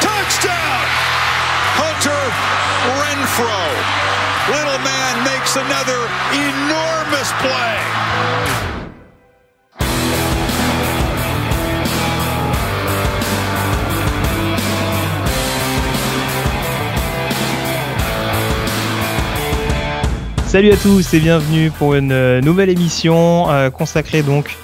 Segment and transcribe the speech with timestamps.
[0.00, 0.86] Touchdown!
[1.76, 2.24] Hunter
[2.98, 3.58] Renfro.
[4.48, 6.00] Little man makes another
[6.32, 7.76] enormous play.
[20.46, 24.56] Salut à tous et bienvenue pour une euh, nouvelle émission euh, consacrée donc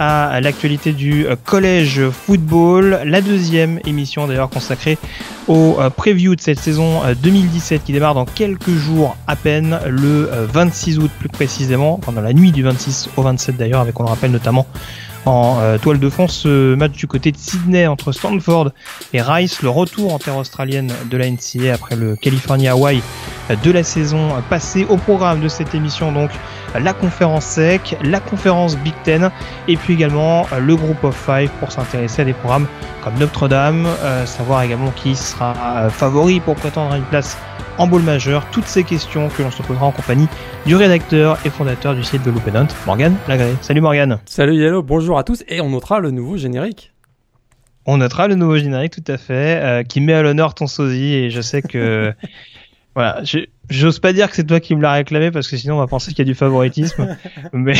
[0.00, 4.98] à l'actualité du euh, collège football, la deuxième émission d'ailleurs consacrée
[5.46, 10.98] au preview de cette saison 2017 qui démarre dans quelques jours à peine, le 26
[11.00, 14.30] août plus précisément, pendant la nuit du 26 au 27 d'ailleurs, avec on le rappelle
[14.30, 14.66] notamment
[15.26, 18.70] en euh, toile de fond ce match du côté de Sydney entre Stanford
[19.12, 23.02] et Rice, le retour en terre australienne de la NCA après le California Hawaii
[23.64, 24.86] de la saison passée.
[24.88, 26.30] Au programme de cette émission donc
[26.78, 29.30] la conférence SEC, la conférence Big Ten
[29.68, 32.66] et puis également le groupe of five pour s'intéresser à des programmes
[33.02, 37.36] comme Notre-Dame, euh, savoir également qui sera euh, favori pour prétendre une place
[37.80, 38.46] en bowl majeur.
[38.50, 40.28] Toutes ces questions que l'on se posera en compagnie
[40.66, 43.54] du rédacteur et fondateur du site de Hunt, Morgan Lagré.
[43.62, 44.18] Salut Morgan.
[44.26, 46.92] Salut Yellow, bonjour à tous et on notera le nouveau générique.
[47.86, 51.14] On notera le nouveau générique, tout à fait, euh, qui met à l'honneur ton sosie
[51.14, 52.12] et je sais que
[52.94, 53.22] voilà,
[53.70, 55.86] j'ose pas dire que c'est toi qui me l'as réclamé parce que sinon on va
[55.86, 57.16] penser qu'il y a du favoritisme.
[57.54, 57.72] mais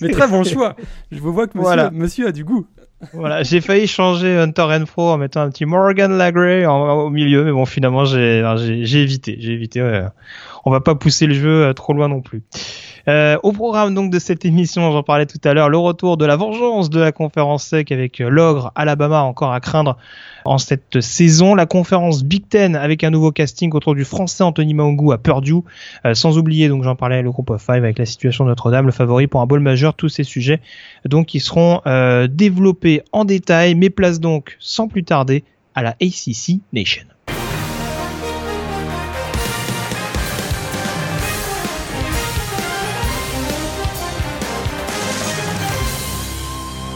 [0.00, 0.74] mais très bon choix.
[1.10, 2.66] Je vois que monsieur, monsieur a du goût
[3.12, 7.52] voilà, j'ai failli changer Hunter Renfro en mettant un petit Morgan Lagrey au milieu, mais
[7.52, 8.42] bon, finalement, j'ai,
[8.94, 9.82] évité, j'ai évité.
[9.82, 10.04] Ouais.
[10.64, 12.42] On va pas pousser le jeu euh, trop loin non plus.
[13.08, 16.24] Euh, au programme donc de cette émission, j'en parlais tout à l'heure, le retour de
[16.24, 19.96] la vengeance de la conférence sec avec euh, l'ogre Alabama encore à craindre
[20.44, 21.54] en cette saison.
[21.54, 25.62] La conférence Big Ten avec un nouveau casting autour du français Anthony Maungu à Purdue.
[26.04, 28.92] Euh, sans oublier, donc j'en parlais, le groupe five avec la situation de Notre-Dame, le
[28.92, 29.94] favori pour un bowl majeur.
[29.94, 30.60] Tous ces sujets
[31.04, 31.80] donc qui seront
[32.28, 35.44] développés en détail, mais place donc sans plus tarder
[35.74, 37.11] à la ACC Nation.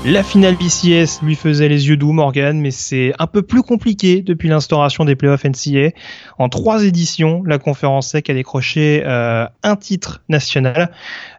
[0.08, 4.22] La finale BCS lui faisait les yeux doux, Morgan, mais c'est un peu plus compliqué
[4.22, 5.90] depuis l'instauration des playoffs NCA.
[6.38, 10.92] En trois éditions, la conférence SEC a décroché euh, un titre national,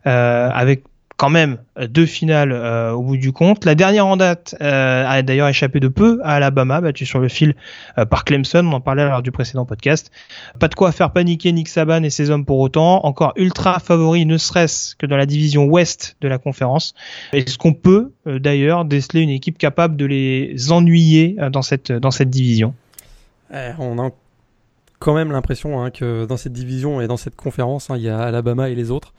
[0.05, 0.83] euh, avec
[1.17, 3.65] quand même euh, deux finales euh, au bout du compte.
[3.65, 7.27] La dernière en date euh, a d'ailleurs échappé de peu à Alabama, battu sur le
[7.27, 7.55] fil
[8.09, 8.65] par Clemson.
[8.65, 10.11] On en parlait lors du précédent podcast.
[10.59, 13.03] Pas de quoi faire paniquer Nick Saban et ses hommes pour autant.
[13.05, 16.93] Encore ultra favori, ne serait-ce que dans la division ouest de la conférence.
[17.33, 22.29] Est-ce qu'on peut d'ailleurs déceler une équipe capable de les ennuyer dans cette dans cette
[22.29, 22.75] division?
[23.51, 24.11] Eh, On a
[24.99, 28.09] quand même l'impression hein, que dans cette division et dans cette conférence, hein, il y
[28.09, 29.13] a Alabama et les autres.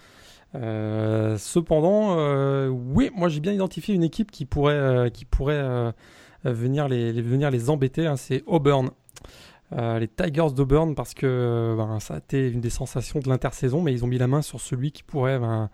[0.54, 5.92] Euh, cependant, euh, oui, moi j'ai bien identifié une équipe qui pourrait, euh,
[6.44, 8.06] venir les embêter.
[8.06, 8.90] Hein, c'est Auburn.
[9.72, 13.92] les Tigers d'Auburn parce que ben, ça a été une des sensations de l'intersaison, mais
[13.92, 15.70] ils ont mis la main sur celui qui pourrait ben,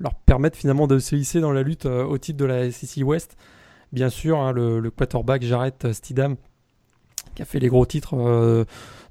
[0.00, 3.36] leur permettre finalement de se hisser dans la lutte au titre de la SEC West.
[3.92, 6.36] Bien sûr, hein, le, le, quarterback Jarrett Stidham
[7.38, 8.16] qui a fait les gros titres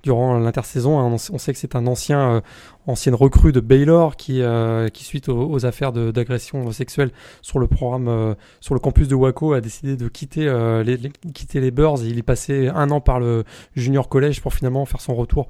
[0.04, 1.00] durant l'intersaison.
[1.00, 2.42] Hein, on, sait que c'est un ancien, euh,
[2.88, 7.12] ancienne recrue de Baylor qui, euh, qui suite aux, affaires d'agression sexuelle
[7.42, 10.46] sur le programme, euh, sur le campus de Waco, a décidé de quitter,
[10.86, 10.98] les,
[11.34, 12.04] quitter les Bears.
[12.04, 13.44] Il est passé un an par le
[13.76, 15.48] junior college pour finalement faire son retour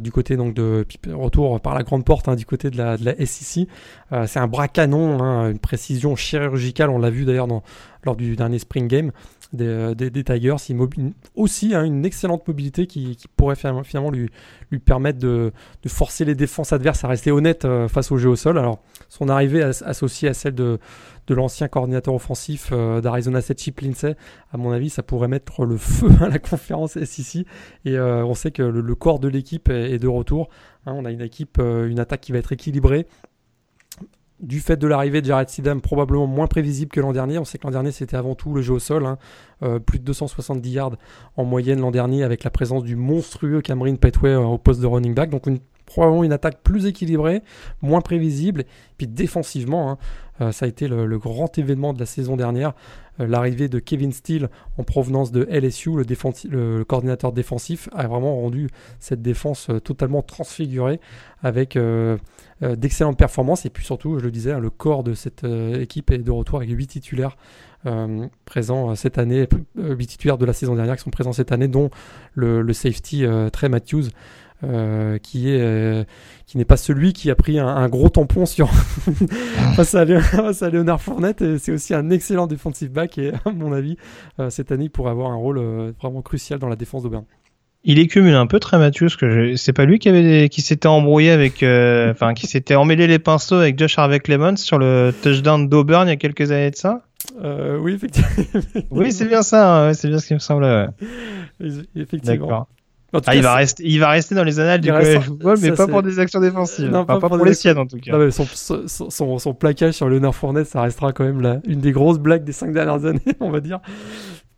[0.00, 3.24] du côté donc de retour par la grande porte hein, du côté de la, de
[3.24, 3.66] SEC.
[4.26, 6.90] c'est un bras canon, hein, une précision chirurgicale.
[6.90, 7.48] On l'a vu d'ailleurs
[8.04, 9.12] lors du dernier spring game
[9.52, 10.56] des, euh, Tigers.
[11.34, 14.30] aussi hein, une excellente mobilité qui, pourrait finalement lui,
[14.84, 15.52] permettre de,
[15.86, 18.58] forcer les défenses adverses à rester honnêtes euh, face au jeu au sol.
[18.58, 20.78] Alors, son arrivée associée à celle de,
[21.26, 24.16] de l'ancien coordinateur offensif euh, d'Arizona State, Chip Lindsay,
[24.52, 27.46] à mon avis, ça pourrait mettre le feu à la conférence SEC.
[27.84, 30.48] Et on sait que le, corps de l'équipe est, de retour.
[30.86, 30.94] Hein.
[30.96, 33.06] on a une équipe, une attaque qui va être équilibrée
[34.42, 37.38] du fait de l'arrivée de Jared Sidham, probablement moins prévisible que l'an dernier.
[37.38, 39.06] On sait que l'an dernier, c'était avant tout le jeu au sol.
[39.06, 39.18] Hein.
[39.62, 40.96] Euh, plus de 270 yards
[41.36, 44.86] en moyenne l'an dernier, avec la présence du monstrueux Cameron Petway euh, au poste de
[44.86, 45.30] running back.
[45.86, 47.42] Probablement une attaque plus équilibrée,
[47.80, 48.64] moins prévisible.
[48.98, 49.98] Puis, défensivement, hein,
[50.40, 52.74] euh, ça a été le, grand événement de la saison dernière.
[53.18, 54.48] L'arrivée de Kevin Steele
[54.78, 56.04] en provenance de LSU, le,
[56.50, 58.68] le, coordinateur défensif, a vraiment rendu
[59.00, 60.98] cette défense totalement transfigurée
[61.42, 61.76] avec
[62.62, 63.66] euh, d'excellentes performances.
[63.66, 66.30] Et puis surtout, je le disais, hein, le corps de cette euh, équipe est de
[66.30, 67.36] retour avec 8 titulaires
[67.86, 71.66] euh, présents cette année, 8 titulaires de la saison dernière qui sont présents cette année,
[71.66, 71.90] dont
[72.34, 74.04] le, safety Trey Matthews.
[74.64, 76.04] Euh, qui est euh,
[76.46, 78.70] qui n'est pas celui qui a pris un, gros tampon sur
[79.76, 81.58] face, à, face, à, Léonard Fournette.
[81.58, 83.96] C'est aussi un excellent defensive back et à mon avis,
[84.50, 85.60] cette année, il pourrait avoir un rôle
[86.00, 87.24] vraiment crucial dans la défense d'Auburn.
[87.84, 90.86] Il écumule un peu très Mathieu, parce que c'est pas lui qui avait qui s'était
[90.86, 95.68] embrouillé avec, enfin qui s'était emmêlé les pinceaux avec Josh Harvey Clemens sur le touchdown
[95.68, 97.02] d'Auburn il y a quelques années de ça?
[97.42, 98.28] Euh, oui, effectivement.
[98.90, 100.92] oui, c'est bien ça, hein, c'est bien ce qui me semble.
[101.96, 102.68] Effectivement.
[103.26, 105.86] Ah, il, va rester, il va rester dans les annales du collège football, mais pas
[105.86, 106.90] pour des actions défensives.
[106.90, 108.30] Non, pas, pour, les siennes en tout cas.
[108.30, 108.46] son,
[108.86, 112.44] son, son, plaquage sur Leonard Fournette, ça restera quand même la, une des grosses blagues
[112.44, 113.80] des cinq dernières années, on va dire.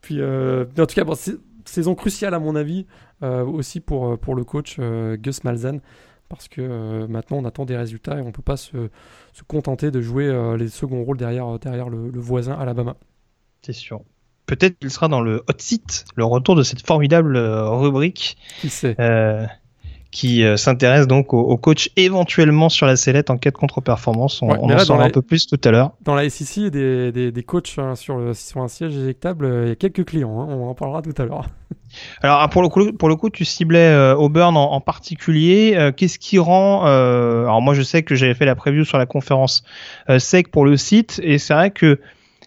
[0.00, 1.16] Puis, euh, en tout cas, bon,
[1.64, 2.86] saison cruciale à mon avis,
[3.22, 5.80] euh, aussi pour, euh, pour le coach euh, Gus Malzahn,
[6.28, 8.88] parce que maintenant on attend des résultats et on peut pas se
[9.32, 12.96] se contenter de jouer les seconds rôles derrière, derrière le, voisin Alabama.
[13.62, 14.02] C'est sûr.
[14.46, 18.37] Peut-être qu'il sera dans le hot seat, le retour de cette formidable euh, rubrique.
[18.61, 19.46] Qui sait euh,
[20.11, 24.43] qui s'intéresse donc au, coach éventuellement sur la sellette en cas de contre-performance.
[24.43, 25.91] On, en saura un peu plus tout à l'heure.
[26.05, 29.69] Dans la SEC, des, des, des coachs hein, sur, le, sur un siège éjectable, il
[29.70, 30.41] y a quelques clients.
[30.41, 31.49] Hein, on en parlera tout à l'heure.
[32.23, 35.75] Alors ah, pour le coup, pour le coup, tu ciblais euh, Auburn en, particulier.
[35.76, 38.99] Euh, qu'est-ce qui rend euh, Alors moi, je sais que j'avais fait la preview sur
[38.99, 39.64] la conférence
[40.19, 42.00] sec pour le site, et c'est vrai que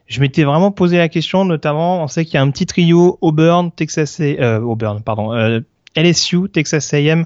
[0.07, 3.17] je m'étais vraiment posé la question, notamment, on sait qu'il y a un petit trio
[3.21, 5.61] Auburn, Texas, Auburn, pardon,
[5.95, 7.25] LSU, Texas A&M,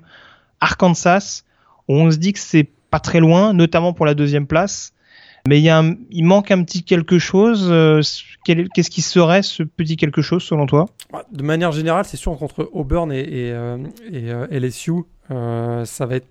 [0.59, 1.43] Arkansas,
[1.87, 4.93] où on se dit que c'est pas très loin, notamment pour la deuxième place.
[5.47, 7.67] Mais il, y a il manque un petit quelque chose.
[7.71, 8.01] Euh,
[8.45, 10.85] qu'est-ce qui serait ce petit quelque chose selon toi?
[11.31, 13.77] De manière générale, c'est sûr qu'entre Auburn et, et, euh,
[14.11, 16.27] et euh, LSU, ça va être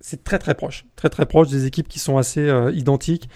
[0.00, 3.28] c'est très très proche, très très proche des équipes qui sont assez euh, identiques.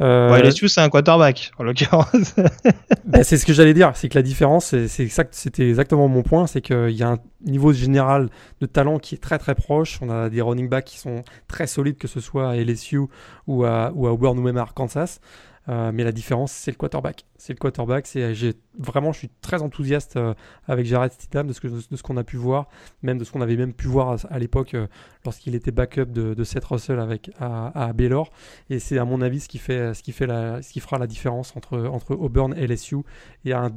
[0.00, 2.34] Euh, ouais, LSU c'est un quarterback en l'occurrence.
[3.04, 6.22] ben, c'est ce que j'allais dire, c'est que la différence, c'est exact, c'était exactement mon
[6.22, 8.28] point, c'est qu'il y a un niveau général
[8.60, 9.98] de talent qui est très très proche.
[10.02, 13.00] On a des running backs qui sont très solides, que ce soit à LSU
[13.46, 15.20] ou à, ou à Auburn ou même à Arkansas.
[15.68, 17.26] Euh, mais la différence, c'est le quarterback.
[17.36, 18.06] C'est le quarterback.
[18.06, 20.34] C'est, j'ai, vraiment, je suis très enthousiaste euh,
[20.66, 22.68] avec Jared Stidham de ce, que, de ce qu'on a pu voir,
[23.02, 24.86] même de ce qu'on avait même pu voir à, l'époque euh,
[25.24, 28.30] lorsqu'il était backup de, de Seth Russell avec, à, à, Baylor.
[28.70, 30.98] Et c'est à mon avis ce qui, fait, ce, qui fait la, ce qui fera
[30.98, 32.98] la différence entre, entre Auburn et LSU
[33.44, 33.70] et un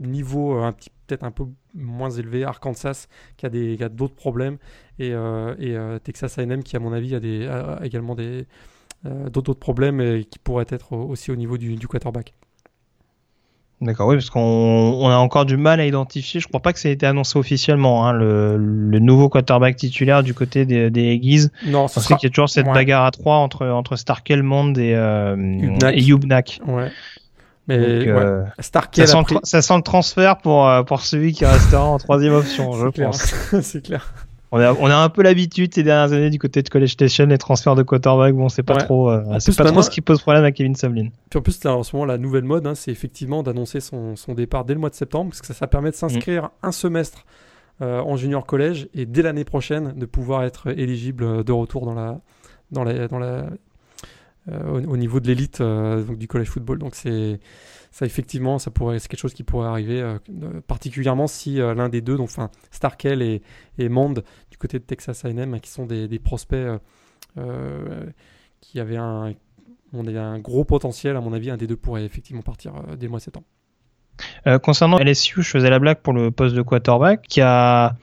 [0.00, 1.44] niveau un petit peut-être un peu
[1.74, 3.06] moins élevé Arkansas
[3.36, 4.58] qui a des qui a d'autres problèmes
[4.98, 8.44] et, et Texas A&M qui à mon avis a des a également des euh,
[9.04, 12.34] d'autres problèmes qui pourraient être aussi au niveau du, quarterback.
[13.80, 16.40] D'accord, oui, parce qu'on a encore du mal à identifier.
[16.40, 18.56] Je crois pas que ça ait été annoncé officiellement, hein, le,
[18.98, 21.20] nouveau quarterback titulaire du côté des, des
[21.66, 22.16] Non, ce sera...
[22.16, 25.36] qu'il y a toujours cette bagarre à trois entre, entre Starkel, Mond et, euh,
[25.92, 26.60] Yubnak.
[26.66, 26.90] Ouais.
[27.66, 31.98] Mais euh, ça, sent le, ça, sent le transfert pour, pour celui qui restera en
[31.98, 33.34] troisième option, je pense.
[33.62, 34.14] c'est clair.
[34.52, 37.26] On a, on a un peu l'habitude ces dernières années du côté de College Station,
[37.26, 38.34] les transferts de quarterback.
[38.34, 41.08] Bon, c'est pas trop, euh, c'est pas trop ce qui pose problème à Kevin Sumlin.
[41.28, 44.14] Puis en plus, là, en ce moment, la nouvelle mode, hein, c'est effectivement d'annoncer son,
[44.16, 46.50] son, départ dès le mois de septembre, parce que ça, ça permet de s'inscrire mm.
[46.62, 47.24] un semestre
[47.82, 51.94] euh, en junior collège et dès l'année prochaine de pouvoir être éligible de retour dans
[51.94, 52.20] la,
[52.70, 53.46] dans la, dans la,
[54.48, 56.78] euh, au, niveau de l'élite du college football.
[56.78, 57.40] Donc c'est
[57.94, 60.18] ça effectivement, ça pourrait, c'est quelque chose qui pourrait arriver, euh,
[60.66, 63.40] particulièrement si euh, l'un des deux, donc enfin Starkel et,
[63.78, 64.14] et Mond
[64.50, 66.80] du côté de Texas A&M, qui sont des, prospects
[67.38, 68.10] euh,
[68.60, 69.32] qui avaient un,
[69.92, 73.20] on un gros potentiel, à mon avis, un des deux pourrait effectivement partir dès mois
[73.20, 73.46] septembre.
[74.64, 77.96] concernant LSU, je faisais la blague pour le poste de quarterback, qui a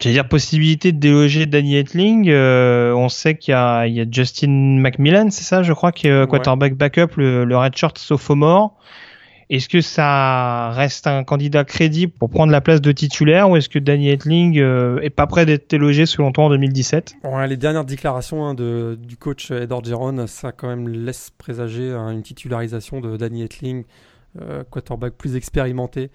[0.00, 2.28] J'allais dire possibilité de déloger Danny Etling.
[2.28, 6.74] Euh, on sait qu'il y, a, Justin McMillan, c'est ça, je crois, qui est quarterback
[6.74, 8.78] backup, le, le redshirt sophomore.
[9.50, 13.70] Est-ce que ça reste un candidat crédible pour prendre la place de titulaire ou est-ce
[13.70, 17.16] que Danny Etling euh, est pas prêt d'être délogé selon toi en 2017
[17.48, 22.10] Les dernières déclarations hein, de, du coach Edward Geron, ça quand même laisse présager hein,
[22.10, 23.84] une titularisation de Danny Etling,
[24.38, 26.10] euh, quarterback plus expérimenté.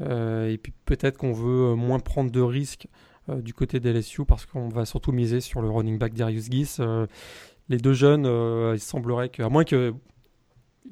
[0.00, 4.46] et puis peut-être qu'on veut moins prendre de risques euh, du côté des LSU parce
[4.46, 6.76] qu'on va surtout miser sur le running back Darius Geese.
[6.80, 7.06] Euh,
[7.68, 9.94] les deux jeunes, euh, il semblerait que, à moins que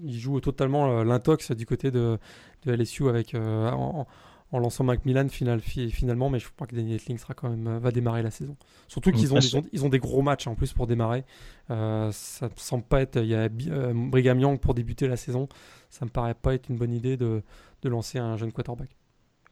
[0.03, 2.19] ils jouent totalement l'intox du côté de,
[2.67, 4.07] LSU avec en,
[4.53, 8.23] lançant Macmillan final, finalement, mais je crois que Daniel Etling sera quand même va démarrer
[8.23, 8.57] la saison.
[8.89, 9.39] Surtout qu'ils ont,
[9.73, 11.25] ils ont, des gros matchs en plus pour démarrer.
[11.69, 12.11] ça
[12.43, 13.21] ne semble pas être.
[13.23, 15.49] Il y a Brigham Young pour débuter la saison.
[15.91, 17.45] Ça me paraît pas être une bonne idée de,
[17.83, 18.97] de lancer un jeune quarterback.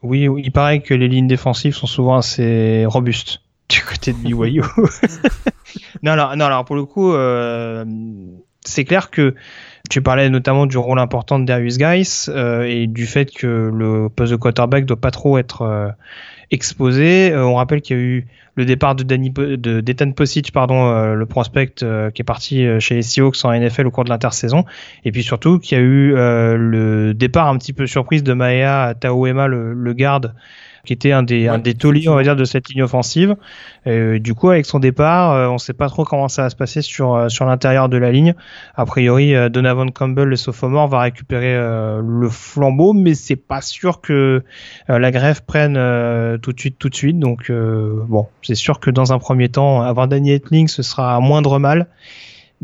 [0.03, 4.63] Oui, il paraît que les lignes défensives sont souvent assez robustes du côté de BYU.
[6.03, 7.85] non, alors, non, alors pour le coup, euh,
[8.65, 9.35] c'est clair que
[9.89, 14.09] tu parlais notamment du rôle important de Darius Guys euh, et du fait que le
[14.09, 15.89] poste de quarterback doit pas trop être euh,
[16.51, 17.33] exposé.
[17.35, 21.27] on rappelle qu'il y a eu le départ de Danny de d'Ethan Posic, pardon, le
[21.27, 24.65] prospect qui est parti chez les Seahawks en NFL au cours de l'intersaison,
[25.05, 28.95] et puis surtout qu'il y a eu le départ un petit peu surprise de Maea
[29.01, 30.35] Taouema, le, le garde
[30.85, 33.37] qui était un des, un des tauliers, on va dire, de cette ligne offensive.
[33.87, 36.51] Euh, du coup, avec son départ, euh, on ne sait pas trop comment ça va
[36.51, 38.35] se passer sur, euh, sur l'intérieur de la ligne.
[38.75, 44.43] A priori, Donovan Campbell, le sophomore, va récupérer le flambeau, mais c'est pas sûr que
[44.89, 45.75] la grève prenne
[46.41, 47.19] tout de suite, tout de suite.
[47.19, 51.59] Donc, bon, c'est sûr que dans un premier temps, avoir Danny Etling, ce sera moindre
[51.59, 51.87] mal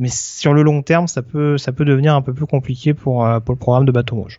[0.00, 3.28] mais sur le long terme, ça peut, ça peut devenir un peu plus compliqué pour,
[3.44, 4.38] pour le programme de Bateau Rouge.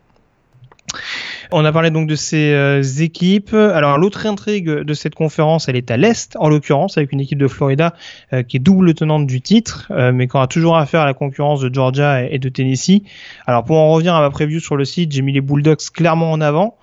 [1.51, 3.55] On a parlé donc de ces euh, équipes.
[3.55, 7.39] Alors l'autre intrigue de cette conférence, elle est à l'est, en l'occurrence, avec une équipe
[7.39, 7.95] de Florida
[8.33, 11.15] euh, qui est double tenante du titre, euh, mais qui aura toujours affaire à la
[11.15, 13.01] concurrence de Georgia et, de Tennessee.
[13.47, 16.31] Alors pour en revenir à ma preview sur le site, j'ai mis les Bulldogs clairement
[16.31, 16.77] en avant.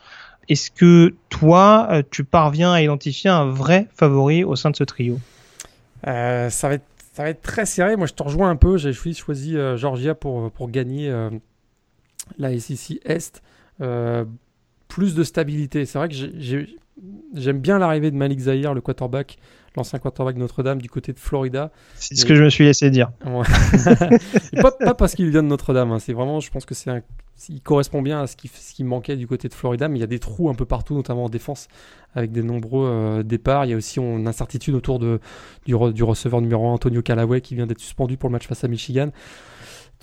[0.49, 5.19] Est-ce que toi, tu parviens à identifier un vrai favori au sein de ce trio?
[6.05, 6.69] Ça
[7.19, 7.97] va être très serré.
[7.97, 8.77] Moi, je te rejoins un peu.
[8.77, 11.13] J'ai choisi Georgia pour gagner
[12.39, 13.43] la SEC Est
[14.89, 15.85] plus de stabilité.
[15.87, 16.15] C'est vrai que
[17.35, 19.39] j'aime bien l'arrivée de Malik Zahir, le quarterback,
[19.77, 21.71] l'ancien quarterback de Notre-Dame du côté de Florida.
[21.95, 23.11] C'est ce que je me suis laissé dire.
[24.63, 25.99] pas, parce qu'il vient de Notre-Dame, hein.
[25.99, 26.91] c'est vraiment, je pense que c'est
[27.51, 30.01] il correspond bien à ce qui, ce qui manquait du côté de Florida, mais il
[30.01, 31.69] y a des trous un peu partout, notamment en défense,
[32.15, 33.67] avec des nombreux euh, départs.
[33.67, 35.21] Il y a aussi une incertitude autour de,
[35.67, 38.65] du, du receveur numéro 1, Antonio Callaway, qui vient d'être suspendu pour le match face
[38.65, 39.11] à Michigan.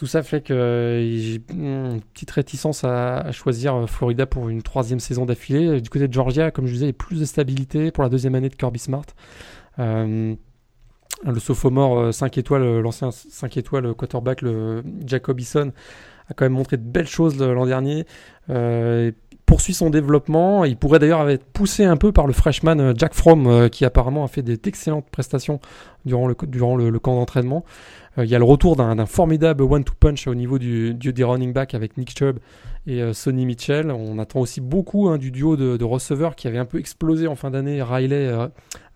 [0.04, 4.62] Tout ça fait que euh, j'ai une petite réticence à, choisir euh, Florida pour une
[4.62, 5.80] troisième saison d'affilée.
[5.80, 8.10] Du côté de Georgia, comme je disais, il y a plus de stabilité pour la
[8.10, 9.06] deuxième année de Kirby Smart.
[9.80, 10.36] Euh,
[11.24, 15.72] le sophomore 5 étoiles, l'ancien 5 étoiles quarterback, le Jacob Eason,
[16.28, 18.06] a quand même montré de belles choses l'an dernier.
[19.46, 20.66] Poursuit son développement.
[20.66, 24.28] Il pourrait d'ailleurs être poussé un peu par le freshman Jack Fromm, qui apparemment a
[24.28, 25.60] fait d'excellentes prestations
[26.06, 27.64] durant le, durant le camp d'entraînement.
[28.18, 31.24] Euh, il y a le retour d'un formidable one-two punch au niveau du, du, des
[31.24, 32.40] running back avec Nick Chubb
[32.86, 33.92] et euh, Sonny Mitchell.
[33.92, 37.36] On attend aussi beaucoup hein, du duo de, receveurs qui avait un peu explosé en
[37.36, 38.32] fin d'année, Riley,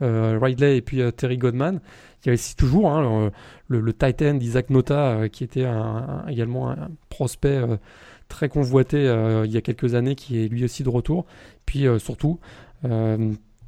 [0.02, 1.80] euh, Ridley et puis Terry Godman.
[2.24, 3.32] Il y avait aussi toujours hein,
[3.68, 3.94] le, le,
[4.42, 5.68] Isaac Nota qui était
[6.28, 7.62] également un prospect
[8.28, 9.04] très convoité
[9.46, 11.26] il y a quelques années qui est lui aussi de retour.
[11.66, 12.40] Puis surtout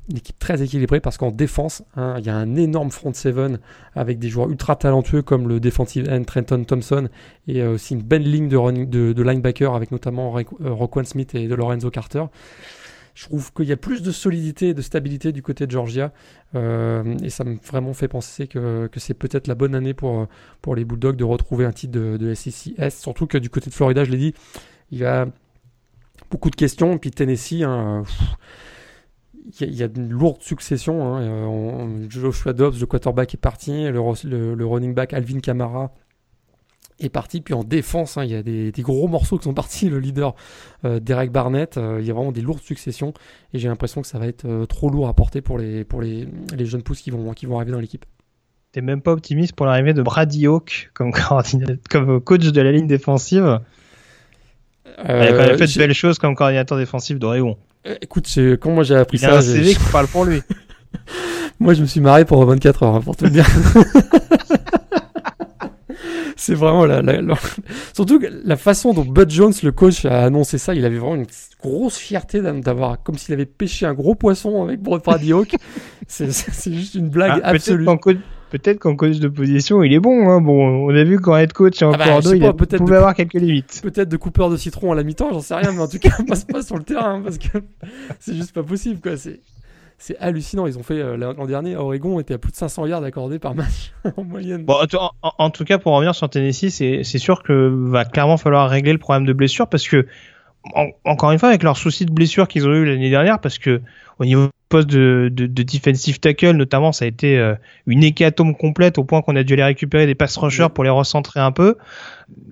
[0.09, 3.59] une équipe très équilibrée parce qu'en défense, hein, il y a un énorme front seven
[3.95, 7.09] avec des joueurs ultra talentueux comme le defensive end Trenton Thompson
[7.47, 11.35] et euh, aussi une belle ligne de, running, de, linebacker avec notamment euh, Roquan Smith
[11.35, 12.23] et de Lorenzo Carter.
[13.19, 16.13] Je trouve qu'il y a plus de solidité et de stabilité du côté de Georgia
[16.55, 20.27] euh, et ça me vraiment fait penser que, que c'est peut-être la bonne année pour,
[20.61, 23.75] pour les Bulldogs de retrouver un titre de, de SEC surtout que du côté de
[23.75, 24.33] Florida, je l'ai dit,
[24.93, 25.27] il y a
[26.31, 28.03] beaucoup de questions, et puis Tennessee, hein,
[29.59, 31.15] il y, a une lourde succession.
[31.17, 31.21] Hein.
[31.21, 33.89] Euh, Joshua Dobbs, le quarterback, est parti.
[33.89, 35.91] Le, running back Alvin Kamara
[36.99, 37.41] est parti.
[37.41, 39.89] Puis en défense, hein, il y a des, gros morceaux qui sont partis.
[39.89, 40.35] Le leader
[40.85, 41.77] euh, Derek Barnett.
[41.77, 43.13] Euh, il y a vraiment des lourdes successions.
[43.53, 46.27] Et j'ai l'impression que ça va être trop lourd à porter pour les, pour les,
[46.55, 48.05] les jeunes pousses qui vont, qui vont arriver dans l'équipe.
[48.71, 51.11] T'es même pas optimiste pour l'arrivée de Brady Hawk comme,
[51.89, 53.59] comme coach de la ligne défensive?
[55.03, 57.57] Il a quand même fait de belles choses comme coordinateur défensif d'Oregon.
[57.87, 58.27] Euh, écoute,
[58.59, 59.27] quand moi j'ai appris ça.
[59.27, 60.41] Il y a un CV qui parle pour lui.
[61.59, 63.47] moi je me suis marré pour 24 heures, hein, pour te dire.
[66.39, 67.01] c'est vraiment la,
[67.93, 70.73] surtout la façon dont Bud Jones, le coach, a annoncé ça.
[70.73, 71.27] Il avait vraiment une
[71.61, 75.55] grosse fierté d'avoir, comme s'il avait pêché un gros poisson avec Brady Hawk.
[76.07, 77.85] c'est juste une blague ah, absolue
[78.49, 80.29] peut-être qu'en coach de position, il est bon.
[80.29, 80.41] Hein.
[80.41, 83.79] Bon, on a vu qu'en head coach en ah bah, il pouvait avoir quelques limites.
[83.81, 86.11] Peut-être de coupeur de citron à la mi-temps, j'en sais rien, mais en tout cas,
[86.27, 87.59] passe pas sur le terrain hein, parce que
[88.19, 88.99] c'est juste pas possible.
[88.99, 89.17] quoi.
[89.17, 89.39] C'est
[89.99, 90.65] c'est hallucinant.
[90.65, 93.53] Ils ont fait euh, l'an dernier, Oregon était à plus de 500 yards accordés par
[93.53, 94.65] match en moyenne.
[94.65, 94.77] Bon,
[95.21, 98.97] en, tout cas, pour revenir sur Tennessee, c'est sûr que va clairement falloir régler le
[98.97, 100.07] problème de blessure parce que
[101.05, 103.81] encore une fois, avec leurs soucis de blessure qu'ils ont eu l'année dernière, parce que
[104.19, 107.55] au niveau poste de, de, de, defensive tackle, notamment, ça a été euh,
[107.87, 110.89] une hécatombe complète au point qu'on a dû aller récupérer des pass rushers pour les
[110.89, 111.75] recentrer un peu.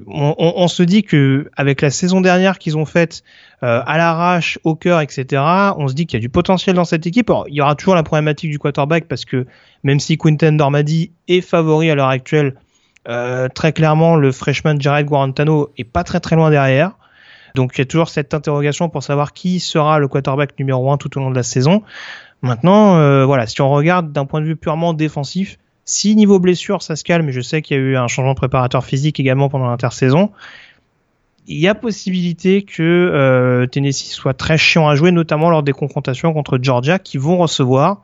[0.10, 3.24] On, se dit que avec la saison dernière qu'ils ont faite
[3.62, 5.43] euh, à l'arrache, au cœur, etc.,
[5.77, 7.29] on se dit qu'il y a du potentiel dans cette équipe.
[7.50, 9.46] il y aura toujours la problématique du quarterback parce que
[9.84, 12.55] même si Quinten Dormady est favori à l'heure actuelle,
[13.10, 16.91] euh, très clairement, le freshman Jared Guarantano est pas très très loin derrière.
[17.55, 20.98] Donc il y a toujours cette interrogation pour savoir qui sera le quarterback numéro 1
[20.98, 21.84] tout au long de la saison.
[22.41, 25.57] Maintenant, euh, voilà, si on regarde d'un point de vue purement défensif,
[25.88, 28.38] si niveau blessure ça se calme, je sais qu'il y a eu un changement de
[28.38, 30.32] préparateur physique également pendant l'intersaison,
[31.48, 35.72] il y a possibilité que euh, Tennessee soit très chiant à jouer, notamment lors des
[35.72, 38.03] confrontations contre Georgia, qui vont recevoir,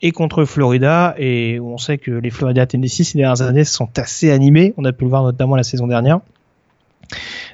[0.00, 1.14] et contre Florida.
[1.18, 4.74] Et on sait que les Florida Tennessee ces dernières années sont assez animés.
[4.76, 6.20] On a pu le voir notamment la saison dernière.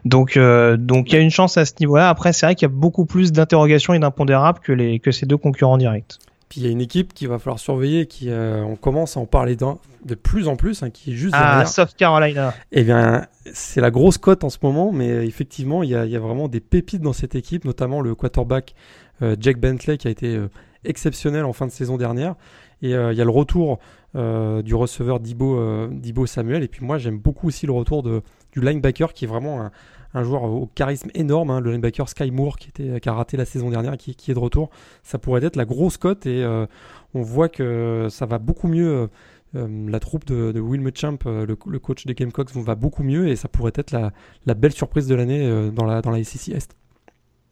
[0.04, 2.11] Donc, euh, donc il y a une chance à ce niveau-là.
[2.11, 5.38] Après, c'est vrai qu'il y a beaucoup plus d'interrogations et d'impondérables que que ces deux
[5.38, 6.18] concurrents directs.
[6.48, 9.20] Puis il y a une équipe qu'il va falloir surveiller, qui euh, on commence à
[9.20, 11.68] en parler de plus en plus, hein, qui est juste ah, derrière.
[11.68, 12.54] South Carolina.
[12.72, 16.04] Eh bien, c'est la grosse cote en ce moment, mais euh, effectivement, il y, a,
[16.04, 18.74] il y, a, vraiment des pépites dans cette équipe, notamment le quarterback
[19.22, 20.50] euh, Jack Bentley qui a été euh,
[20.84, 22.34] exceptionnel en fin de saison dernière.
[22.82, 23.78] Et il y a le retour
[24.14, 26.62] du receveur Dibo, Dibo Samuel.
[26.62, 28.20] Et puis moi, j'aime beaucoup aussi le retour de,
[28.52, 29.70] du linebacker qui est vraiment un,
[30.14, 33.37] un joueur au charisme énorme, hein, le linebacker Sky Moore qui, était, qui a raté
[33.37, 34.71] la saison dernière et qui, qui est de retour.
[35.02, 36.66] Ça pourrait être la grosse cote et euh,
[37.14, 39.09] on voit que ça va beaucoup mieux.
[39.56, 43.04] Euh, la troupe de, de Will Muschamp, euh, le, le, coach des Gamecocks, va beaucoup
[43.04, 44.11] mieux et ça pourrait être la,
[44.47, 46.75] la belle surprise de l'année euh, dans, la, dans la SEC Est.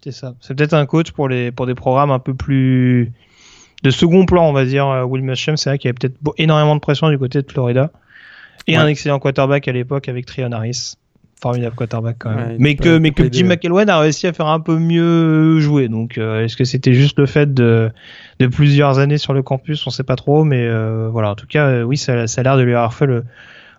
[0.03, 0.35] C'est ça.
[0.41, 3.13] C'est peut-être un coach pour, les, pour des programmes un peu plus
[3.85, 5.07] de second plan, on va dire.
[5.09, 7.93] Will Muschamp, c'est vrai qu'il y avait peut-être énormément de pression du côté de Florida.
[8.67, 8.83] Et ouais.
[8.83, 10.95] un excellent quarterback à l'époque avec Trion Harris
[11.43, 12.51] formidable quarterback quand même.
[12.51, 15.89] Ouais, mais que mais que Jim McElwain a réussi à faire un peu mieux jouer.
[15.89, 17.91] Donc euh, est-ce que c'était juste le fait de
[18.39, 21.33] de plusieurs années sur le campus, on sait pas trop, mais euh, voilà.
[21.33, 23.25] En tout cas, euh, oui, ça, ça a l'air de lui avoir fait le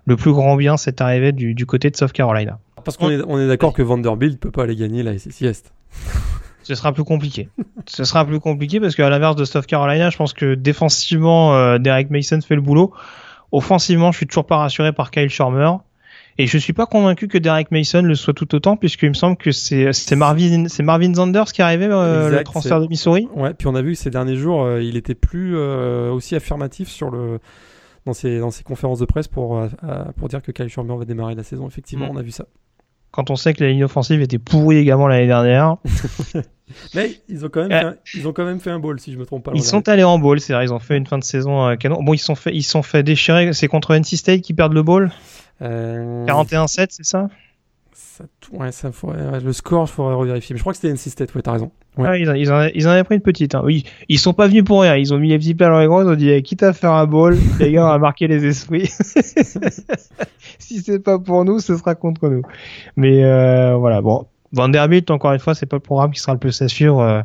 [0.05, 2.59] le plus grand bien cette arrivée du, du côté de South Carolina.
[2.83, 5.71] Parce qu'on est on est d'accord que Vanderbilt peut pas aller gagner la SEC Est.
[6.63, 7.49] Ce sera plus compliqué.
[7.87, 11.77] Ce sera plus compliqué parce qu'à l'inverse de South Carolina, je pense que défensivement, euh,
[11.77, 12.93] Derek Mason fait le boulot.
[13.51, 15.71] Offensivement, je suis toujours pas rassuré par Kyle Shermer.
[16.37, 19.37] Et je suis pas convaincu que Derek Mason le soit tout autant, puisqu'il me semble
[19.37, 23.27] que c'est Marvin, c'est Marvin Zanders qui est arrivé, euh, exact, le transfert de Missouri.
[23.35, 26.35] Ouais, puis on a vu que ces derniers jours, euh, il était plus euh, aussi
[26.35, 27.39] affirmatif sur le
[28.05, 29.69] dans ses, dans ses conférences de presse pour, euh,
[30.17, 31.67] pour dire que Kyle Shermer va démarrer la saison.
[31.67, 32.15] Effectivement, mm.
[32.15, 32.45] on a vu ça.
[33.11, 35.77] Quand on sait que la ligne offensive était pourrie également l'année dernière.
[36.95, 39.13] Mais ils ont quand même, fait un, ils ont quand même fait un ball, si
[39.13, 39.51] je me trompe pas.
[39.53, 40.65] Ils sont allés en ball, c'est vrai.
[40.65, 42.01] Ils ont fait une fin de saison euh, canon.
[42.01, 43.53] Bon, ils sont fait, ils sont fait déchirer.
[43.53, 45.11] C'est contre NC State qui perdent le ball?
[45.63, 46.25] Euh...
[46.25, 47.27] 41-7, c'est ça?
[47.93, 50.53] Ça, ouais, ça faudrait, le score, il faudrait revérifier.
[50.53, 51.71] Mais je crois que c'était NC State, ouais, t'as raison.
[51.97, 52.07] Ouais.
[52.07, 53.53] Ah, ils, en, ils, en, ils, en, avaient pris une petite.
[53.53, 53.61] Hein.
[53.63, 54.95] Oui, ils sont pas venus pour rien.
[54.95, 56.01] Ils ont mis les petits plats dans les gros.
[56.01, 58.87] Ils ont dit, quitte à faire un ball, les gars, on va marquer les esprits.
[60.59, 62.41] si c'est pas pour nous, ce sera contre nous.
[62.95, 64.25] Mais euh, voilà, bon.
[64.51, 67.23] Vanderbilt, encore une fois, c'est pas le programme qui sera le plus à suivre.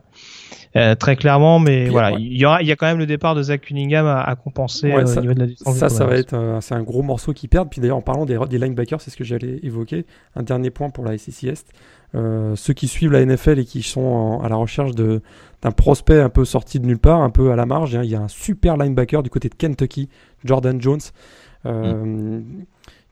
[0.76, 2.20] Euh, euh, très clairement, mais voilà, ouais.
[2.20, 4.36] il y aura, il y a quand même le départ de Zach Cunningham à, à
[4.36, 5.76] compenser ouais, ça, au niveau de la distance.
[5.76, 7.70] Ça, ça va être, euh, c'est un gros morceau qui perdent.
[7.70, 10.04] Puis d'ailleurs, en parlant des, des linebackers, c'est ce que j'allais évoquer.
[10.36, 11.66] Un dernier point pour la SEC Est.
[12.14, 16.20] Euh, ceux qui suivent la NFL et qui sont en, à la recherche d'un prospect
[16.20, 18.20] un peu sorti de nulle part, un peu à la marge, hein, il y a
[18.20, 20.08] un super linebacker du côté de Kentucky,
[20.44, 21.00] Jordan Jones.
[21.64, 22.64] Mm.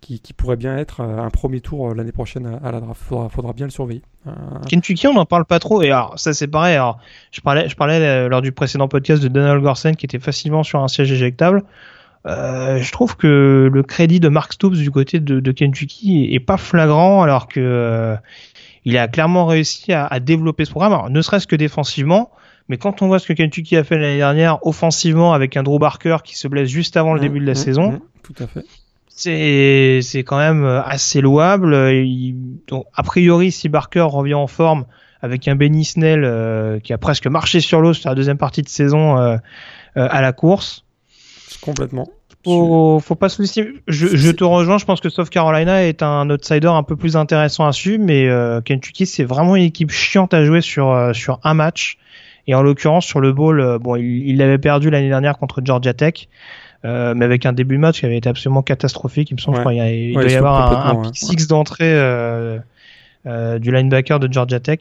[0.03, 3.03] Qui, qui, pourrait bien être un premier tour l'année prochaine à, la draft.
[3.03, 4.03] Faudra, faudra bien le surveiller.
[4.27, 4.31] Euh...
[4.69, 5.83] Kentucky, on n'en parle pas trop.
[5.83, 6.75] Et alors, ça c'est pareil.
[6.75, 6.99] Alors,
[7.33, 10.62] je parlais, je parlais euh, lors du précédent podcast de Donald Gorsen qui était facilement
[10.62, 11.65] sur un siège éjectable.
[12.27, 16.35] Euh, je trouve que le crédit de Mark Stoops du côté de, de Kentucky est,
[16.35, 18.17] est, pas flagrant, alors que euh,
[18.85, 20.93] il a clairement réussi à, à développer ce programme.
[20.93, 22.31] Alors, ne serait-ce que défensivement.
[22.69, 25.79] Mais quand on voit ce que Kentucky a fait l'année dernière, offensivement, avec un Drew
[25.79, 28.35] Barker qui se blesse juste avant le mmh, début de la mmh, saison, mmh, tout
[28.43, 28.65] à fait
[29.17, 31.75] c'est c'est quand même assez louable.
[31.75, 32.37] Il,
[32.69, 34.85] donc, a priori, si Barker revient en forme
[35.23, 38.63] avec un Benny Snell euh, qui a presque marché sur l'eau sur la deuxième partie
[38.63, 39.37] de saison euh,
[39.97, 40.85] euh, à la course,
[41.61, 42.09] complètement.
[42.45, 43.71] Faut, faut pas sous-estimer.
[43.89, 44.79] Je, je, te rejoins.
[44.79, 48.29] Je pense que South Carolina est un outsider un peu plus intéressant à suivre, mais
[48.29, 51.99] euh, Kentucky c'est vraiment une équipe chiante à jouer sur sur un match.
[52.47, 56.29] Et en l'occurrence sur le bowl, bon, il l'avait perdu l'année dernière contre Georgia Tech.
[56.85, 59.31] Euh, mais avec un début de match qui avait été absolument catastrophique.
[59.31, 59.61] Il me semble, ouais.
[59.61, 62.59] je crois, il, il ouais, doit y avoir un, un pick six d'entrée euh,
[63.27, 64.81] euh, du linebacker de Georgia Tech.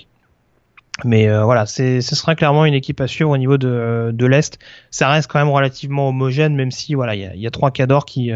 [1.03, 4.60] Mais voilà, ce sera clairement une équipe à suivre au niveau de, de l'Est.
[4.91, 7.69] Ça reste quand même relativement homogène, même si voilà, il y a, y a trois
[7.69, 8.31] cadors qui,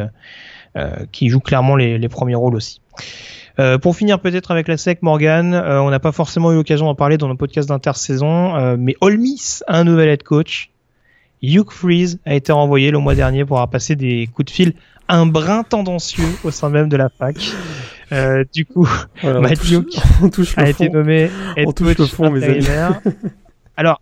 [1.13, 2.81] qui jouent clairement les, les premiers rôles aussi.
[3.59, 6.85] Euh, pour finir peut-être avec la SEC, Morgan, euh, on n'a pas forcément eu l'occasion
[6.85, 10.71] d'en parler dans nos podcasts d'intersaison, euh, mais Ole Miss a un nouvel head coach.
[11.41, 14.73] Hugh Freeze a été renvoyé le mois dernier pour avoir passé des coups de fil
[15.07, 17.35] un brin tendancieux au sein même de la fac.
[18.11, 18.87] Euh, du coup,
[19.21, 20.65] voilà, Matt touche, Luke a fond.
[20.65, 22.65] été nommé head on touche le fond, mes amis.
[23.77, 24.01] Alors,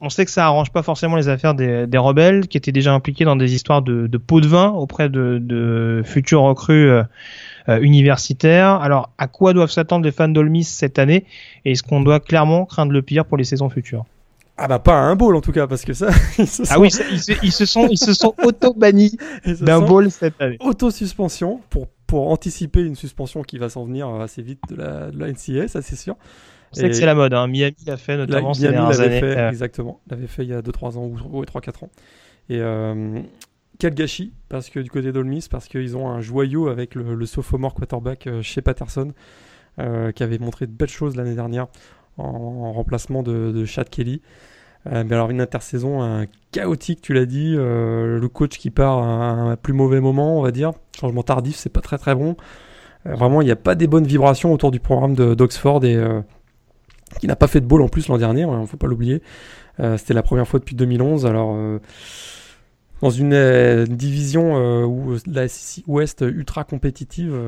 [0.00, 2.92] on sait que ça arrange pas forcément les affaires des, des rebelles qui étaient déjà
[2.92, 7.02] impliqués dans des histoires de, de pots de vin auprès de, de futurs recrues euh,
[7.68, 8.80] euh, universitaires.
[8.82, 11.24] Alors, à quoi doivent s'attendre les fans d'Olmis cette année?
[11.64, 14.04] Et est-ce qu'on doit clairement craindre le pire pour les saisons futures?
[14.56, 16.08] Ah bah pas à un bowl en tout cas parce que ça.
[16.38, 16.80] ah sont...
[16.80, 20.56] oui, ils se, ils se, sont ils se sont auto bannis d'un bowl cette année.
[20.60, 25.10] Auto suspension pour pour anticiper une suspension qui va s'en venir assez vite de la,
[25.10, 26.16] de la NCA, ça c'est sûr.
[26.72, 27.46] On sait que c'est la mode, hein.
[27.46, 29.20] Miami l'a fait notamment la, ces dernières années.
[29.20, 29.48] Fait, euh.
[29.48, 31.90] Exactement, l'avait fait il y a 2-3 ans ou 3-4 ans.
[32.48, 33.20] Et euh,
[33.78, 37.26] quel gâchis, parce que du côté d'Olmis, parce qu'ils ont un joyau avec le, le
[37.26, 39.12] sophomore quarterback euh, chez Patterson,
[39.78, 41.66] euh, qui avait montré de belles choses l'année dernière
[42.18, 44.20] en, en, remplacement de, Chad Kelly.
[44.86, 49.30] Euh, mais alors une intersaison chaotique, tu l'as dit, euh, le coach qui part à
[49.30, 52.36] un plus mauvais moment, on va dire, changement tardif, c'est pas très très bon.
[53.06, 55.98] Euh, vraiment, il n'y a pas des bonnes vibrations autour du programme d'Oxford et
[57.20, 59.22] qui n'a pas fait de bowl en plus l'an dernier, il ne faut pas l'oublier.
[59.96, 61.56] C'était la première fois depuis 2011, alors
[63.02, 67.38] dans une, division où la SEC Ouest ultra compétitive,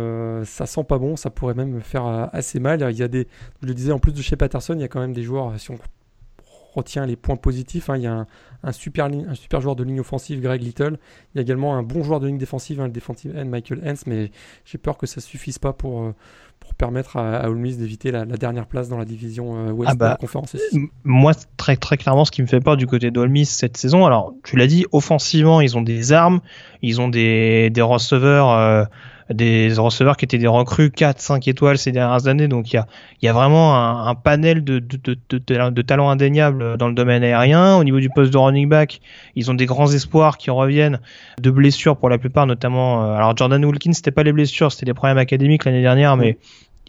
[0.45, 2.87] ça sent pas bon, ça pourrait même faire assez mal.
[2.91, 3.27] Il y a des,
[3.63, 5.59] je le disais, en plus de chez Patterson, il y a quand même des joueurs,
[5.59, 5.79] si on
[6.77, 7.91] retient les points positifs.
[7.91, 7.97] Hein.
[7.97, 8.27] Il y a
[8.63, 9.09] un, super
[9.61, 10.99] joueur de ligne offensive, Greg Little.
[11.35, 14.07] Il y a également un bon joueur de ligne défensive, le defensive end, Michael Hens,
[14.07, 14.31] mais
[14.65, 16.15] j'ai peur que ça suffise pas euh, pour
[16.77, 19.91] permettre à, à Ole Miss d'éviter la, la, dernière place dans la division euh, Ouest
[19.93, 20.57] ah bah, de la conférence.
[21.05, 24.07] Moi, très, très clairement, ce qui me fait peur du côté d'Ole Miss cette saison,
[24.07, 26.41] alors tu l'as dit, offensivement, ils ont des armes,
[26.83, 28.51] ils ont des, des receveurs.
[28.51, 28.85] Euh,
[29.31, 32.49] des receveurs qui étaient des recrues 4, 5 étoiles ces dernières années.
[32.49, 32.87] Donc il y a,
[33.23, 36.95] y a vraiment un, un panel de, de, de, de, de talents indéniables dans le
[36.95, 37.77] domaine aérien.
[37.77, 39.01] Au niveau du poste de running back,
[39.35, 41.01] ils ont des grands espoirs qui reviennent
[41.41, 43.03] de blessures pour la plupart, notamment.
[43.03, 46.39] Euh, alors Jordan Wilkins, c'était pas les blessures, c'était des problèmes académiques l'année dernière, mais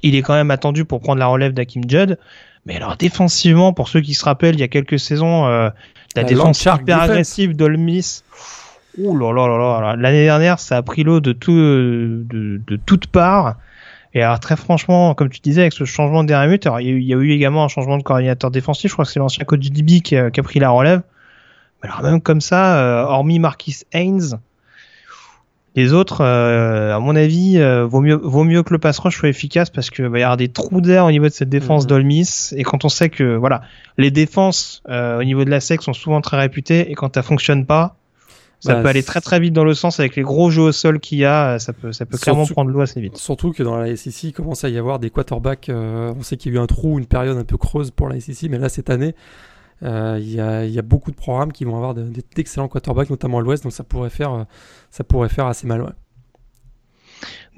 [0.03, 2.17] il est quand même attendu pour prendre la relève d'Akim Judd.
[2.65, 5.69] Mais alors défensivement, pour ceux qui se rappellent, il y a quelques saisons, euh,
[6.15, 8.23] la, la défense hyper agressive d'Olmis.
[8.97, 9.95] Ouh là là là là.
[9.95, 12.25] L'année dernière, ça a pris l'eau de tout, de,
[12.65, 13.55] de toutes parts.
[14.13, 16.89] Et alors très franchement, comme tu disais, avec ce changement de minute, alors il y,
[16.89, 18.89] a eu, il y a eu également un changement de coordinateur défensif.
[18.89, 21.01] Je crois que c'est l'ancien coach du DB qui a, qui a, pris la relève.
[21.83, 24.39] Mais alors même comme ça, euh, hormis Marquis Haynes,
[25.77, 29.17] les autres, euh, à mon avis, euh, vaut mieux vaut mieux que le pass rush
[29.17, 31.85] soit efficace parce que va y avoir des trous d'air au niveau de cette défense
[31.85, 31.87] mmh.
[31.87, 32.49] d'Olmis.
[32.55, 33.61] Et quand on sait que voilà,
[33.97, 37.65] les défenses au niveau de la SEC sont souvent très réputées et quand ça fonctionne
[37.65, 37.95] pas,
[38.59, 40.71] ça bah, peut aller très très vite dans le sens avec les gros jeux au
[40.71, 43.17] sol qu'il y a, ça peut, ça peut clairement prendre l'eau assez vite.
[43.17, 45.69] Surtout que dans la SEC, il commence à y avoir des quarterbacks.
[45.69, 48.09] Euh, on sait qu'il y a eu un trou, une période un peu creuse pour
[48.09, 49.13] la SEC, mais là cette année,
[49.83, 51.93] euh, il, y a, il y a beaucoup de programmes qui vont avoir
[52.35, 54.45] d'excellents quarterbacks, notamment à l'Ouest, donc ça pourrait faire,
[54.91, 55.81] ça pourrait faire assez mal.
[55.81, 55.89] Ouais.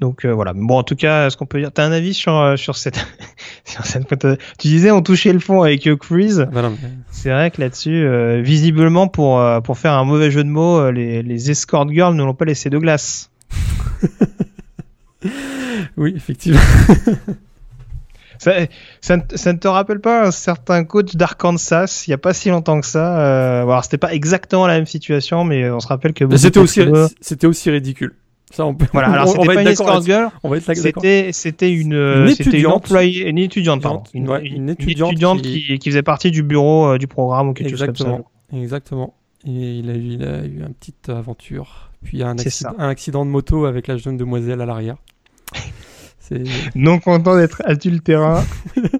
[0.00, 0.52] Donc euh, voilà.
[0.54, 3.06] Bon, en tout cas, ce qu'on peut dire, t'as un avis sur euh, sur cette
[3.64, 4.08] sur cette
[4.58, 6.48] Tu disais on touchait le fond avec Hugh Freeze.
[6.50, 6.70] Bah
[7.10, 10.90] C'est vrai que là-dessus, euh, visiblement pour euh, pour faire un mauvais jeu de mots,
[10.90, 13.30] les les escort girls ne l'ont pas laissé de glace.
[15.96, 16.60] oui, effectivement.
[18.40, 18.52] ça,
[19.02, 22.48] ça, ça, ne te rappelle pas un certain coach d'Arkansas il y a pas si
[22.48, 23.20] longtemps que ça.
[23.20, 26.80] Euh, alors c'était pas exactement la même situation, mais on se rappelle que c'était aussi
[27.20, 28.14] c'était aussi ridicule.
[28.50, 28.86] Ça, on peut...
[28.94, 30.30] Voilà, alors c'était pas une escort girl,
[30.74, 35.12] c'était c'était une, une c'était une employée, une étudiante, pardon, une, ouais, une, une étudiante,
[35.12, 35.62] étudiante qui...
[35.66, 35.90] Qui, qui...
[35.90, 38.08] faisait partie du bureau euh, du programme ou quelque Exactement.
[38.08, 38.64] chose comme ça.
[38.64, 39.14] Exactement.
[39.46, 41.90] Et il a eu, il a eu une petite aventure.
[42.02, 44.66] Puis il y a un accident, un accident de moto avec la jeune demoiselle à
[44.66, 44.96] l'arrière.
[46.74, 48.44] non content d'être adultérin.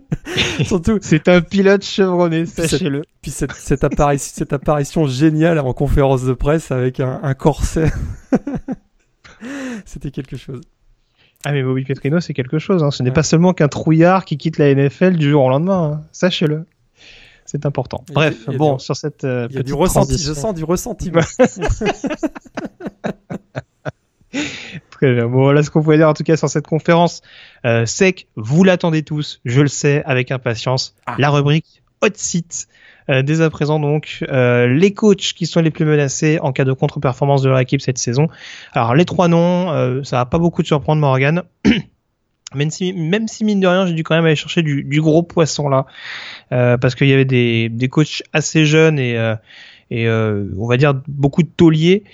[0.65, 3.03] Surtout, c'est un pilote chevronné, sachez-le.
[3.23, 7.93] Puis cette, cette, apparition, cette apparition géniale en conférence de presse avec un, un corset.
[9.85, 10.61] C'était quelque chose.
[11.45, 12.83] Ah mais Bobby Petrino c'est quelque chose.
[12.83, 12.91] Hein.
[12.91, 15.93] Ce n'est pas seulement qu'un trouillard qui quitte la NFL du jour au lendemain.
[15.95, 16.03] Hein.
[16.13, 16.67] Sachez-le.
[17.47, 18.05] C'est important.
[18.09, 20.19] Il Bref, bon, du, sur cette euh, il y a du ressenti.
[20.19, 21.23] Je sens du ressentiment.
[25.03, 27.23] Bon, voilà ce qu'on pouvait dire en tout cas sur cette conférence.
[27.65, 30.95] Euh, sec, vous l'attendez tous, je le sais, avec impatience.
[31.07, 31.17] Ah.
[31.19, 32.67] La rubrique hot seat.
[33.09, 36.65] Euh, dès à présent donc euh, les coachs qui sont les plus menacés en cas
[36.65, 38.29] de contre-performance de leur équipe cette saison.
[38.73, 41.43] Alors les trois noms, euh, ça va pas beaucoup de surprendre Morgan.
[42.55, 45.01] même si, même si mine de rien, j'ai dû quand même aller chercher du, du
[45.01, 45.87] gros poisson là,
[46.53, 49.35] euh, parce qu'il y avait des, des coachs assez jeunes et, euh,
[49.91, 52.05] et euh, on va dire beaucoup de tauliers.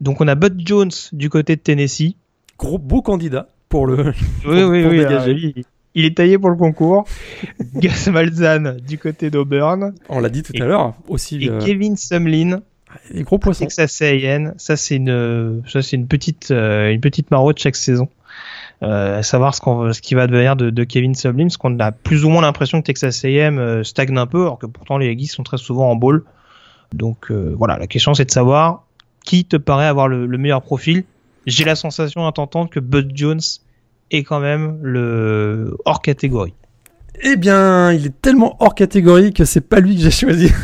[0.00, 2.16] Donc on a Bud Jones du côté de Tennessee.
[2.58, 4.12] Gros beau candidat pour le.
[4.46, 4.98] Oui pour, oui pour oui.
[4.98, 5.30] dégager.
[5.30, 5.64] Alors,
[5.94, 7.04] il, est taillé pour le concours.
[7.74, 9.94] Gus Malzahn du côté d'Auburn.
[10.08, 11.44] On l'a dit tout à l'heure aussi.
[11.44, 11.60] Et euh...
[11.60, 12.60] Kevin Sumlin.
[13.10, 13.64] Les gros poissons.
[13.64, 14.54] Texas A&M.
[14.56, 18.08] Ça c'est une, ça c'est une petite, euh, une petite marotte chaque saison.
[18.82, 21.78] Euh, à savoir ce, qu'on, ce qui va devenir de, de Kevin Sumlin, parce qu'on
[21.78, 24.98] a plus ou moins l'impression que Texas A&M euh, stagne un peu, alors que pourtant
[24.98, 26.24] les Aggies sont très souvent en bowl.
[26.92, 28.84] Donc euh, voilà, la question c'est de savoir
[29.24, 31.04] qui te paraît avoir le, le meilleur profil.
[31.46, 33.40] J'ai la sensation intentante que Bud Jones
[34.10, 36.54] est quand même le hors catégorie.
[37.22, 40.50] Eh bien, il est tellement hors catégorie que c'est pas lui que j'ai choisi.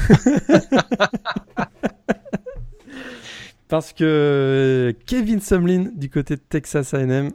[3.69, 7.31] Parce que Kevin Sumlin du côté de Texas A&M,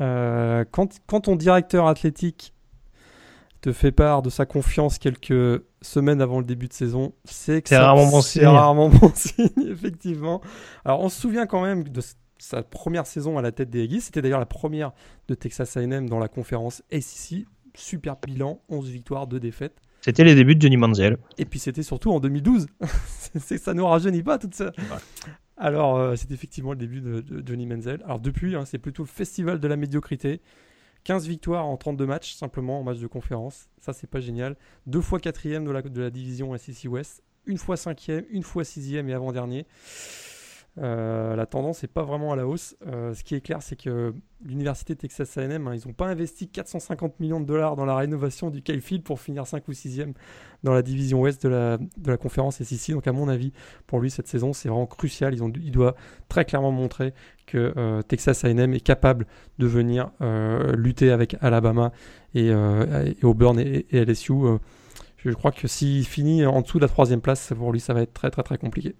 [0.00, 2.54] Euh, quand, quand ton directeur athlétique
[3.60, 7.76] te fait part de sa confiance quelques semaines avant le début de saison, c'est C'est
[7.76, 8.48] rarement bon c'est signe.
[8.48, 10.40] rarement bon signe, effectivement.
[10.86, 12.00] Alors, on se souvient quand même de
[12.40, 14.00] sa première saison à la tête des Aggies.
[14.00, 14.92] C'était d'ailleurs la première
[15.28, 17.46] de Texas A&M dans la conférence ACC.
[17.74, 19.80] Super bilan, 11 victoires, 2 défaites.
[20.00, 21.18] C'était les débuts de Johnny Manziel.
[21.36, 22.66] Et puis c'était surtout en 2012.
[23.06, 24.72] c'est c'est que ça nous rajeunit pas tout ça.
[25.56, 28.00] Alors euh, c'est effectivement le début de, de Johnny Menzel.
[28.04, 30.40] Alors depuis, hein, c'est plutôt le festival de la médiocrité.
[31.04, 33.68] 15 victoires en 32 matchs simplement en match de conférence.
[33.78, 34.56] Ça c'est pas génial.
[34.86, 37.22] Deux fois quatrième de la, de la division SEC West.
[37.44, 39.66] Une fois cinquième, une fois sixième et avant-dernier.
[40.80, 42.74] Euh, la tendance n'est pas vraiment à la hausse.
[42.86, 46.48] Euh, ce qui est clair, c'est que l'université Texas A&M, hein, ils n'ont pas investi
[46.48, 50.14] 450 millions de dollars dans la rénovation du Kyle Field pour finir 5 ou 6e
[50.62, 52.94] dans la division ouest de la, de la conférence SEC.
[52.94, 53.52] Donc à mon avis,
[53.86, 55.34] pour lui, cette saison, c'est vraiment crucial.
[55.34, 55.94] Il doit
[56.28, 57.12] très clairement montrer
[57.46, 59.26] que euh, Texas A&M est capable
[59.58, 60.10] de venir
[60.74, 61.92] lutter avec Alabama
[62.34, 62.52] et,
[63.22, 64.32] Auburn et, LSU.
[65.18, 68.00] Je crois que s'il finit en dessous de la troisième place, pour lui, ça va
[68.00, 68.94] être très très très compliqué.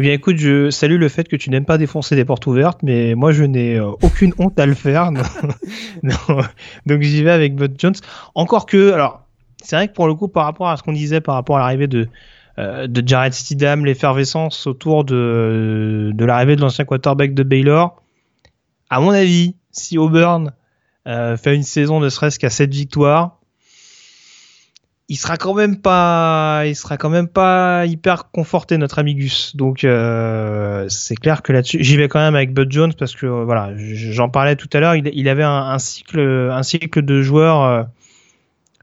[0.00, 2.82] Eh bien, écoute, je salue le fait que tu n'aimes pas défoncer des portes ouvertes,
[2.82, 5.12] mais moi, je n'ai euh, aucune honte à le faire.
[5.12, 5.20] Non.
[6.02, 6.38] Non.
[6.86, 7.92] Donc, j'y vais avec Bud Jones.
[8.34, 9.26] Encore que, alors,
[9.62, 11.60] c'est vrai que pour le coup, par rapport à ce qu'on disait, par rapport à
[11.60, 12.08] l'arrivée de,
[12.58, 18.02] euh, de Jared Stidham, l'effervescence autour de, de l'arrivée de l'ancien quarterback de Baylor,
[18.88, 20.54] à mon avis, si Auburn
[21.08, 23.38] euh, fait une saison ne serait-ce qu'à 7 victoires,
[25.10, 29.56] il sera quand même pas, il sera quand même pas hyper conforté notre ami Gus.
[29.56, 33.26] Donc euh, c'est clair que là-dessus, j'y vais quand même avec Bud Jones parce que
[33.26, 34.94] euh, voilà, j'en parlais tout à l'heure.
[34.94, 37.64] Il, avait un, cycle, un cycle de joueurs.
[37.64, 37.82] euh,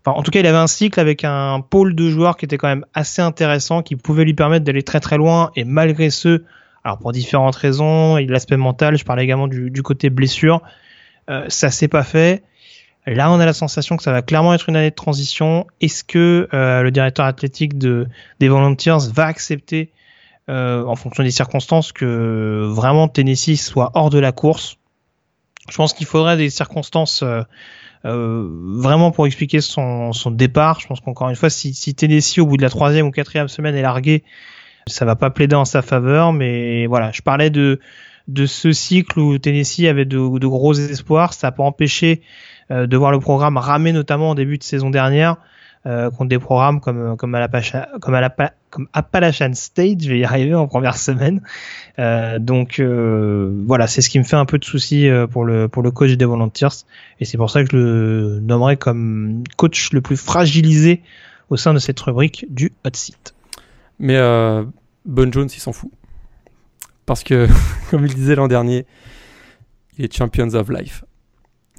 [0.05, 2.57] Enfin, en tout cas, il avait un cycle avec un pôle de joueurs qui était
[2.57, 5.51] quand même assez intéressant, qui pouvait lui permettre d'aller très très loin.
[5.55, 6.43] Et malgré ce,
[6.83, 10.61] alors pour différentes raisons, l'aspect mental, je parlais également du, du côté blessure,
[11.29, 12.43] euh, ça s'est pas fait.
[13.07, 15.65] Là, on a la sensation que ça va clairement être une année de transition.
[15.79, 18.07] Est-ce que euh, le directeur athlétique de,
[18.41, 19.91] des Volunteers va accepter,
[20.49, 24.77] euh, en fonction des circonstances, que vraiment Tennessee soit hors de la course?
[25.69, 27.43] Je pense qu'il faudrait des circonstances euh,
[28.03, 30.81] euh, vraiment pour expliquer son, son départ.
[30.81, 33.47] Je pense qu'encore une fois, si, si Tennessee au bout de la troisième ou quatrième
[33.47, 34.25] semaine est largué,
[34.85, 36.33] ça va pas plaider en sa faveur.
[36.33, 37.79] Mais voilà, je parlais de
[38.27, 41.33] de ce cycle où Tennessee avait de, de gros espoirs.
[41.33, 42.21] Ça n'a pas empêché
[42.69, 45.37] de voir le programme ramer notamment en début de saison dernière
[45.87, 48.15] euh, contre des programmes comme comme Appalachian, comme,
[48.69, 51.41] comme Appalachian State, je vais y arriver en première semaine.
[51.99, 55.45] Euh, donc euh, voilà, c'est ce qui me fait un peu de souci euh, pour
[55.45, 56.83] le pour le coach des Volunteers
[57.19, 61.03] et c'est pour ça que je le nommerai comme coach le plus fragilisé
[61.49, 63.33] au sein de cette rubrique du hot seat.
[63.99, 64.65] Mais euh,
[65.05, 65.91] Bon Jones, il s'en fout.
[67.05, 67.47] Parce que,
[67.89, 68.85] comme il disait l'an dernier,
[69.97, 71.05] il est Champions of Life.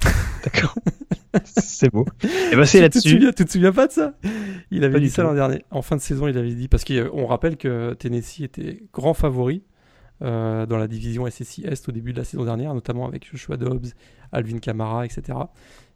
[0.43, 0.75] D'accord.
[1.45, 2.05] c'est beau.
[2.51, 3.09] Et ben c'est Tu te là-dessus.
[3.11, 4.13] souviens, tu te souviens pas de ça?
[4.71, 5.63] Il avait Pas dit ça l'an dernier.
[5.71, 9.63] En fin de saison, il avait dit parce qu'on rappelle que Tennessee était grand favori
[10.21, 13.57] euh, dans la division SEC Est au début de la saison dernière, notamment avec Joshua
[13.57, 13.87] Dobbs,
[14.31, 15.37] Alvin Kamara, etc.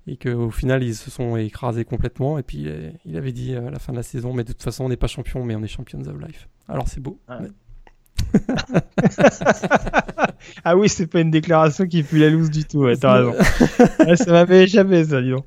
[0.08, 2.38] Et qu'au final, ils se sont écrasés complètement.
[2.38, 4.52] Et puis, euh, il avait dit euh, à la fin de la saison, mais de
[4.52, 6.48] toute façon, on n'est pas champion, mais on est champions of life.
[6.68, 7.20] Alors, c'est beau.
[7.30, 7.36] Ouais.
[7.42, 7.48] Mais-
[10.66, 12.80] Ah oui, c'est pas une déclaration qui pue la loose du tout.
[12.80, 13.34] Ouais, t'as raison.
[14.08, 15.46] Ouais, ça m'avait échappé, ça, dis donc.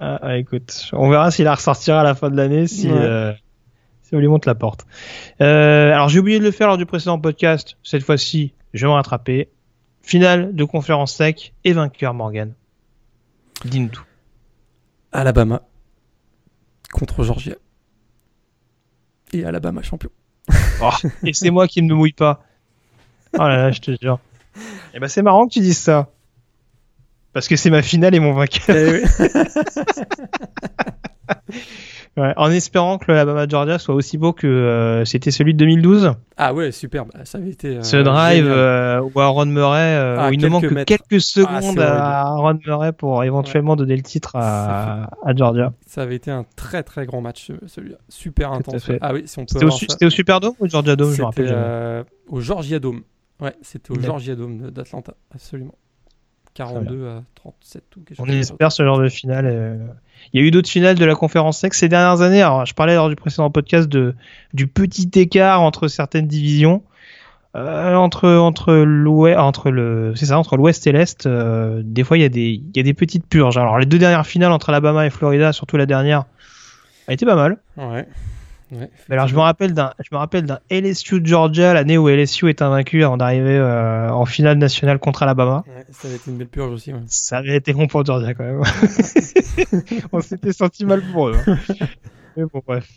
[0.00, 2.98] Ah, ah, écoute, on verra s'il la ressortira à la fin de l'année, si, Ouais.
[2.98, 3.32] euh,
[4.02, 4.86] si on lui monte la porte.
[5.40, 7.76] Euh, alors, j'ai oublié de le faire lors du précédent podcast.
[7.82, 9.48] Cette fois-ci, je vais me rattraper.
[10.02, 12.54] Finale de conférence sec et vainqueur, Morgan.
[13.64, 14.04] Dis-nous tout.
[15.12, 15.62] Alabama
[16.92, 17.54] contre Georgia.
[19.32, 20.10] Et Alabama champion.
[20.82, 20.90] Oh,
[21.24, 22.42] et c'est moi qui ne me mouille pas.
[23.34, 24.18] Oh là là, je te jure.
[24.94, 26.08] Et ben, c'est marrant que tu dises ça.
[27.32, 29.00] Parce que c'est ma finale et mon vainqueur.
[32.18, 36.12] Ouais, en espérant que l'Alabama Georgia soit aussi beau que euh, c'était celui de 2012.
[36.36, 37.10] ah ouais, superbe.
[37.24, 37.78] Ça avait été.
[37.78, 41.20] euh, Ce drive euh, où Aaron Murray, Ah, où il ne manque que quelques Ah,
[41.20, 45.72] secondes à Aaron Murray pour éventuellement donner le titre à, à Georgia.
[45.86, 47.96] Ça avait été un très très grand match ce- celui-là.
[48.10, 48.90] Super intense.
[49.00, 51.20] Ah oui, si on peut C'était au, Su- au Superdome ou au Georgia Dome, je
[51.20, 52.04] me rappelle.
[52.28, 53.00] au Georgia Dome.
[53.40, 53.98] Ouais, c'était au.
[53.98, 55.74] Georgia Dome d'Atlanta, absolument.
[56.54, 59.46] 42 à 37 ou quelque On espère ce genre de finale.
[60.32, 62.42] Il y a eu d'autres finales de la conférence sec ces dernières années.
[62.42, 64.14] Alors, je parlais lors du précédent podcast de,
[64.54, 66.82] du petit écart entre certaines divisions.
[67.54, 72.16] Euh, entre entre l'ouest entre le c'est ça entre l'ouest et l'est euh, des fois
[72.16, 74.70] il y a des y a des petites purges alors les deux dernières finales entre
[74.70, 76.24] Alabama et Florida surtout la dernière
[77.08, 78.06] a été pas mal Ouais.
[79.10, 82.62] Alors je me rappelle d'un, je me rappelle d'un LSU Georgia l'année où LSU est
[82.62, 85.64] invaincu avant d'arriver euh, en finale nationale contre Alabama.
[85.90, 86.92] ça avait été une belle purge aussi.
[87.06, 88.62] Ça avait été bon pour Georgia quand même.
[90.12, 91.36] On s'était senti mal pour eux.
[91.46, 91.58] Hein.
[92.36, 92.88] Mais bon bref.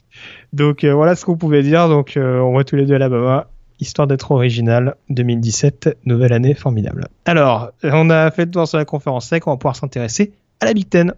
[0.54, 1.90] Donc euh, voilà ce qu'on pouvait dire.
[1.90, 3.48] Donc euh, on voit tous les deux Alabama.
[3.82, 7.10] Histoire d'être original, 2017, nouvelle année formidable.
[7.26, 10.66] Alors, on a fait le tour sur la conférence sec, on va pouvoir s'intéresser à
[10.66, 11.14] la Big Ten.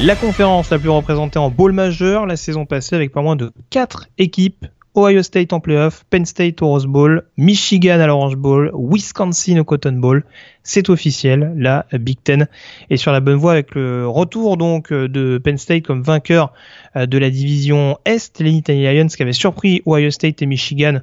[0.00, 3.50] La conférence la plus représentée en bowl majeur la saison passée avec pas moins de
[3.70, 4.64] 4 équipes.
[4.94, 9.64] Ohio State en playoff, Penn State au Rose Bowl, Michigan à l'Orange Bowl, Wisconsin au
[9.64, 10.24] Cotton Bowl.
[10.62, 12.46] C'est officiel, la Big Ten
[12.90, 16.52] est sur la bonne voie avec le retour donc de Penn State comme vainqueur
[16.94, 21.00] euh, de la division Est, les Nittany Lions qui avaient surpris Ohio State et Michigan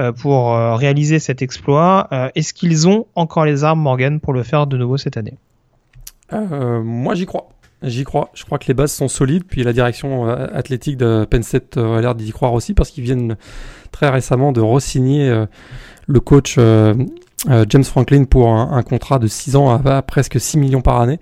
[0.00, 2.08] euh, pour euh, réaliser cet exploit.
[2.34, 5.34] Est-ce qu'ils ont encore les armes, Morgan, pour le faire de nouveau cette année?
[6.32, 7.48] Moi j'y crois.
[7.82, 8.30] J'y crois.
[8.34, 9.44] Je crois que les bases sont solides.
[9.44, 12.90] Puis la direction euh, athlétique de Penn State euh, a l'air d'y croire aussi parce
[12.90, 13.36] qu'ils viennent
[13.92, 15.46] très récemment de re-signer euh,
[16.06, 16.58] le coach
[17.68, 21.20] James Franklin pour un, contrat de 6 ans à, presque 6 millions par année.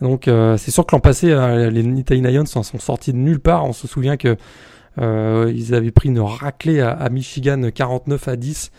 [0.00, 1.26] Donc c'est sûr que l'an passé,
[1.70, 3.64] les Nittany Lions sont, sortis de nulle part.
[3.64, 4.36] On se souvient que
[4.96, 8.70] ils avaient pris une raclée à, à Michigan 49 à 10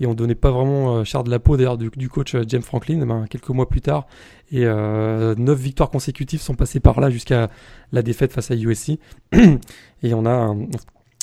[0.00, 2.62] et on donnait pas vraiment euh, cher de la peau d'ailleurs du, coach euh, James
[2.62, 4.06] Franklin eh ben, quelques mois plus tard.
[4.50, 7.50] Et euh, 9 victoires consécutives sont passées par là jusqu'à
[7.92, 8.98] la défaite face à USC
[10.02, 10.54] et on a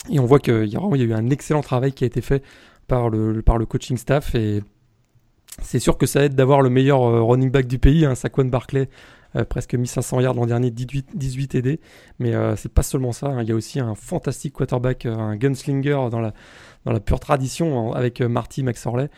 [0.09, 2.21] et on voit qu'il y, a, y a eu un excellent travail qui a été
[2.21, 2.43] fait
[2.87, 4.35] par le, par le coaching staff.
[4.35, 4.63] Et
[5.61, 8.45] c'est sûr que ça aide d'avoir le meilleur euh, running back du pays, hein, Saquon
[8.45, 8.89] Barclay,
[9.49, 11.79] presque 1500 yards l'an dernier, 18, 18 TD.
[12.19, 13.41] Mais c'est pas seulement ça, hein.
[13.41, 18.27] il y a aussi un fantastique quarterback, un gunslinger dans la, pure tradition avec euh,
[18.27, 19.09] Marty McSorley.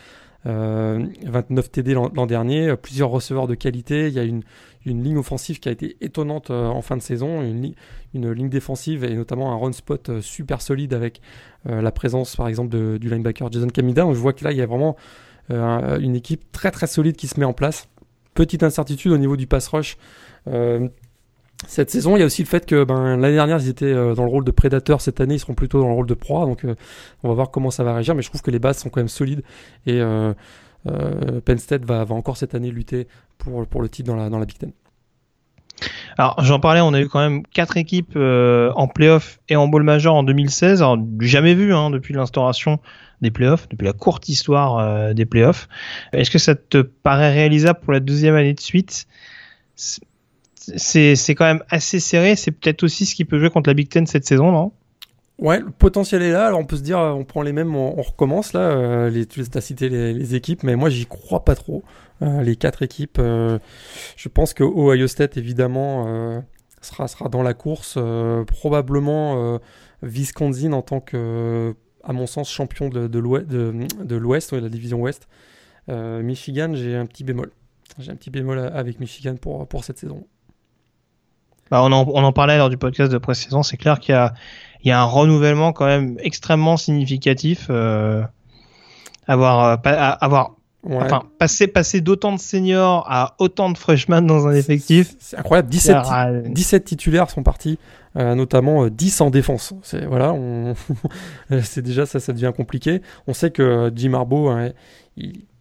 [0.45, 4.08] 29 TD l'an dernier, euh, plusieurs receveurs de qualité.
[4.10, 4.43] Il y a une,
[4.86, 7.73] ligne offensive qui a été étonnante euh, en fin de saison, une,
[8.13, 11.21] ligne défensive et notamment un run spot super solide avec
[11.65, 14.06] la présence par exemple du linebacker Jason Camida.
[14.06, 14.97] On voit que là il y a vraiment
[15.49, 17.88] une équipe très très solide qui se met en place.
[18.34, 19.98] Petite incertitude au niveau du pass rush
[21.67, 22.15] cette saison.
[22.15, 24.30] Il y a aussi le fait que ben, l'année dernière, ils étaient euh, dans le
[24.30, 25.02] rôle de prédateur.
[25.02, 26.46] Cette année, ils seront plutôt dans le rôle de proie.
[26.46, 26.76] Donc, euh,
[27.24, 28.15] on va voir comment ça va réagir.
[28.15, 29.43] Mais je trouve que les bases sont quand même solides.
[29.86, 30.34] Et euh,
[30.86, 34.72] va, encore cette année lutter pour, le titre dans la Big Ten.
[36.17, 39.84] Alors, j'en parlais, on a eu quand même quatre équipes en playoff et en bowl
[39.84, 40.82] major en 2016.
[40.82, 42.80] Alors, jamais vu hein, depuis l'instauration
[43.22, 45.67] des playoffs, depuis la courte histoire des playoffs.
[46.12, 49.08] Est-ce que ça te paraît réalisable pour la deuxième année de suite?
[49.76, 52.36] C'est quand même assez serré.
[52.36, 54.72] C'est peut-être aussi ce qui peut jouer contre la Big Ten cette saison, non?
[55.39, 56.48] Ouais, le potentiel est là.
[56.48, 58.62] Alors on peut se dire, on prend les mêmes, on, recommence là.
[58.62, 61.84] Euh, les, tu as cité les, équipes, mais moi j'y crois pas trop.
[62.22, 63.58] Euh, les quatre équipes, euh,
[64.15, 66.43] je pense que Ohio State évidemment
[66.82, 67.98] sera sera dans la course.
[68.48, 69.60] probablement
[70.04, 74.69] Wisconsin en tant que, à mon sens, champion de, de l'Ouest, de, de, de la
[74.69, 75.28] division Ouest.
[75.89, 77.52] Michigan, j'ai un petit bémol.
[78.00, 80.26] J'ai un petit bémol avec Michigan pour pour cette saison.
[81.72, 84.36] Bah, on, en, parlait lors du podcast de pré-saison, c'est clair qu'il y a,
[84.91, 87.67] un renouvellement quand même extrêmement significatif.
[87.69, 88.24] Euh,
[89.28, 94.52] avoir, euh, avoir Enfin, passer, passer d'autant de seniors à autant de freshmen dans un
[94.54, 95.15] effectif.
[95.17, 95.69] C'est incroyable.
[95.69, 95.96] 17,
[96.52, 97.80] 17 titulaires sont partis,
[98.17, 99.74] euh, notamment 10 en défense.
[99.82, 100.36] C'est, voilà,
[101.63, 103.02] c'est déjà ça, ça devient compliqué.
[103.28, 104.72] On sait que Jim Harbaugh, hein,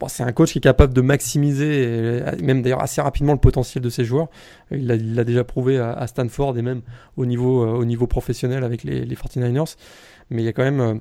[0.09, 3.91] c'est un coach qui est capable de maximiser, même d'ailleurs assez rapidement, le potentiel de
[3.91, 4.29] ses joueurs.
[4.71, 6.83] Il l'a déjà prouvé à, Stanford et même
[7.17, 9.77] au niveau, euh, professionnel avec les, les 49ers.
[10.31, 10.81] Mais il y a quand même.
[10.81, 10.95] Euh,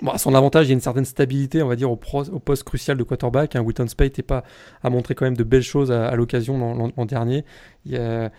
[0.00, 2.64] bon, à son avantage, il y a une certaine stabilité, on va dire, au, poste
[2.64, 3.56] crucial de quarterback.
[3.56, 3.60] Hein.
[3.60, 4.42] Witton Spate pas,
[4.82, 7.44] a montré quand même de belles choses à, l'occasion l'an dernier.
[7.84, 8.30] Il y, a,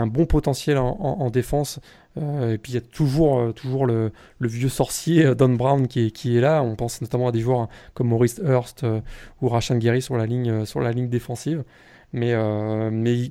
[0.00, 1.80] un bon potentiel en, en défense.
[2.18, 5.86] Euh, et puis il y a toujours, euh, toujours le, vieux sorcier euh, Don Brown
[5.86, 6.62] qui est, là.
[6.62, 8.84] On pense notamment à des joueurs comme Maurice Hurst
[9.40, 11.64] ou Rashan Gary sur la ligne, sur la ligne défensive.
[12.12, 12.34] Mais,
[12.90, 13.30] mais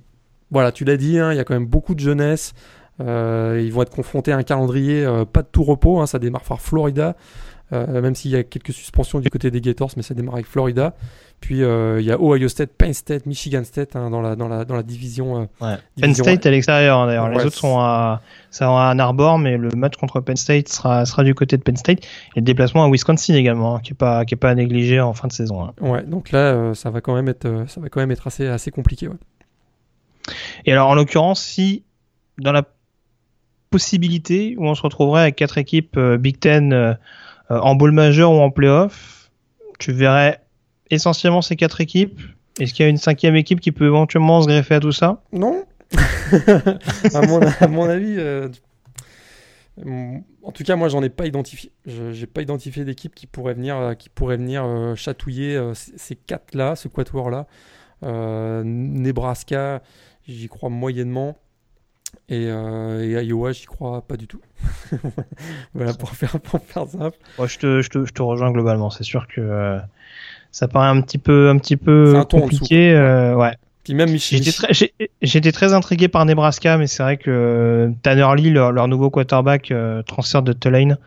[0.51, 2.53] voilà, tu l'as dit, hein, il y a quand même beaucoup de jeunesse.
[2.99, 5.99] ils vont être confrontés à un calendrier pas de tout repos.
[5.99, 7.15] Hein, ça démarre par Florida,
[7.71, 10.93] même s'il y a quelques suspensions du côté des Gators, mais ça démarre avec Florida.
[11.41, 14.47] Puis euh, il y a Ohio State, Penn State, Michigan State hein, dans, la, dans,
[14.47, 15.47] la, dans la division.
[15.61, 17.29] Euh, Penn State à l'extérieur hein, d'ailleurs.
[17.29, 21.05] Les autres sont à, ça à Ann Arbor, mais le match contre Penn State sera,
[21.05, 21.99] sera du côté de Penn State.
[22.35, 24.99] Et le déplacement à Wisconsin également, hein, qui n'est pas, qui est pas à négliger
[24.99, 25.71] en fin de saison.
[25.79, 28.47] Ouais, donc là, euh, ça va quand même être, ça va quand même être assez,
[28.47, 29.07] assez compliqué.
[30.65, 31.83] Et alors en l'occurrence, si
[32.37, 32.63] dans la
[33.69, 36.97] possibilité où on se retrouverait avec quatre équipes Big Ten
[37.49, 39.31] en bowl majeur ou en playoff,
[39.79, 40.41] tu verrais
[40.89, 42.21] essentiellement ces quatre équipes.
[42.59, 45.21] Est-ce qu'il y a une cinquième équipe qui peut éventuellement se greffer à tout ça?
[45.31, 45.65] Non.
[47.13, 48.49] à, mon, à, mon, avis, euh,
[50.43, 51.71] en tout cas, moi, j'en ai pas identifié.
[51.85, 55.73] Je n'ai pas identifié d'équipe qui pourrait venir, euh, qui pourrait venir euh, chatouiller euh,
[55.73, 57.47] ces quatre-là, ce quatuor-là.
[58.01, 59.81] Nebraska,
[60.27, 61.37] j'y crois moyennement.
[62.29, 64.41] Et, et Iowa, j'y crois pas du tout.
[65.73, 67.17] voilà, pour faire, pour faire simple.
[67.39, 68.89] je, te, je, te, je, te, rejoins globalement.
[68.89, 69.79] C'est sûr que
[70.51, 72.93] ça paraît un petit peu, un petit peu compliqué.
[73.35, 73.55] ouais.
[75.21, 80.03] J'étais très, intrigué par Nebraska, mais c'est vrai que Tanner Lee, leur, nouveau quarterback, euh,
[80.03, 80.97] transfert de Tulane,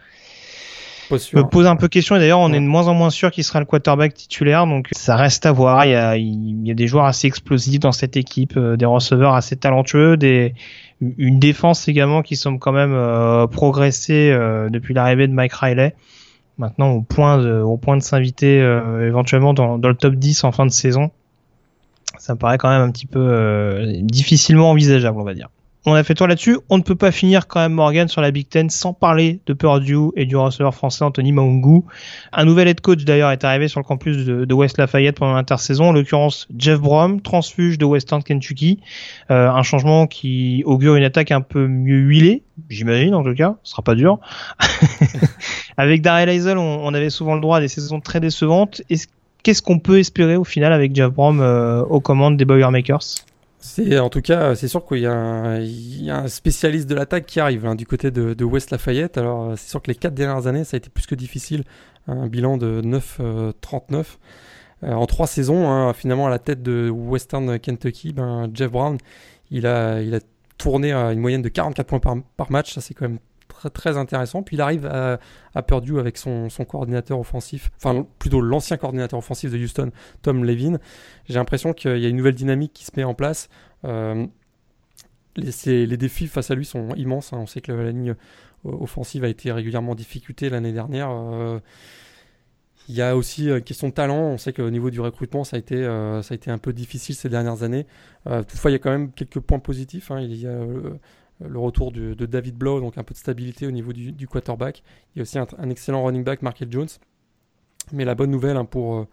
[1.10, 2.16] me pose un peu question.
[2.16, 4.88] Et d'ailleurs, on est de moins en moins sûr qu'il sera le quarterback titulaire, donc
[4.92, 5.84] ça reste à voir.
[5.84, 8.86] Il y a, il y a des joueurs assez explosifs dans cette équipe, euh, des
[8.86, 10.54] receveurs assez talentueux, des,
[11.18, 15.94] une défense également qui semble quand même euh, progresser euh, depuis l'arrivée de Mike Riley.
[16.58, 18.58] Maintenant, au point de, s'inviter
[19.00, 21.10] éventuellement dans, dans le top 10 en fin de saison
[22.18, 25.48] ça me paraît quand même un petit peu euh, difficilement envisageable, on va dire.
[25.84, 26.58] On a fait tour là-dessus.
[26.68, 29.52] On ne peut pas finir quand même Morgan sur la Big Ten sans parler de
[29.52, 31.82] Purdue et du receveur français Anthony Maungu.
[32.32, 35.86] Un nouvel head coach d'ailleurs est arrivé sur le campus de, West Lafayette pendant l'intersaison,
[35.86, 38.78] en l'occurrence Jeff Brom, transfuge de Western Kentucky.
[39.32, 43.56] Euh, un changement qui augure une attaque un peu mieux huilée, j'imagine en tout cas,
[43.64, 44.20] ce sera pas dur.
[45.76, 48.82] Avec Daryl Eisel, on, avait souvent le droit à des saisons très décevantes.
[48.88, 49.08] Est-ce
[49.42, 53.24] qu'est-ce qu'on peut espérer au final avec Jeff Brom euh, aux commandes des Boilermakers?
[53.62, 57.64] C'est en tout cas, c'est sûr qu'il y, a un spécialiste de l'attaque qui arrive
[57.64, 59.16] hein, du côté de, West Lafayette.
[59.16, 61.62] Alors euh, c'est sûr que les quatre dernières années, ça a été plus que difficile.
[62.08, 64.04] Un bilan de 9-39
[64.82, 65.70] euh, en trois saisons.
[65.70, 68.98] Hein, finalement, à la tête de Western Kentucky, ben, Jeff Brown,
[69.52, 70.18] il a, il a
[70.58, 72.74] tourné à une moyenne de 44 points par, par match.
[72.74, 73.20] Ça c'est quand même
[73.70, 74.42] très, intéressant.
[74.42, 75.18] Puis il arrive à,
[75.54, 79.90] à Purdue avec son, son, coordinateur offensif, enfin plutôt l'ancien coordinateur offensif de Houston,
[80.22, 80.78] Tom Levin.
[81.28, 83.48] J'ai l'impression qu'il y a une nouvelle dynamique qui se met en place.
[83.84, 84.26] Euh,
[85.36, 87.32] les, défis face à lui sont immenses.
[87.32, 87.38] Hein.
[87.40, 88.14] On sait que la, ligne
[88.64, 91.10] offensive a été régulièrement en difficulté l'année dernière.
[91.10, 91.58] Euh,
[92.88, 94.18] il y a aussi une question de talent.
[94.18, 96.72] On sait qu'au niveau du recrutement, ça a été, euh, ça a été un peu
[96.72, 97.86] difficile ces dernières années.
[98.24, 100.10] toutefois, il y a quand même quelques points positifs.
[100.10, 100.20] Hein.
[100.20, 100.58] Il y a
[101.48, 104.82] le retour de, David Blow, donc un peu de stabilité au niveau du, quarterback.
[105.14, 106.88] Il y a aussi un, excellent running back, Markel Jones.
[107.92, 109.08] Mais la bonne nouvelle hein, pour, euh,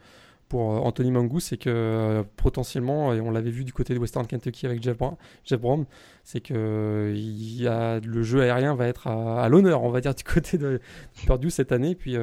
[0.47, 3.99] pour euh, Anthony Mangou, c'est que euh, potentiellement, et on l'avait vu du côté de
[3.99, 5.85] Western Kentucky avec Jeff, Brown,
[6.23, 10.13] c'est que il y a, le jeu aérien va être à, l'honneur, on va dire,
[10.15, 10.79] du côté de
[11.25, 11.95] Purdue cette année.
[11.95, 12.15] Puis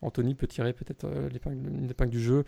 [0.00, 2.44] Anthony peut tirer peut-être l'épingle du jeu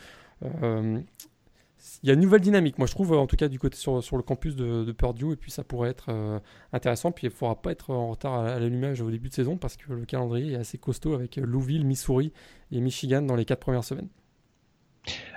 [2.03, 4.03] il y a une nouvelle dynamique, moi je trouve, en tout cas du côté sur,
[4.03, 6.39] sur le campus de, de, Purdue, et puis ça pourrait être euh,
[6.72, 7.12] intéressant.
[7.12, 9.76] Puis il ne faudra pas être en retard à, l'allumage au début de saison parce
[9.76, 12.32] que le calendrier est assez costaud avec Louisville, Missouri
[12.72, 14.09] et Michigan dans les quatre premières semaines.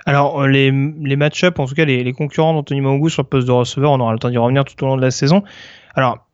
[0.04, 3.46] Alors les, les match-up, en tout cas les, les concurrents d'Anthony Mangou sur le poste
[3.46, 5.44] de receveur, on aura le temps d'y revenir tout au long de la saison.
[5.94, 6.26] Alors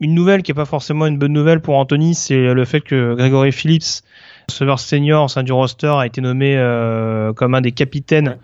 [0.00, 3.14] une nouvelle qui n'est pas forcément une bonne nouvelle pour Anthony, c'est le fait que
[3.14, 4.02] Gregory Phillips
[4.48, 8.34] receveur senior au sein du roster a été nommé euh, comme un des capitaines euh,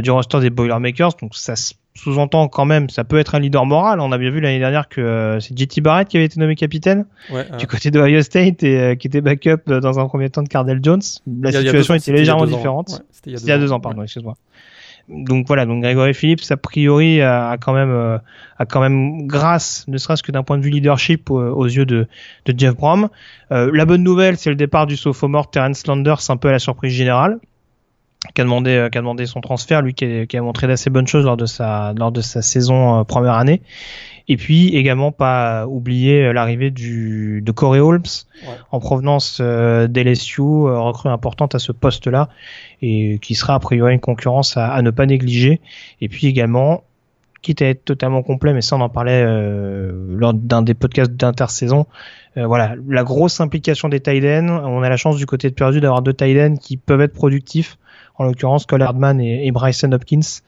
[0.00, 1.12] du roster des Boilermakers.
[1.20, 1.54] Donc ça
[1.94, 4.00] sous-entend quand même, ça peut être un leader moral.
[4.00, 6.56] On a bien vu l'année dernière que euh, c'est JT Barrett qui avait été nommé
[6.56, 7.04] capitaine
[7.58, 10.80] du côté de Ohio State et qui était backup dans un premier temps de Cardell
[10.82, 11.02] Jones.
[11.40, 13.02] La situation était légèrement différente.
[13.10, 14.34] C'était il y a deux, ans, pardon, excuse-moi
[15.08, 18.18] donc voilà, donc Grégory Phillips a priori a, quand même euh,
[18.58, 22.06] a quand même grâce, ne serait-ce que d'un point de vue leadership aux, yeux de,
[22.46, 23.08] de Jeff Brom.
[23.50, 26.58] Euh, la bonne nouvelle, c'est le départ du sophomore Terence Landers, un peu à la
[26.58, 27.38] surprise générale,
[28.34, 30.66] qui a demandé euh, qui a demandé son transfert, lui qui a, qui a montré
[30.66, 33.62] d'assez bonnes choses lors de sa lors de sa saison première année.
[34.28, 38.02] Et puis également pas oublier l'arrivée du de Corey Holmes
[38.70, 42.28] en provenance euh, d'LSU, recrue importante à ce poste-là
[42.80, 45.60] et qui sera a priori une concurrence à, ne pas négliger.
[46.00, 46.84] Et puis également,
[47.42, 51.12] quitte à être totalement complet, mais ça on en parlait euh, lors d'un des podcasts
[51.12, 51.86] d'intersaison,
[52.36, 55.80] euh, voilà, la grosse implication des tight On a la chance du côté de Perdu
[55.80, 57.76] d'avoir deux tight qui peuvent être productifs,
[58.22, 60.40] en l'occurrence Cole Hardman et, Bryson Hopkins.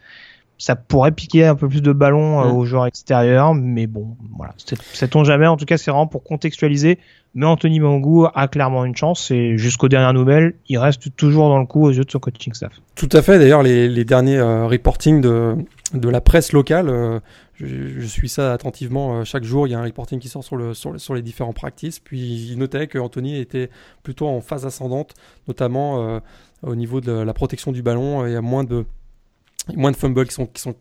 [0.57, 4.55] Ça pourrait piquer un peu plus de ballons euh, aux joueurs extérieurs, mais bon, voilà,
[4.57, 5.49] sait-on jamais.
[5.49, 6.99] En tout cas, c'est vraiment pour contextualiser
[7.35, 11.59] mais Anthony Mangou a clairement une chance et jusqu'aux dernières nouvelles, il reste toujours dans
[11.59, 12.73] le coup aux yeux de son coaching staff.
[12.95, 13.39] Tout à fait.
[13.39, 15.57] D'ailleurs, les, les, derniers euh, reporting de,
[15.95, 17.19] de la presse locale, euh,
[17.55, 19.67] je, suis ça attentivement euh, chaque jour.
[19.67, 21.99] Il y a un reporting qui sort sur, le, sur, sur les différents practices.
[21.99, 22.21] Puis
[22.53, 23.69] il notait que Anthony était
[24.05, 25.15] plutôt en phase ascendante,
[25.49, 26.21] notamment
[26.63, 28.27] au niveau de la protection du ballon.
[28.27, 28.85] Il y a moins de,
[29.75, 30.75] moins de fumbles qui sont, qui sont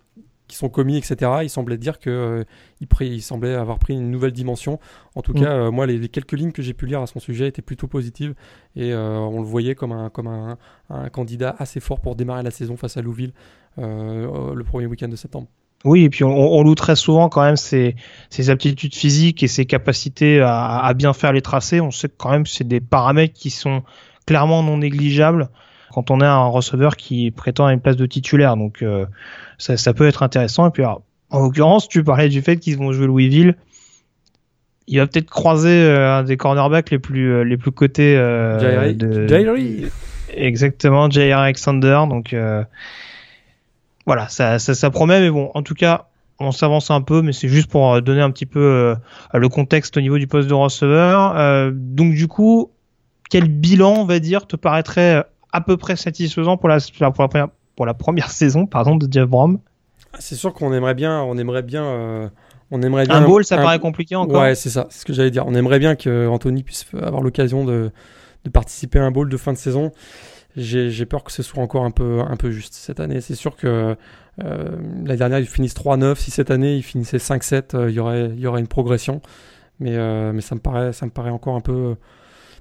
[0.47, 1.31] qui sont commis, etc.
[1.43, 2.45] Il semblait dire que
[2.81, 4.79] il, il, semblait avoir pris une nouvelle dimension.
[5.15, 5.41] En tout mm.
[5.41, 8.35] cas, moi, les, quelques lignes que j'ai pu lire à son sujet étaient plutôt positives
[8.75, 10.57] et on le voyait comme un comme un,
[10.89, 13.33] un, candidat assez fort pour démarrer la saison face à Louville
[13.77, 15.47] le premier week-end de septembre.
[15.85, 17.95] Oui, et puis on, on, loue très souvent quand même ses,
[18.29, 21.81] ses aptitudes physiques et ses capacités à, à, bien faire les tracés.
[21.81, 23.83] On sait que quand même c'est des paramètres qui sont
[24.25, 25.49] clairement non négligeables
[25.93, 28.57] quand on a un receveur qui prétend à une place de titulaire.
[28.57, 29.05] Donc euh,
[29.57, 30.67] ça, ça, peut être intéressant.
[30.67, 31.01] Et puis en
[31.31, 33.55] l'occurrence, tu parlais du fait qu'ils vont jouer Louisville.
[34.87, 38.91] Il va peut-être croiser euh, un des cornerbacks les plus euh, les plus cotés euh,
[38.93, 39.25] de...
[40.35, 42.01] Exactement, Jair Alexander.
[42.09, 42.35] Donc
[44.05, 46.07] voilà, ça, ça, ça, promet, mais bon, en tout cas,
[46.39, 48.95] on s'avance un peu, mais c'est juste pour euh, donner un petit peu euh,
[49.33, 51.37] le contexte au niveau du poste de receveur.
[51.37, 52.71] Euh, donc du coup,
[53.33, 57.11] quel bilan, on va dire, te paraîtrait à peu près satisfaisant pour la, pour la,
[57.11, 59.59] première, pour la première saison pardon, de Jeff Brom
[60.13, 62.31] ah, C'est sûr qu'on aimerait bien, on aimerait bien,
[62.71, 64.41] on aimerait bien un bowl, ça paraît compliqué encore?
[64.41, 65.45] Ouais, c'est ça, c'est ce que j'allais dire.
[65.47, 67.91] On aimerait bien que Anthony puisse avoir l'occasion de,
[68.45, 69.91] de participer à un bowl de fin de saison
[70.55, 73.21] j'ai peur que ce soit encore un peu, un peu juste cette année.
[73.21, 73.95] C'est sûr que
[74.43, 76.15] euh, l'année dernière, ils finissent 3-9.
[76.15, 79.21] Si cette année, ils finissaient 5-7, euh, il y aurait, il y aurait une progression.
[79.79, 81.95] Mais, euh, mais ça, me paraît, ça me paraît encore un peu,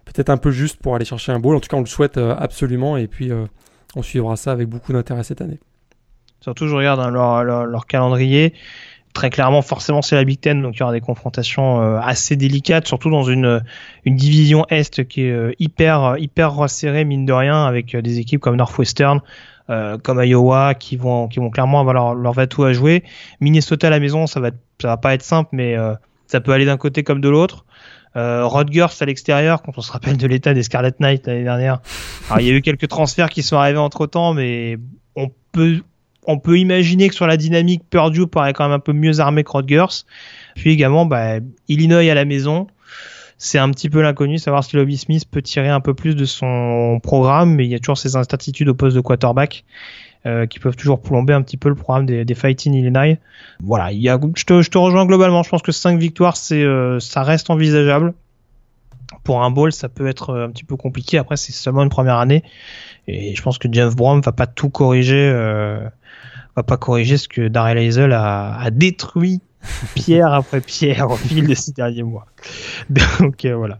[0.04, 1.56] peut-être un peu juste pour aller chercher un bowl.
[1.56, 2.96] En tout cas, on le souhaite euh, absolument.
[2.96, 3.46] Et puis, euh,
[3.96, 5.58] on suivra ça avec beaucoup d'intérêt cette année.
[6.40, 8.54] Surtout, je regarde hein, leur, calendrier
[9.14, 12.34] très clairement, forcément, c'est la Big Ten, donc il y aura des confrontations euh, assez
[12.34, 13.62] délicates, surtout dans une,
[14.06, 19.20] division Est qui est hyper, hyper resserrée, mine de rien, avec des équipes comme Northwestern,
[19.68, 23.04] comme Iowa, qui vont, qui vont clairement avoir leur, leur va-tout à jouer.
[23.40, 24.50] Minnesota à la maison, ça va,
[24.80, 25.76] ça va pas être simple, mais
[26.26, 27.66] ça peut aller d'un côté comme de l'autre.
[28.16, 31.80] Euh, Rodgers à l'extérieur, quand on se rappelle de l'état des Scarlet Knight l'année dernière.
[32.28, 34.78] Alors, il y a eu quelques transferts qui sont arrivés entre temps, mais
[35.16, 35.80] on peut
[36.26, 39.42] on peut imaginer que sur la dynamique, Purdue paraît quand même un peu mieux armé
[39.42, 40.04] que Rodgers.
[40.54, 41.38] Puis également, bah,
[41.68, 42.68] Illinois à la maison.
[43.38, 46.24] C'est un petit peu l'inconnu, savoir si Lobby Smith peut tirer un peu plus de
[46.24, 49.64] son programme, mais il y a toujours ces incertitudes au poste de quarterback
[50.26, 53.18] euh, qui peuvent toujours plomber un petit peu le programme des, des Fighting Illinois.
[53.62, 55.42] Voilà, il y a, je, te, je te rejoins globalement.
[55.42, 58.14] Je pense que 5 victoires, c'est, euh, ça reste envisageable.
[59.24, 61.18] Pour un bowl, ça peut être euh, un petit peu compliqué.
[61.18, 62.42] Après, c'est seulement une première année,
[63.06, 65.30] et je pense que Jeff Brown va pas tout corriger.
[65.32, 65.88] Euh,
[66.56, 69.40] va pas corriger ce que Daryl Hazel a, a détruit
[69.94, 72.26] pierre après pierre au fil de ces derniers mois.
[73.20, 73.78] Donc euh, voilà.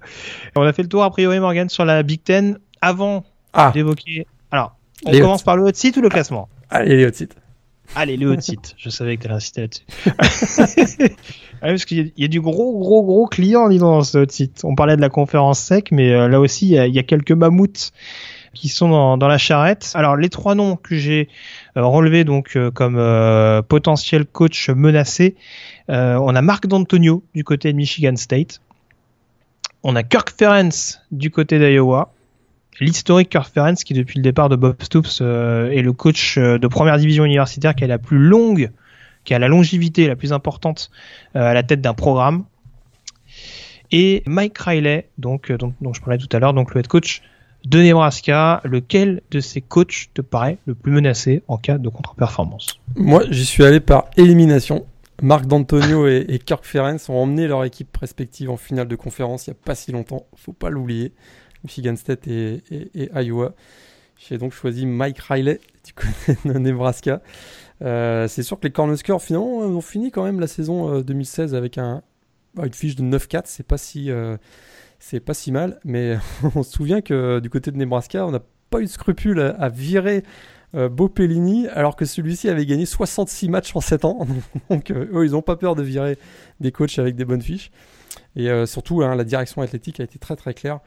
[0.57, 3.71] On a fait le tour a priori Morgan sur la Big Ten avant ah.
[3.73, 4.27] d'évoquer.
[4.51, 7.37] Alors, on commence par le hot site ou le classement Allez, les hot site.
[7.95, 8.75] Allez, le hot site.
[8.79, 9.85] Je savais que tu allais insister là-dessus.
[11.61, 14.63] parce qu'il y, y, a du gros, gros, gros client, disons, dans ce hot site.
[14.65, 16.99] On parlait de la conférence sec, mais euh, là aussi, il y, a, il y,
[16.99, 17.93] a, quelques mammouths
[18.55, 19.93] qui sont dans, dans, la charrette.
[19.95, 21.29] Alors, les trois noms que j'ai
[21.77, 25.37] euh, relevé donc euh, comme euh, potentiel coach menacé.
[25.89, 28.61] on a Marc D'Antonio du côté de Michigan State.
[29.83, 32.13] On a Kirk Ferentz du côté d'Iowa.
[32.83, 36.99] L'historique Kirk Ferentz qui depuis le départ de Bob Stoops est le coach de première
[36.99, 38.71] division universitaire qui la plus longue,
[39.25, 40.91] qui a la longévité la plus importante
[41.35, 42.45] à la tête d'un programme
[43.93, 47.23] et Mike Riley, dont je parlais tout à l'heure, donc le head coach
[47.65, 52.81] de Nebraska, lequel de ces coachs te paraît le plus menacé en cas de contre-performance?
[52.97, 54.87] Moi, j'y suis allé par élimination.
[55.23, 59.51] Marc D'Antonio et, Kirk Ferenc ont emmené leur équipe respective en finale de conférence il
[59.51, 61.13] n'y a pas si longtemps, faut pas l'oublier.
[61.65, 62.63] Michigan State et,
[63.15, 63.55] Iowa.
[64.17, 67.23] J'ai donc choisi Mike Riley du côté de Nebraska.
[67.83, 71.59] Euh, c'est sûr que les Cornhuskers finalement ont fini quand même la saison 2016 euh,
[71.59, 72.03] avec un,
[72.57, 73.43] une fiche de 9-4.
[73.47, 74.37] C'est pas si euh,
[74.99, 76.17] c'est pas si mal, mais
[76.55, 79.69] on se souvient que du côté de Nebraska, on n'a pas eu de scrupule à,
[79.69, 80.23] virer
[80.75, 84.27] euh, Beau Pellini, alors que celui-ci avait gagné 66 matchs en 7 ans.
[84.71, 86.17] Donc eux, ils n'ont pas peur de virer
[86.61, 87.71] des coachs avec des bonnes fiches.
[88.37, 90.81] Et surtout, hein, la direction athlétique a été très très claire.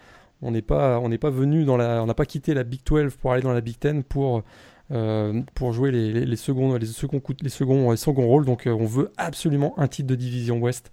[0.46, 2.82] On n'est pas, on n'est pas venu dans la, on n'a pas quitté la Big
[2.86, 4.44] 12 pour aller dans la Big 10 pour
[4.92, 8.46] euh, pour jouer les, les, les, seconds, les seconds, les seconds, les seconds rôles.
[8.46, 10.92] Donc, on veut absolument un titre de division Ouest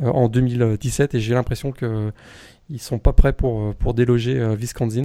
[0.00, 2.12] en 2017 et j'ai l'impression que
[2.70, 5.04] ils sont pas prêts pour, euh, pour déloger euh, Wisconsin.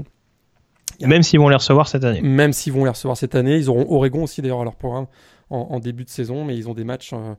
[1.01, 2.21] Même s'ils vont les recevoir cette année.
[2.21, 3.57] Même s'ils vont les recevoir cette année.
[3.57, 5.07] Ils auront Oregon aussi d'ailleurs à leur programme
[5.49, 7.33] en, début de saison, mais ils ont des matchs euh,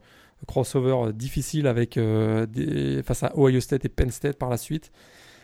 [0.48, 4.90] crossover difficiles avec, des, face à Ohio State et Penn State par la suite.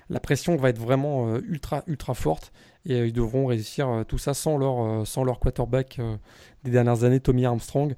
[0.08, 2.52] La pression va être vraiment ultra ultra forte
[2.84, 6.00] et ils devront réussir tout ça sans leur, sans leur quarterback
[6.62, 7.96] des dernières années, Tommy Armstrong.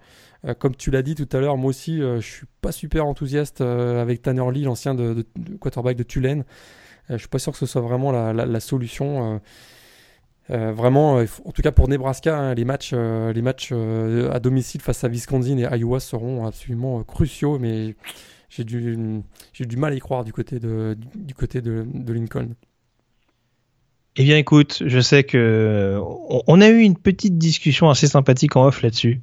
[0.59, 4.23] comme tu l'as dit tout à l'heure, moi aussi je suis pas super enthousiaste avec
[4.23, 4.97] Tanner Lee, l'ancien
[5.61, 6.45] quarterback de Tulane.
[7.11, 9.35] Euh, je suis pas sûr que ce soit vraiment la, solution.
[9.35, 9.39] Euh.
[10.51, 15.05] Euh, vraiment, en tout cas pour Nebraska, hein, les matchs, les matchs à domicile face
[15.05, 17.97] à Wisconsin et Iowa seront absolument cruciaux, mais
[18.49, 20.97] j'ai du, mal à y croire du côté de
[22.13, 22.55] Lincoln.
[24.21, 28.67] Eh bien, écoute, je sais que on a eu une petite discussion assez sympathique en
[28.67, 29.21] off là-dessus.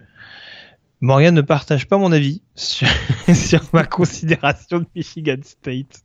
[1.01, 2.87] Morgan ne partage pas mon avis sur,
[3.73, 6.01] ma considération de Michigan State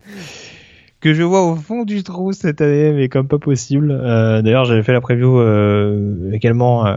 [1.01, 3.93] que je vois au fond du trou cette année, mais comme pas possible.
[3.93, 6.97] Euh, d'ailleurs, j'avais fait la preview euh, également euh,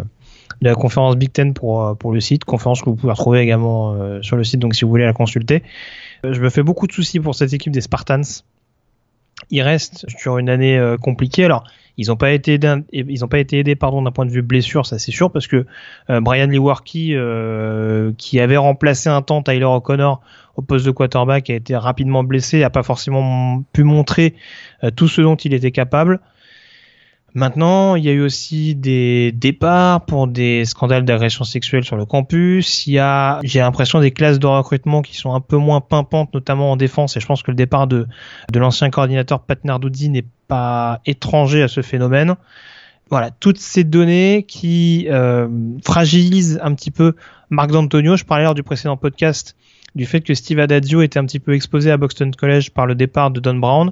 [0.61, 4.19] de la conférence Big Ten pour pour le site, conférence que vous pouvez retrouver également
[4.24, 4.59] sur le site.
[4.59, 5.61] Donc, si vous voulez la consulter,
[6.24, 8.21] je me fais beaucoup de soucis pour cette équipe des Spartans.
[9.49, 11.45] Il reste sur une année compliquée.
[11.45, 11.65] Alors,
[11.97, 14.41] ils n'ont pas été aidés, ils ont pas été aidés pardon d'un point de vue
[14.41, 15.65] blessure, ça c'est sûr parce que
[16.09, 20.21] euh, Brian Lewerke euh, qui avait remplacé un temps Tyler O'Connor
[20.55, 24.36] au poste de quarterback a été rapidement blessé, a pas forcément pu montrer
[24.84, 26.19] euh, tout ce dont il était capable.
[27.36, 32.05] Maintenant, il y a eu aussi des départs pour des scandales d'agression sexuelle sur le
[32.05, 32.86] campus.
[32.86, 36.31] Il y a, j'ai l'impression, des classes de recrutement qui sont un peu moins pimpantes,
[36.34, 37.17] notamment en défense.
[37.17, 38.07] Et je pense que le départ de,
[38.51, 42.36] de l'ancien coordinateur Pat Narduzzi n'est pas étranger à ce phénomène.
[43.09, 45.47] Voilà, toutes ces données qui euh,
[45.84, 47.15] fragilisent un petit peu
[47.49, 48.15] Marc D'Antonio.
[48.15, 49.55] Je parlais lors du précédent podcast
[49.95, 52.95] du fait que Steve Adazio était un petit peu exposé à Buxton College par le
[52.95, 53.91] départ de Don Brown.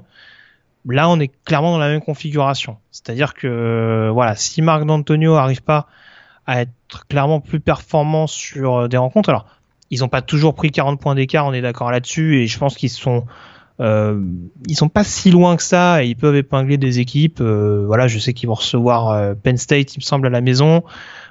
[0.87, 2.77] Là, on est clairement dans la même configuration.
[2.91, 5.87] C'est-à-dire que euh, voilà, si Marc D'Antonio n'arrive pas
[6.47, 9.45] à être clairement plus performant sur euh, des rencontres, alors
[9.91, 12.75] ils n'ont pas toujours pris 40 points d'écart, on est d'accord là-dessus, et je pense
[12.75, 13.25] qu'ils sont
[13.79, 14.21] euh,
[14.67, 17.41] ils sont pas si loin que ça et ils peuvent épingler des équipes.
[17.41, 20.83] Voilà, je sais qu'ils vont recevoir Penn State, il me semble, à la maison.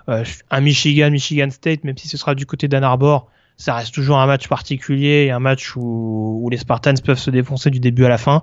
[0.08, 4.18] un Michigan, Michigan State, même si ce sera du côté d'Ann Arbor, ça reste toujours
[4.18, 8.08] un match particulier, un match où, où les Spartans peuvent se défoncer du début à
[8.08, 8.42] la fin.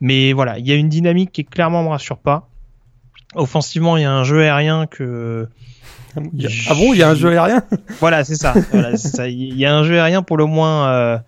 [0.00, 2.48] Mais voilà, il y a une dynamique qui clairement me rassure pas.
[3.34, 5.48] Offensivement, il y a un jeu aérien que.
[6.16, 7.62] Ah bon, il y a un jeu aérien
[8.00, 8.54] Voilà, c'est ça.
[9.28, 11.18] Il y a un jeu aérien pour le moins euh,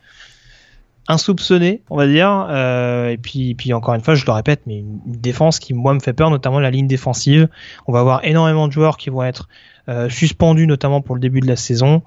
[1.08, 2.46] insoupçonné, on va dire.
[2.50, 5.94] Euh, et puis, puis encore une fois, je le répète, mais une défense qui moi
[5.94, 7.48] me fait peur, notamment la ligne défensive.
[7.86, 9.48] On va avoir énormément de joueurs qui vont être
[9.88, 12.02] euh, suspendus, notamment pour le début de la saison.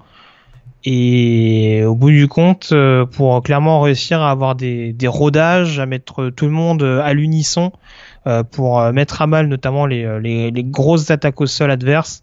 [0.84, 5.86] Et au bout du compte, euh, pour clairement réussir à avoir des, des rodages, à
[5.86, 7.72] mettre tout le monde à l'unisson,
[8.26, 12.22] euh, pour mettre à mal notamment les, les, les, grosses attaques au sol adverses,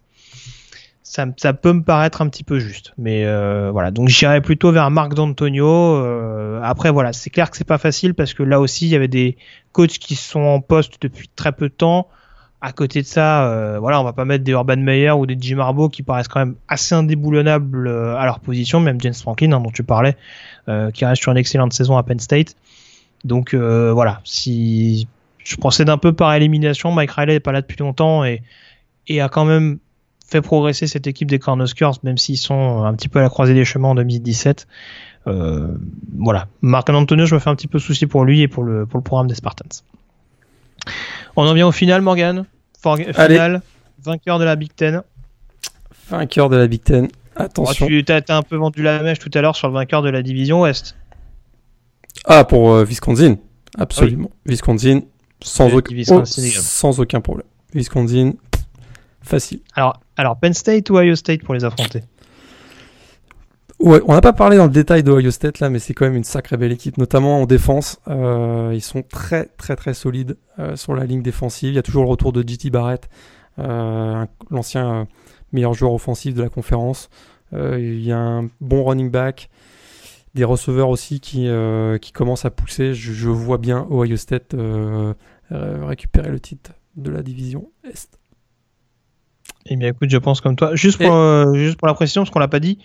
[1.03, 2.93] ça, ça, peut me paraître un petit peu juste.
[2.97, 6.03] Mais euh, voilà, donc j'irais plutôt vers Marc D'Antonio.
[6.64, 9.08] après voilà, c'est clair que c'est pas facile parce que là aussi il y avait
[9.08, 9.38] des
[9.72, 12.08] coachs qui sont en poste depuis très peu de temps
[12.60, 15.38] à côté de ça, euh, voilà, on va pas mettre des Urban Meyer ou des
[15.39, 19.51] Jim Harbaugh qui paraissent quand même assez indéboulonnables euh, à leur position, même James Franklin
[19.51, 20.18] hein, dont tu parlais,
[20.68, 22.55] euh, qui reste sur une excellente saison à Penn State.
[23.24, 25.08] Donc voilà, si
[25.43, 28.43] je procède un peu par élimination, Mike Riley est pas là depuis longtemps et,
[29.08, 29.80] et a quand même
[30.26, 33.55] fait progresser cette équipe des Cornhuskers, même s'ils sont un petit peu à la croisée
[33.55, 34.68] des chemins en 2017.
[35.26, 38.86] voilà, Marc Antonio, je me fais un petit peu souci pour lui et pour le,
[38.86, 39.84] pour le programme des Spartans.
[41.36, 42.45] On en vient au final, Morgan.
[42.82, 43.61] final,
[44.03, 45.01] vainqueur de la Big Ten.
[46.09, 47.07] Vainqueur de la Big Ten.
[47.36, 47.88] Attention.
[47.88, 50.23] tu as, un peu vendu la mèche tout à l'heure sur le vainqueur de la
[50.23, 50.95] division Ouest.
[52.25, 53.38] Ah, pour euh, Wisconsin
[53.78, 54.32] Absolument.
[54.45, 55.01] Wisconsin,
[55.41, 57.45] sans, aucun, sans aucun problème.
[57.73, 58.34] Wisconsin,
[59.21, 59.59] facile.
[59.75, 62.01] Alors, alors, Penn State ou Ohio State pour les affronter?
[63.80, 66.15] Ouais, on n'a pas parlé dans le détail d'Ohio State là, mais c'est quand même
[66.15, 67.99] une sacrée belle équipe, notamment en défense.
[68.07, 71.69] Euh, ils sont très très très solides euh, sur la ligne défensive.
[71.69, 73.07] Il y a toujours le retour de JT Barrett,
[73.59, 75.07] euh, l'ancien
[75.51, 77.09] meilleur joueur offensif de la conférence.
[77.53, 79.49] Il y a un bon running back,
[80.34, 81.47] des receveurs aussi qui
[82.01, 82.95] qui commencent à pousser.
[82.95, 84.55] Je, je vois bien Ohio State
[85.51, 88.17] récupérer le titre de la division Est.
[89.69, 90.75] Eh bien, écoute, je pense comme toi.
[90.75, 92.80] Juste pour, juste pour la précision, parce qu'on l'a pas dit,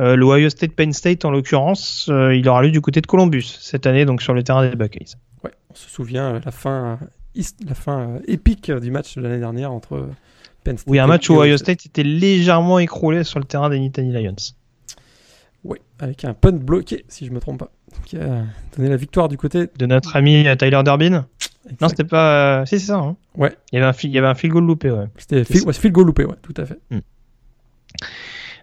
[0.00, 3.06] euh, le Ohio State Penn State, en l'occurrence, euh, il aura lieu du côté de
[3.06, 5.16] Columbus cette année, donc sur le terrain des Buckeyes.
[5.44, 6.98] Ouais, on se souvient euh, la fin,
[7.66, 10.08] la fin épique du match de l'année dernière entre
[10.64, 10.90] Penn State.
[10.90, 14.36] Oui, un match où Ohio State était légèrement écroulé sur le terrain des Nittany Lions.
[15.64, 17.70] Oui, avec un punt bloqué, si je me trompe pas,
[18.04, 18.44] qui a
[18.76, 21.26] donné la victoire du côté de notre ami Tyler Durbin.
[21.80, 22.64] Non, c'était pas.
[22.66, 22.98] Si, c'est ça.
[22.98, 23.16] Hein.
[23.36, 23.54] Ouais.
[23.72, 25.06] Il y avait un, il y avait un field goal loupé, ouais.
[25.18, 26.78] C'était field, field goal loupé, ouais, tout à fait.
[26.90, 27.00] Hmm.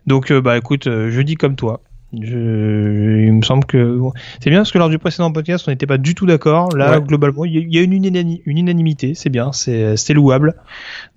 [0.07, 1.81] Donc, euh, bah écoute, euh, je dis comme toi.
[2.21, 3.99] Je, il me semble que
[4.39, 6.69] c'est bien parce que lors du précédent podcast on n'était pas du tout d'accord.
[6.75, 10.53] Là globalement il y, a une, une unanimité, c'est bien, c'est louable.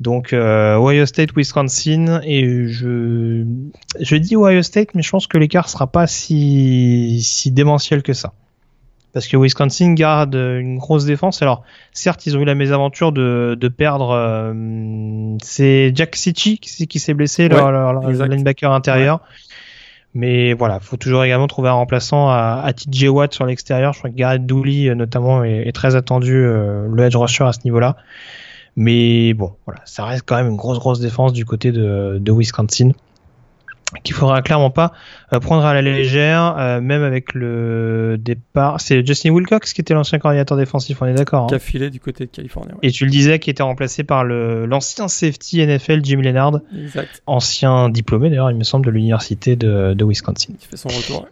[0.00, 3.44] Donc euh, Ohio State, Wisconsin et je
[4.00, 8.12] je dis Ohio State mais je pense que l'écart sera pas si si démentiel que
[8.12, 8.32] ça
[9.18, 11.42] parce que Wisconsin garde une grosse défense.
[11.42, 14.12] Alors, certes, ils ont eu la mésaventure de, de perdre.
[14.12, 19.18] Euh, c'est Jack Sitchi qui, qui s'est blessé, leur, leur, linebacker intérieur.
[20.14, 23.92] Mais voilà, faut toujours également trouver un remplaçant à, à TJ Watt sur l'extérieur.
[23.92, 27.42] Je crois que Garrett Dooley, euh, notamment, est, est très attendu, euh, le edge rusher
[27.42, 27.96] à ce niveau-là.
[28.76, 32.32] Mais bon, voilà, ça reste quand même une grosse, grosse défense du côté de, de
[32.32, 32.90] Wisconsin
[34.04, 34.92] qu'il faudra clairement pas
[35.32, 38.80] euh, prendre à la légère, euh, même avec le départ.
[38.80, 41.44] C'est Justin Wilcox qui était l'ancien coordinateur défensif, on est d'accord.
[41.44, 42.72] Hein qui a filé du côté de Californie.
[42.82, 47.22] Et tu le disais, qui était remplacé par le l'ancien safety NFL Jim Leonard, exact.
[47.26, 50.52] ancien diplômé d'ailleurs, il me semble, de l'université de, de, Wisconsin.
[50.58, 51.26] Qui fait son retour.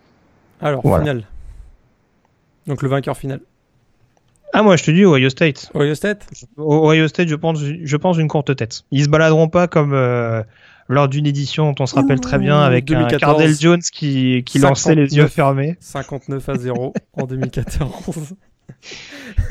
[0.60, 1.00] Alors, final.
[1.00, 1.24] finale.
[2.66, 3.40] Donc le vainqueur final.
[4.52, 5.70] Ah moi je te dis Ohio State.
[5.74, 6.26] Ohio State?
[6.56, 8.84] Ohio State, je pense, je pense une courte tête.
[8.90, 9.92] Ils se baladeront pas comme.
[9.92, 10.42] Euh,
[10.88, 14.58] lors d'une édition dont on se rappelle très bien avec un Cardell Jones qui, qui
[14.58, 15.76] lançait les yeux fermés.
[15.80, 18.34] 59 à 0 en 2014.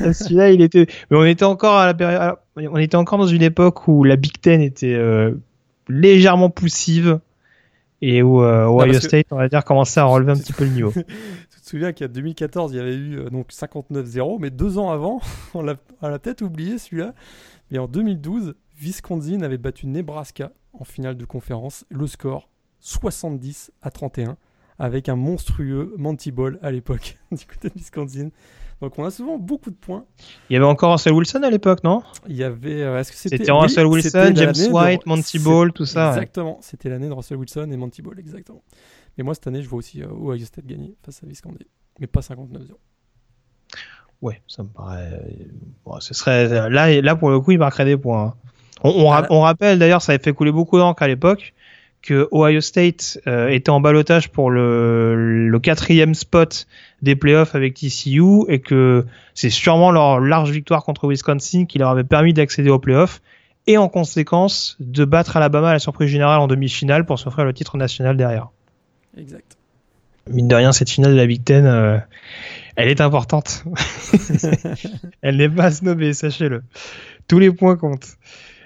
[0.00, 0.86] Celui-là, il était.
[1.10, 2.36] Mais on était encore à la période.
[2.56, 5.34] On était encore dans une époque où la Big Ten était euh,
[5.88, 7.20] légèrement poussive
[8.02, 10.70] et où euh, Ohio State, on va dire, commençait à relever un petit peu le
[10.70, 10.92] niveau.
[10.94, 14.90] tu te souviens qu'à 2014, il y avait eu euh, donc 59-0, mais deux ans
[14.90, 15.20] avant,
[15.54, 17.14] on l'a peut-être oublié celui-là.
[17.70, 21.84] Mais en 2012, Wisconsin avait battu Nebraska en finale de conférence.
[21.90, 22.48] Le score
[22.80, 24.36] 70 à 31
[24.78, 28.30] avec un monstrueux Monty Ball à l'époque du côté de Wisconsin.
[28.80, 30.04] Donc on a souvent beaucoup de points.
[30.50, 32.02] Il y avait encore Russell Wilson à l'époque, non?
[32.28, 32.82] Il y avait.
[32.82, 36.10] Euh, est-ce que c'était C'était Russell Wilson, James White, Monty Ball, tout ça.
[36.10, 36.58] Exactement.
[36.60, 38.62] C'était l'année de Russell Wilson et Monty Ball, exactement.
[39.16, 41.64] Mais moi cette année, je vois aussi euh, Ohio State gagner face à Wisconsin,
[41.98, 42.72] mais pas 59-0.
[44.20, 45.22] Ouais, ça me paraît.
[45.84, 48.24] Bon, ce serait là, là pour le coup, il marquerait des points.
[48.24, 48.34] Hein.
[48.82, 51.54] On, rappelle d'ailleurs, ça avait fait couler beaucoup d'encre à l'époque,
[52.02, 56.66] que Ohio State euh, était en balotage pour le, quatrième spot
[57.02, 59.04] des playoffs avec TCU et que
[59.34, 63.20] c'est sûrement leur large victoire contre Wisconsin qui leur avait permis d'accéder aux playoffs
[63.66, 67.52] et en conséquence de battre Alabama à la surprise générale en demi-finale pour s'offrir le
[67.52, 68.50] titre national derrière.
[69.18, 69.56] Exact.
[70.30, 71.98] Mine de rien, cette finale de la Big Ten, euh,
[72.76, 73.64] elle est importante.
[75.22, 76.62] elle n'est pas snobée, sachez-le.
[77.28, 78.16] Tous les points comptent.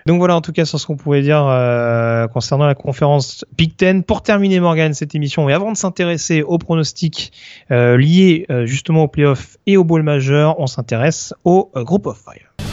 [0.07, 3.77] Donc voilà en tout cas sur ce qu'on pourrait dire euh, concernant la conférence Big
[3.77, 4.03] Ten.
[4.03, 7.33] Pour terminer Morgan cette émission et avant de s'intéresser aux pronostics
[7.71, 12.19] euh, liés euh, justement aux playoffs et au bowl majeur, on s'intéresse au Group of
[12.19, 12.70] Five.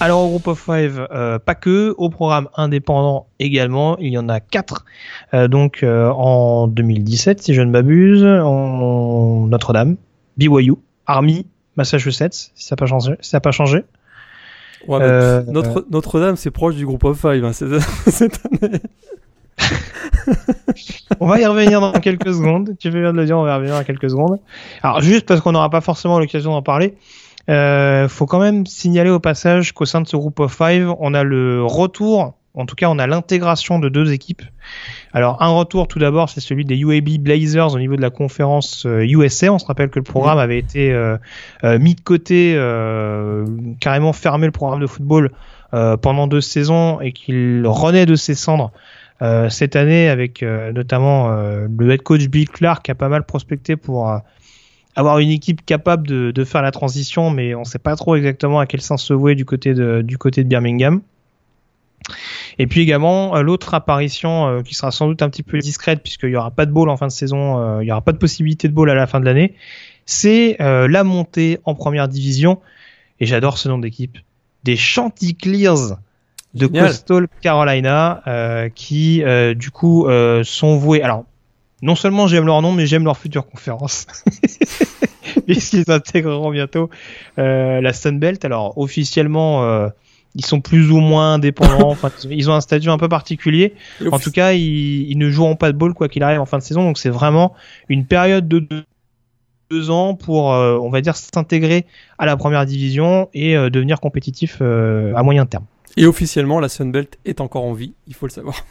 [0.00, 4.28] Alors au Group of Five, euh, pas que, au programme indépendant également, il y en
[4.28, 4.84] a quatre.
[5.34, 9.96] Euh, donc euh, en 2017, si je ne m'abuse, en Notre-Dame,
[10.36, 10.74] BYU,
[11.06, 11.46] Army,
[11.76, 13.14] Massachusetts, si ça n'a pas changé.
[13.20, 13.84] Si ça pas changé.
[14.86, 17.52] Notre, Notre-Dame, c'est proche du Group of Five hein,
[18.06, 18.80] cette année.
[21.20, 22.76] on va y revenir dans quelques secondes.
[22.78, 24.38] Tu fais bien de le dire, on va y revenir dans quelques secondes.
[24.82, 26.94] Alors juste parce qu'on n'aura pas forcément l'occasion d'en parler.
[27.48, 31.14] Euh, faut quand même signaler au passage qu'au sein de ce groupe of five, on
[31.14, 34.42] a le retour, en tout cas on a l'intégration de deux équipes.
[35.12, 38.86] Alors un retour tout d'abord, c'est celui des UAB Blazers au niveau de la conférence
[38.86, 39.46] USA.
[39.46, 41.16] Euh, on se rappelle que le programme avait été euh,
[41.64, 42.54] euh, mis de côté,
[43.80, 45.30] carrément fermé le programme de football
[45.70, 48.72] pendant deux saisons et qu'il renaît de ses cendres.
[49.50, 54.20] cette année avec notamment le head coach Bill Clark qui a pas mal prospecté pour
[54.98, 58.16] avoir une équipe capable de, de faire la transition, mais on ne sait pas trop
[58.16, 61.02] exactement à quel sens se vouer du côté de, du côté de Birmingham.
[62.58, 66.02] Et puis également euh, l'autre apparition euh, qui sera sans doute un petit peu discrète
[66.02, 68.10] puisqu'il n'y aura pas de bowl en fin de saison, euh, il n'y aura pas
[68.10, 69.54] de possibilité de bowl à la fin de l'année,
[70.04, 72.60] c'est la montée en première division.
[73.20, 74.18] Et j'adore ce nom d'équipe,
[74.64, 75.94] des Chanticleers
[76.54, 79.22] de Coastal Carolina qui
[79.54, 80.08] du coup
[80.42, 81.02] sont voués.
[81.02, 81.24] Alors
[81.82, 84.06] non seulement j'aime leur nom, mais j'aime leur future conférence.
[85.46, 86.90] Puisqu'ils intégreront bientôt
[87.38, 88.44] euh, la Sunbelt.
[88.44, 89.88] Alors, officiellement, euh,
[90.34, 91.90] ils sont plus ou moins indépendants.
[91.90, 93.74] enfin, ils ont un statut un peu particulier.
[94.10, 96.62] En tout cas, ils, ne joueront pas de ball quoi qu'il arrive en fin de
[96.62, 96.82] saison.
[96.82, 97.54] Donc, c'est vraiment
[97.88, 98.58] une période de
[99.70, 101.84] deux, ans pour, euh, on va dire, s'intégrer
[102.18, 105.64] à la première division et devenir compétitif à moyen terme.
[105.96, 108.64] Et officiellement, la Sunbelt est encore en vie, il faut le savoir.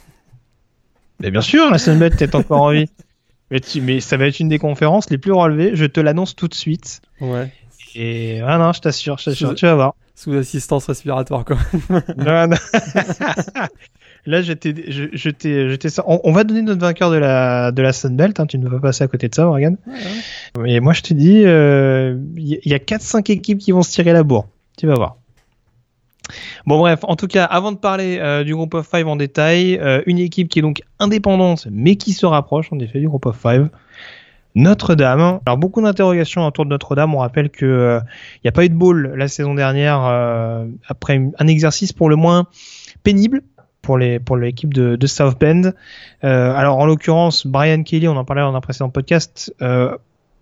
[1.20, 2.86] Mais bien sûr, la Sunbelt est encore en vie.
[3.50, 6.50] Mais, mais ça va être une des conférences les plus relevées, je te l'annonce tout
[6.50, 7.00] de suite.
[7.22, 7.50] Ouais.
[7.96, 9.96] Et ah non, je t'assure, je t'assure, tu vas voir.
[10.16, 11.58] Sous assistance respiratoire, quoi.
[12.18, 12.58] non, non.
[14.26, 17.94] Là, je t'ai, je, t'ai, on, on, va donner notre vainqueur de la, de la
[17.94, 19.78] Sunbelt, hein, tu ne vas pas passer à côté de ça, Morgan.
[20.58, 23.84] Ouais, Et moi, je te dis, il euh, y, y, a 4-5 équipes qui vont
[23.84, 24.50] se tirer la bourre.
[24.78, 25.16] Tu vas voir.
[26.66, 29.78] Bon bref, en tout cas, avant de parler euh, du groupe of five en détail,
[29.78, 33.26] euh, une équipe qui est donc indépendante, mais qui se rapproche en effet du groupe
[33.26, 33.70] of five.
[34.56, 35.40] Notre-Dame.
[35.46, 37.14] Alors beaucoup d'interrogations autour de Notre-Dame.
[37.14, 38.00] On rappelle que euh,
[38.38, 40.00] il n'y a pas eu de bowl la saison dernière
[40.88, 42.48] après un exercice pour le moins
[43.04, 43.44] pénible
[43.84, 45.74] pour les pour l'équipe de South Bend.
[46.24, 49.54] alors en l'occurrence, Brian Kelly, on en parlait dans un précédent podcast,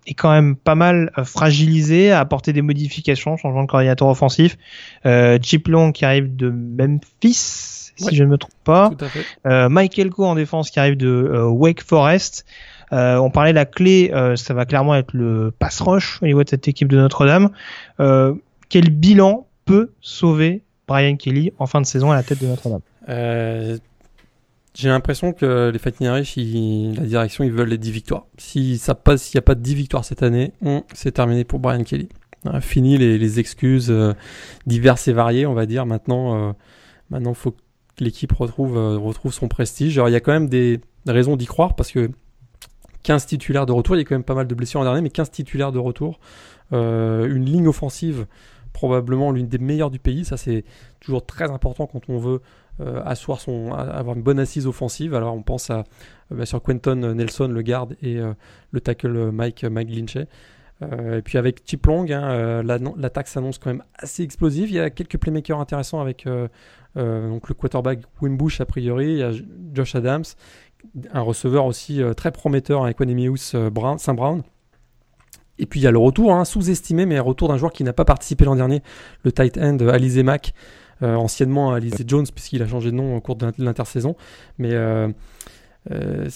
[0.05, 4.57] est quand même pas mal euh, fragilisé, a apporté des modifications, changement de coordinateur offensif.
[5.05, 8.91] Euh, Chip Long qui arrive de Memphis, si je ne me trompe pas.
[9.43, 9.49] À.
[9.49, 12.45] Euh, Michael Co en défense qui arrive de euh, Wake Forest.
[12.93, 16.43] Euh, on parlait la clé, euh, ça va clairement être le pass rush au niveau
[16.43, 17.49] de cette équipe de Notre-Dame.
[18.69, 22.81] quel bilan peut sauver Brian Kelly en fin de saison à la tête de Notre-Dame?
[24.75, 28.25] J'ai l'impression que les Fighting Irish, la direction, ils veulent les 10 victoires.
[28.37, 30.51] Si ça passe, s'il n'y a pas de 10 victoires cette année,
[30.93, 32.09] c'est terminé pour Brian Kelly.
[32.59, 34.13] fini les, excuses euh,
[34.67, 35.85] diverses et variées, on va dire.
[35.85, 36.53] Maintenant, euh,
[37.09, 37.57] maintenant, faut que
[37.99, 39.97] l'équipe retrouve, euh, retrouve son prestige.
[39.97, 42.11] Alors, il y a quand même des raisons d'y croire parce que
[43.03, 44.99] 15 titulaires de retour, il y a quand même pas mal de blessures en dernier,
[44.99, 46.19] mais 15 titulaires de retour,
[46.71, 48.25] une ligne offensive
[48.75, 50.25] probablement l'une des meilleures du pays.
[50.25, 50.65] Ça, c'est
[50.99, 52.39] toujours très important quand on veut euh,
[52.79, 55.13] asseoir son, avoir une bonne assise offensive.
[55.15, 55.83] Alors on pense à
[56.31, 58.33] euh, bien Quentin Nelson, le garde, et euh,
[58.71, 60.17] le tackle Mike, Mike
[60.81, 64.69] et puis avec Chip Long, hein, l'attaque s'annonce quand même assez explosive.
[64.69, 66.27] Il y a quelques playmakers intéressants avec
[66.95, 69.31] donc le quarterback Wimbush a priori, il y a
[69.73, 70.25] Josh Adams,
[71.13, 74.43] un receveur aussi très prometteur avec Wanemius Brown, Saint Brown.
[75.57, 77.93] Et puis il y a le retour, hein, sous-estimé, mais retour d'un joueur qui n'a
[77.93, 78.83] pas participé l'an dernier,
[79.23, 80.53] le tight end Alize Mack,
[81.03, 84.15] euh, anciennement Alize Jones, puisqu'il a changé de nom au cours de l'intersaison.
[84.57, 85.09] Mais euh,
[85.91, 86.29] euh,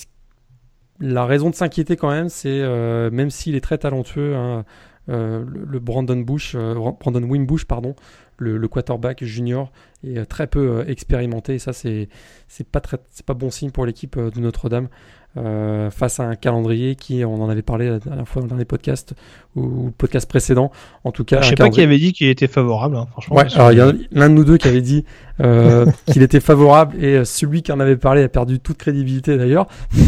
[1.00, 2.62] la raison de s'inquiéter quand même, c'est
[3.10, 4.66] même s'il est très talentueux, hein,
[5.08, 7.96] le, Brandon Bush, Brandon Wimbush, pardon,
[8.38, 9.72] le, quarterback junior
[10.04, 11.56] est très peu expérimenté.
[11.56, 12.10] Et ça, c'est
[12.50, 14.90] c'est pas très, c'est pas bon signe pour l'équipe de Notre-Dame.
[15.38, 18.66] Euh, face à un calendrier qui, on en avait parlé la dernière fois dans les
[18.66, 19.14] podcasts
[19.56, 20.72] ou, le podcast précédent.
[21.04, 22.96] En tout cas, je sais pas qui avait dit qu'il était favorable.
[22.96, 23.36] Hein, franchement.
[23.36, 25.06] Ouais, alors il y a l'un de nous deux qui avait dit
[25.40, 29.38] euh, qu'il était favorable et euh, celui qui en avait parlé a perdu toute crédibilité
[29.38, 29.68] d'ailleurs.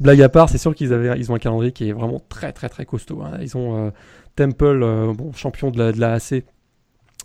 [0.00, 2.54] blague à part, c'est sûr qu'ils avaient, ils ont un calendrier qui est vraiment très
[2.54, 3.20] très très costaud.
[3.22, 3.36] Hein.
[3.42, 3.92] Ils ont
[4.36, 6.44] Temple, bon champion de la, de la AC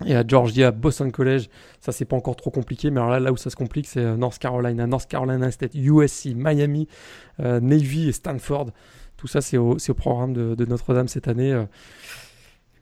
[0.06, 1.50] et à Georgia, Boston College,
[1.80, 4.00] ça c'est pas encore trop compliqué, mais alors là, là où ça se complique, c'est
[4.00, 6.88] euh, North Carolina, North Carolina State, USC, Miami,
[7.40, 8.68] euh, Navy et Stanford.
[9.18, 11.54] Tout ça, c'est au, programme de, de Notre-Dame cette année.
[11.54, 11.66] Euh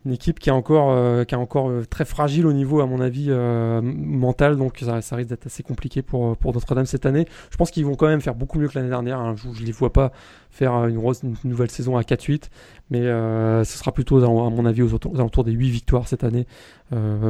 [0.06, 2.86] une équipe qui est encore, euh, qui est encore euh, très fragile au niveau, à
[2.86, 4.56] mon avis, euh, mental.
[4.56, 7.28] Donc ça, ça risque d'être assez compliqué pour, pour Notre-Dame cette année.
[7.52, 9.20] Je pense qu'ils vont quand même faire beaucoup mieux que l'année dernière.
[9.20, 9.36] Hein.
[9.36, 10.12] Je ne les vois pas
[10.52, 12.44] faire une, une nouvelle saison à 4-8.
[12.92, 16.48] Mais ce sera plutôt, à mon avis, aux, alentours des 8 victoires cette année.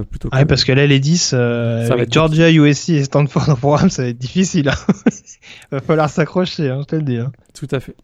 [0.10, 4.04] plutôt que, parce que là, les 10, avec Georgia, USC et Stanford au programme, ça
[4.04, 4.70] va être difficile.
[4.70, 4.94] Hein.
[5.72, 7.18] va falloir s'accrocher, hein, je te le dis.
[7.18, 7.32] Hein.
[7.54, 7.96] Tout à fait.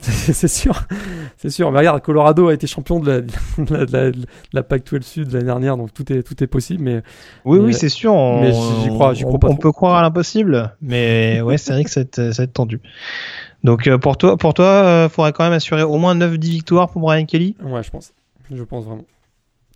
[0.32, 0.86] c'est sûr,
[1.36, 1.70] c'est sûr.
[1.70, 3.20] Mais regarde, Colorado a été champion de la,
[3.58, 6.82] de la, de la, Pac-12 Sud l'année dernière, donc tout est, tout est possible.
[6.82, 7.02] Mais
[7.44, 8.14] oui, oui, c'est sûr.
[8.14, 9.48] On, mais j'y crois, j'y crois pas.
[9.48, 12.80] On peut croire à l'impossible, mais ouais, c'est vrai que ça va, être, tendu.
[13.62, 16.88] Donc euh, pour toi, pour toi, euh, faudrait quand même assurer au moins 9-10 victoires
[16.88, 17.56] pour Brian Kelly?
[17.62, 18.14] Ouais, je pense.
[18.50, 19.04] Je pense vraiment.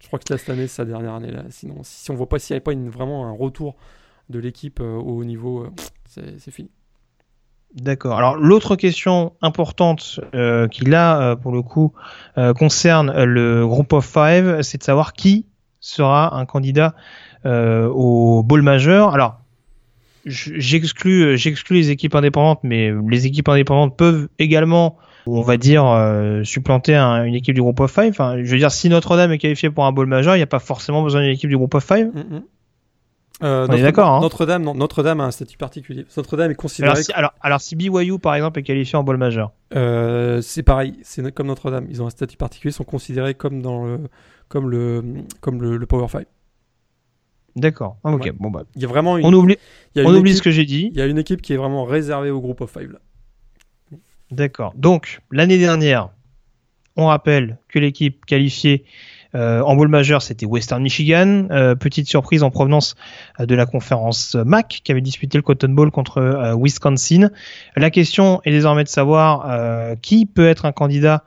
[0.00, 1.42] Je crois que là, cette année, c'est sa dernière année là.
[1.50, 3.76] Sinon, si on voit pas s'il n'y avait pas une, vraiment un retour
[4.30, 5.66] de l'équipe euh, au haut niveau,
[6.06, 6.70] c'est fini.
[7.74, 8.16] D'accord.
[8.16, 11.92] Alors l'autre question importante euh, qui là euh, pour le coup
[12.38, 15.46] euh, concerne le groupe of five, c'est de savoir qui
[15.80, 16.94] sera un candidat
[17.44, 19.12] au bowl majeur.
[19.12, 19.40] Alors
[20.24, 24.96] j'exclus j'exclus les équipes indépendantes, mais les équipes indépendantes peuvent également
[25.26, 25.84] on va dire
[26.44, 28.08] supplanter une équipe du groupe of five.
[28.08, 30.46] Enfin, je veux dire, si Notre-Dame est qualifiée pour un bowl majeur, il n'y a
[30.46, 32.06] pas forcément besoin d'une équipe du groupe of five.
[32.14, 32.42] Mm, mm.
[33.42, 34.10] Euh, On est d'accord.
[34.10, 34.20] Hein.
[34.20, 36.06] Notre-Dame, Notre-Dame a un statut particulier.
[36.16, 36.92] Notre-Dame est considéré.
[36.92, 40.62] Alors si, alors, alors si BYU par exemple est qualifié en bol majeur, euh, c'est
[40.62, 40.98] pareil.
[41.02, 41.86] C'est comme Notre-Dame.
[41.90, 44.08] Ils ont un statut particulier, sont considérés comme dans le,
[44.48, 45.02] comme le,
[45.40, 46.26] comme le, Power 5.
[47.56, 47.98] D'accord.
[48.04, 48.32] Ah, ok.
[48.38, 48.64] Bon bah.
[48.76, 49.18] Il y a vraiment.
[49.18, 49.56] Une, on oublie.
[49.96, 50.90] on oublie ce que j'ai dit.
[50.92, 52.96] Il y a une équipe qui est vraiment réservée au groupe of five
[54.30, 54.72] D'accord.
[54.76, 56.10] Donc l'année dernière,
[56.96, 58.84] on rappelle que l'équipe qualifiée
[59.34, 61.48] en bowl majeur, c'était Western Michigan.
[61.50, 62.94] Euh, petite surprise en provenance
[63.40, 67.30] euh, de la conférence MAC qui avait disputé le Cotton Bowl contre Wisconsin.
[67.76, 71.24] La question est désormais de savoir qui peut être un candidat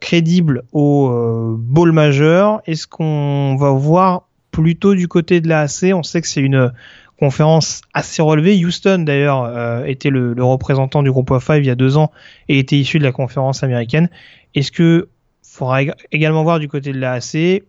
[0.00, 2.62] crédible au bowl majeur.
[2.66, 6.72] Est-ce qu'on va voir plutôt du côté de la AC On sait que c'est une
[7.18, 8.64] conférence assez relevée.
[8.64, 12.10] Houston d'ailleurs était le, le, représentant du groupe of five il y a deux ans
[12.48, 14.08] et était issu de la conférence américaine.
[14.54, 15.08] Est-ce que
[15.56, 15.80] faudra
[16.12, 17.18] également voir du côté de la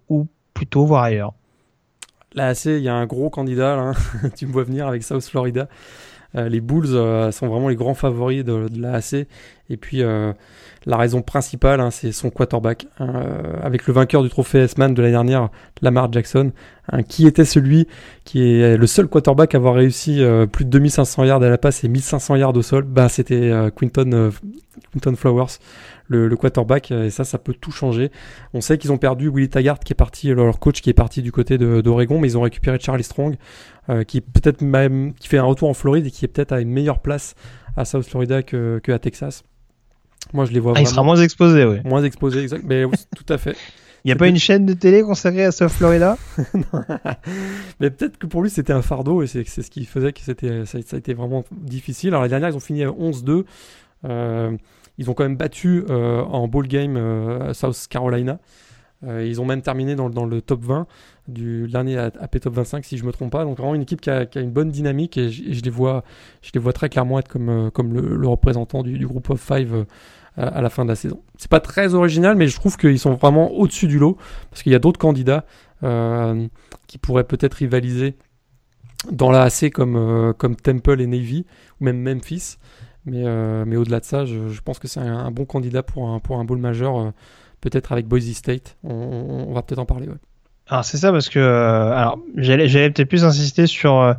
[0.09, 1.33] ou plutôt voir ailleurs.
[2.33, 3.91] La il y a un gros candidat, là.
[4.35, 5.67] tu me vois venir avec South Florida.
[6.35, 8.99] Euh, les Bulls euh, sont vraiment les grands favoris de, de la.
[9.69, 10.33] Et puis euh,
[10.85, 12.87] la raison principale, hein, c'est son quarterback.
[12.99, 13.23] Hein,
[13.63, 15.49] avec le vainqueur du trophée S-Man de l'année dernière,
[15.81, 16.51] Lamar Jackson,
[16.91, 17.87] hein, qui était celui
[18.25, 20.21] qui est le seul quarterback à avoir réussi
[20.51, 22.83] plus de 2500 yards à la passe et 1500 yards au sol?
[22.83, 24.31] Ben, c'était Quinton,
[24.93, 25.59] Quinton Flowers
[26.07, 28.11] le, quarterback, et ça, ça peut tout changer.
[28.53, 31.21] On sait qu'ils ont perdu Willie Taggart, qui est parti, leur coach qui est parti
[31.21, 33.35] du côté d'Oregon, mais ils ont récupéré Charlie Strong,
[33.89, 36.61] euh, qui peut-être même qui fait un retour en Floride et qui est peut-être à
[36.61, 37.35] une meilleure place
[37.75, 39.43] à South Florida que, que à Texas.
[40.33, 40.73] Moi, je les vois.
[40.75, 41.77] Ah, il sera moins exposé, oui.
[41.83, 42.63] Moins exposé, exact.
[42.65, 42.83] Mais
[43.15, 43.55] tout à fait.
[44.03, 46.17] Il n'y a pas une chaîne de télé consacrée à South Florida
[47.79, 50.65] Mais peut-être que pour lui c'était un fardeau et c'est ce qui faisait que c'était
[50.65, 52.09] ça, a été vraiment difficile.
[52.09, 53.43] Alors la dernière ils ont fini à 11-2.
[54.05, 54.55] Euh,
[54.97, 58.39] ils ont quand même battu euh, en ball game euh, South Carolina.
[59.03, 60.87] ils ont même terminé dans, dans, le top 20
[61.27, 63.43] du dernier AP Top 25 si je me trompe pas.
[63.43, 66.03] Donc vraiment une équipe qui a, une bonne dynamique et je, les vois,
[66.41, 69.85] je les vois très clairement être comme, comme le, représentant du, du, groupe of five
[70.35, 71.21] à la fin de la saison.
[71.37, 74.17] C'est pas très original, mais je trouve qu'ils sont vraiment au-dessus du lot
[74.49, 75.45] parce qu'il y a d'autres candidats
[76.87, 78.15] qui pourraient peut-être rivaliser
[79.11, 81.45] dans la AC comme, comme Temple et Navy
[81.79, 82.57] ou même Memphis.
[83.07, 86.19] Mais, euh, mais au-delà de ça, je, pense que c'est un, bon candidat pour un,
[86.19, 87.11] pour un bowl majeur, euh,
[87.61, 88.75] peut-être avec Boise State.
[88.83, 90.07] On, va peut-être en parler.
[90.07, 90.15] Ouais.
[90.67, 92.05] Alors c'est ça parce que euh,
[92.35, 94.15] j'allais, peut-être plus insister sur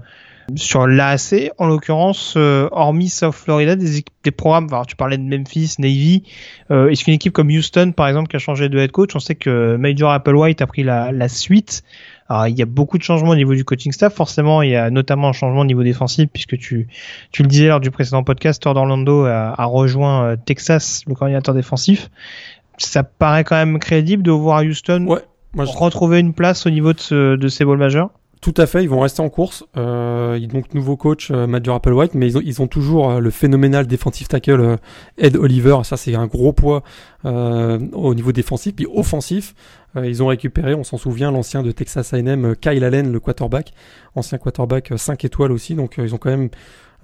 [0.55, 6.23] sur l'AAC en l'occurrence hormis South Florida des, programmes tu parlais de Memphis Navy
[6.71, 9.21] euh, est-ce qu'une équipe comme Houston par exemple qui a changé de head coach on
[9.21, 11.83] sait que Major Applewhite a pris la suite
[12.29, 14.15] alors, il y a beaucoup de changements au niveau du coaching staff.
[14.15, 16.89] Forcément, il y a notamment un changement au niveau défensif, puisque tu,
[17.33, 21.15] tu le disais lors du précédent podcast, Thor d'Orlando a, a, rejoint euh, Texas, le
[21.15, 22.11] coordinateur défensif.
[22.77, 25.25] Ça paraît quand même crédible de voir Houston ouais,
[25.57, 28.11] retrouver une place au niveau de, de ces balls majeurs?
[28.41, 29.65] Tout à fait, ils vont rester en course.
[29.77, 33.31] Euh, donc nouveau coach euh, Matthew Applewhite, mais ils ont, ils ont toujours euh, le
[33.31, 34.77] phénoménal défensif tackle euh,
[35.17, 35.79] Ed Oliver.
[35.83, 36.85] Ça c'est un gros poids
[37.25, 38.77] euh, au niveau défensif.
[38.77, 39.55] Puis offensif,
[39.97, 43.73] ils ont récupéré, on s'en souvient, l'ancien de Texas A&M, Kyle Allen, le quarterback,
[44.15, 45.75] ancien quarterback 5 étoiles aussi.
[45.75, 46.51] Donc ils ont quand même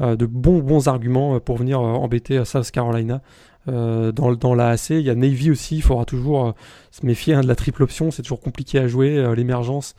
[0.00, 3.22] de bons bons arguments pour venir embêter South Carolina.
[3.66, 5.76] dans, dans la il y a Navy aussi.
[5.76, 6.54] Il faudra toujours
[6.90, 8.10] se méfier hein, de la triple option.
[8.10, 9.34] C'est toujours compliqué à jouer.
[9.34, 9.94] L'émergence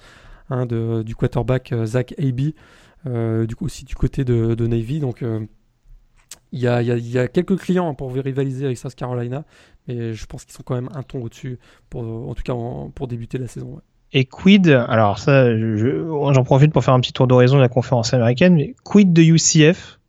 [0.49, 2.53] Hein, du quarterback euh, Zach Aby,
[3.07, 4.99] euh, du coup aussi du côté de, de Navy.
[4.99, 5.23] Donc
[6.53, 9.43] euh, il y a, y, y, a, quelques clients pour rivaliser avec South Carolina,
[9.87, 11.59] mais je pense qu'ils sont quand même un ton au-dessus,
[11.93, 12.53] en tout cas
[12.93, 13.81] pour débuter la saison.
[14.13, 18.13] Et quid, alors ça, j'en profite pour faire un petit tour d'horizon de la conférence
[18.13, 19.99] américaine, mais quid de UCF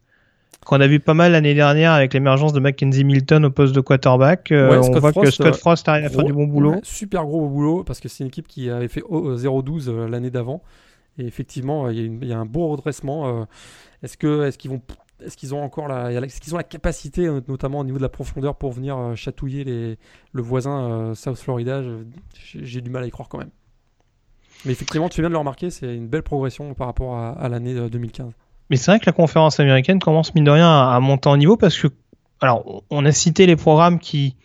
[0.66, 3.80] qu'on a vu pas mal l'année dernière avec l'émergence de Mackenzie Milton au poste de
[3.80, 4.50] quarterback.
[4.50, 6.74] Euh, on voit que Scott Frost arrive à faire du bon boulot.
[6.82, 10.62] super gros boulot parce que c'est une équipe qui avait fait 0-12 euh, l'année d'avant.
[11.18, 13.28] Et effectivement, il y, a un beau redressement.
[13.28, 13.44] Euh,
[14.02, 14.82] est-ce que est-ce qu'ils vont
[15.24, 18.08] est-ce qu'ils ont encore la, est-ce qu'ils ont la capacité, notamment au niveau de la
[18.08, 19.98] profondeur, pour venir chatouiller les,
[20.32, 21.82] le voisin South Florida?
[22.34, 23.50] J'ai du mal à y croire quand même.
[24.64, 27.74] Mais effectivement, tu viens de le remarquer, c'est une belle progression par rapport à l'année
[27.88, 28.32] 2015.
[28.70, 31.56] Mais c'est vrai que la conférence américaine commence mine de rien à, monter en niveau
[31.56, 31.88] parce que,
[32.40, 34.36] alors, on a cité les programmes qui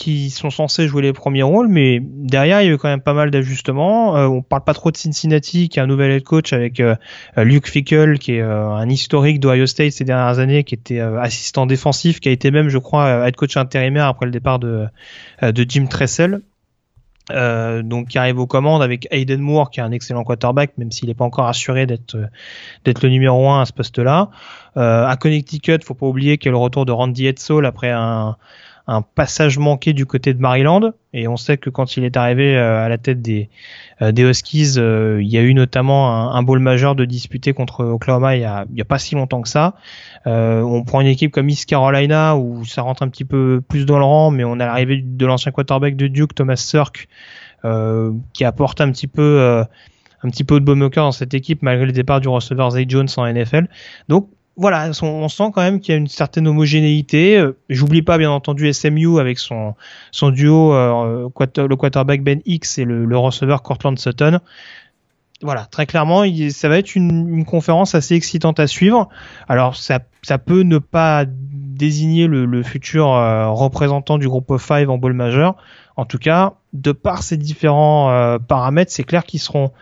[0.00, 3.02] qui sont censés jouer les premiers rôles, mais derrière il y a eu quand même
[3.02, 4.16] pas mal d'ajustements.
[4.16, 6.96] Euh, on parle pas trop de Cincinnati, qui est un nouvel head coach avec euh,
[7.36, 11.20] Luke Fickle, qui est euh, un historique d'Ohio State ces dernières années, qui était euh,
[11.20, 14.88] assistant défensif, qui a été même, je crois, head coach intérimaire après le départ de
[15.68, 16.40] Jim Tressel.
[17.32, 20.90] Euh, donc qui arrive aux commandes avec Hayden Moore qui est un excellent quarterback même
[20.90, 22.16] s'il n'est pas encore assuré d'être
[23.02, 24.30] le numéro un à ce poste-là.
[24.76, 27.90] Euh, à Connecticut, faut pas oublier qu'il y a le retour de Randy Edsall après
[27.90, 28.36] un,
[28.90, 32.56] un passage manqué du côté de Maryland et on sait que quand il est arrivé
[32.56, 33.48] euh, à la tête des
[34.02, 37.84] euh, des Huskies, il y a eu notamment un, un bowl majeur de disputé contre
[37.84, 39.74] Oklahoma il y a, il y a pas si longtemps que ça.
[40.26, 43.98] on prend une équipe comme East Carolina où ça rentre un petit peu plus dans
[43.98, 47.08] le rang, mais on a l'arrivée de l'ancien quarterback de Duke, Thomas Sirk,
[48.32, 49.64] qui apporte un petit peu
[50.22, 52.70] un petit peu de baume au cœur dans cette équipe malgré le départ du receveur
[52.72, 53.68] Zay Jones en NFL.
[54.08, 54.28] Donc
[54.60, 57.38] voilà, on, sent quand même qu'il y a une certaine homogénéité.
[57.38, 59.74] Euh, j'oublie pas bien entendu SMU avec son
[60.30, 64.40] duo euh, le quarterback Ben X et le, receveur Cortland Sutton.
[65.40, 69.08] Voilà, très clairement, ça va être une, conférence assez excitante à suivre.
[69.48, 74.90] Alors ça ça peut ne pas désigner le, futur euh, représentant du groupe of five
[74.90, 75.56] en ball majeur.
[75.96, 79.72] En tout cas, de par ces différents paramètres, c'est clair qu'ils seront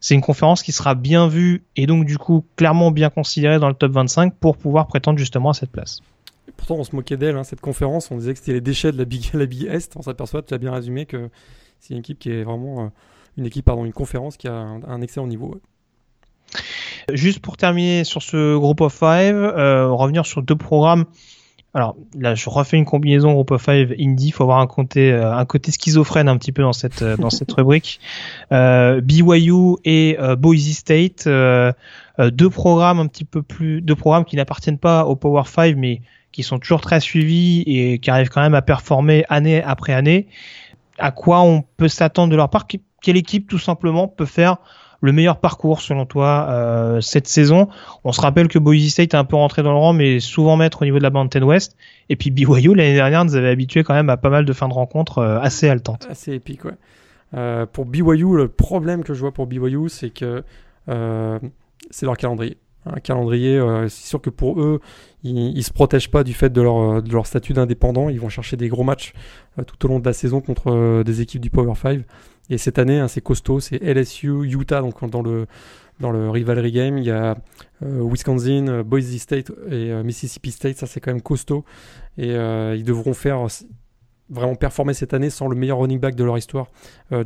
[0.00, 3.68] c'est une conférence qui sera bien vue et donc du coup clairement bien considérée dans
[3.68, 6.00] le top 25 pour pouvoir prétendre justement à cette place.
[6.56, 8.10] pourtant, on se moquait d'elle, hein, cette conférence.
[8.10, 9.96] On disait que c'était les déchets de la Big, la Big Est.
[9.96, 11.30] On s'aperçoit, tu as bien résumé, que
[11.80, 12.84] c'est une équipe qui est vraiment.
[12.84, 12.88] euh,
[13.36, 15.54] une équipe, pardon, une conférence qui a un, un excellent niveau.
[15.54, 15.60] ouais.
[17.14, 21.04] Juste pour terminer sur ce group of five, euh, revenir sur deux programmes.
[21.74, 24.28] Alors là, je refais une combinaison group of five indie.
[24.28, 27.16] Il faut avoir un côté, euh, un côté schizophrène un petit peu dans cette euh,
[27.16, 28.00] dans cette rubrique.
[28.52, 31.70] Euh, BYU et euh, Boise State, euh,
[32.18, 35.76] euh, deux programmes un petit peu plus, deux programmes qui n'appartiennent pas au Power Five,
[35.76, 36.00] mais
[36.32, 40.26] qui sont toujours très suivis et qui arrivent quand même à performer année après année.
[40.98, 42.66] À quoi on peut s'attendre de leur part?
[42.66, 44.56] Que- Quelle équipe tout simplement peut faire
[45.00, 47.68] le meilleur parcours selon toi euh, cette saison
[48.04, 50.56] On se rappelle que Boise State est un peu rentré dans le rang, mais souvent
[50.56, 51.76] maître au niveau de la Mountain West.
[52.08, 54.68] Et puis BYU l'année dernière nous avait habitué quand même à pas mal de fins
[54.68, 56.06] de rencontres euh, assez haletantes.
[56.10, 56.74] Assez épique, ouais.
[57.34, 60.42] Euh, pour BYU, le problème que je vois pour BYU, c'est que
[61.90, 62.56] c'est leur calendrier.
[62.86, 64.80] Un calendrier, c'est sûr que pour eux,
[65.22, 68.08] ils, ils se protègent pas du fait de leur, de leur statut d'indépendant.
[68.08, 69.12] Ils vont chercher des gros matchs
[69.66, 72.00] tout au long de la saison contre des équipes du Power 5.
[72.50, 73.60] Et cette année, hein, c'est costaud.
[73.60, 75.46] C'est LSU, Utah, donc dans le,
[76.00, 76.98] dans le rivalry game.
[76.98, 77.36] Il y a
[77.82, 80.76] euh, Wisconsin, euh, Boise State et euh, Mississippi State.
[80.76, 81.64] Ça, c'est quand même costaud.
[82.16, 83.46] Et ils devront faire
[84.30, 86.66] vraiment performer cette année sans le meilleur running back de leur histoire,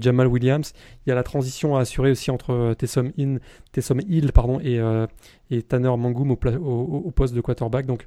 [0.01, 0.73] Jamal Williams.
[1.05, 3.39] Il y a la transition à assurer aussi entre Taysom, In-
[3.73, 4.79] Taysom Hill pardon, et,
[5.51, 6.37] et Tanner Mangum au,
[7.07, 7.87] au- poste de quarterback.
[7.87, 8.07] Donc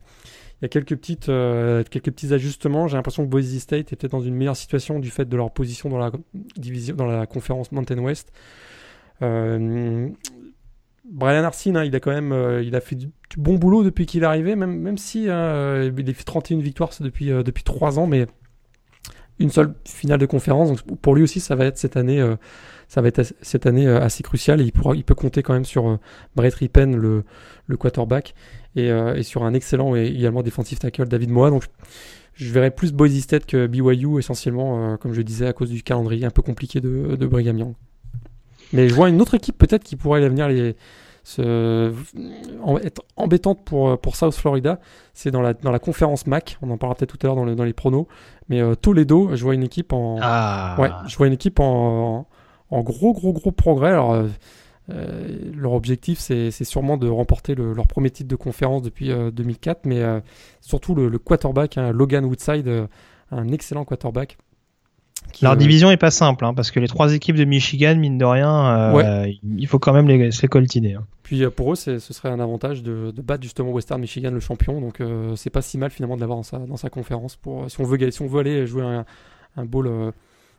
[0.68, 2.88] quelques, petites, euh, quelques petits ajustements.
[2.88, 5.52] J'ai l'impression que Boise State est peut-être dans une meilleure situation du fait de leur
[5.52, 6.12] position dans la,
[6.58, 8.32] division, dans la conférence Mountain West.
[9.22, 10.10] Euh,
[11.10, 14.06] Brian Arsene, hein, il a quand même euh, il a fait du, bon boulot depuis
[14.06, 18.00] qu'il est arrivé, même, même si euh, il a fait 31 victoires depuis, depuis 3
[18.00, 18.26] ans, mais
[19.38, 20.70] une seule finale de conférence.
[20.70, 22.26] Donc pour lui aussi, ça va être cette année,
[22.88, 24.62] ça va être cette année assez cruciale.
[24.62, 26.00] Il pourra, il peut compter quand même sur
[26.36, 27.24] Brett Rippen, le,
[27.68, 28.34] le quarterback,
[28.76, 31.50] et, euh, et sur un excellent et également défensif tackle David Moa.
[31.50, 31.64] Donc
[32.34, 35.84] je verrais plus Boise State que BYU essentiellement, euh, comme je disais, à cause du
[35.84, 37.74] calendrier un peu compliqué de, de Brigham Young.
[38.74, 40.76] Mais je vois une autre équipe peut-être qui pourrait venir les
[41.24, 41.92] se,
[42.64, 44.80] en- être embêtante pour, pour South Florida,
[45.16, 47.46] c'est dans la, dans la conférence MAC, on en parlera peut-être tout à l'heure dans,
[47.46, 48.06] le- dans les pronos,
[48.48, 50.76] mais euh, Toledo, je vois une équipe en, Ah.
[50.80, 52.28] ouais, je vois une équipe en,
[52.70, 53.90] en gros, gros, gros progrès.
[53.90, 54.28] Alors, euh,
[54.90, 59.32] euh, leur objectif, c'est sûrement de remporter le- leur premier titre de conférence depuis euh,
[59.32, 60.20] 2004, mais euh,
[60.62, 62.88] surtout le, le quarterback, hein, Logan Woodside, euh,
[63.32, 64.38] un excellent quarterback.
[65.34, 67.96] qui, Leur euh, division est pas simple, hein, parce que les trois équipes de Michigan,
[67.96, 70.94] mine de rien, euh, il faut quand même les, les coltiner.
[70.94, 71.06] hein.
[71.24, 74.40] Puis euh, pour eux, ce serait un avantage de, de battre justement Western Michigan, le
[74.40, 74.80] champion.
[74.80, 77.36] Donc euh, c'est pas si mal finalement de l'avoir dans sa, dans sa conférence.
[77.36, 79.06] Pour, euh, si, on veut, ga- si on veut aller jouer un,
[79.58, 80.12] un bowl, euh,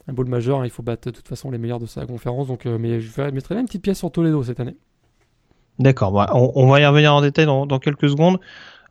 [0.09, 2.46] un bowl majeur, hein, il faut battre de toute façon les meilleurs de sa conférence.
[2.46, 4.76] Donc, euh, mais je mettrai même une petite pièce sur Toledo cette année.
[5.78, 8.40] D'accord, on, va y revenir en détail dans, quelques secondes.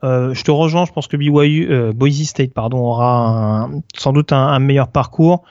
[0.03, 4.31] Euh, je te rejoins, je pense que BYU, euh, Boise State pardon, aura sans doute
[4.33, 5.43] un, meilleur parcours,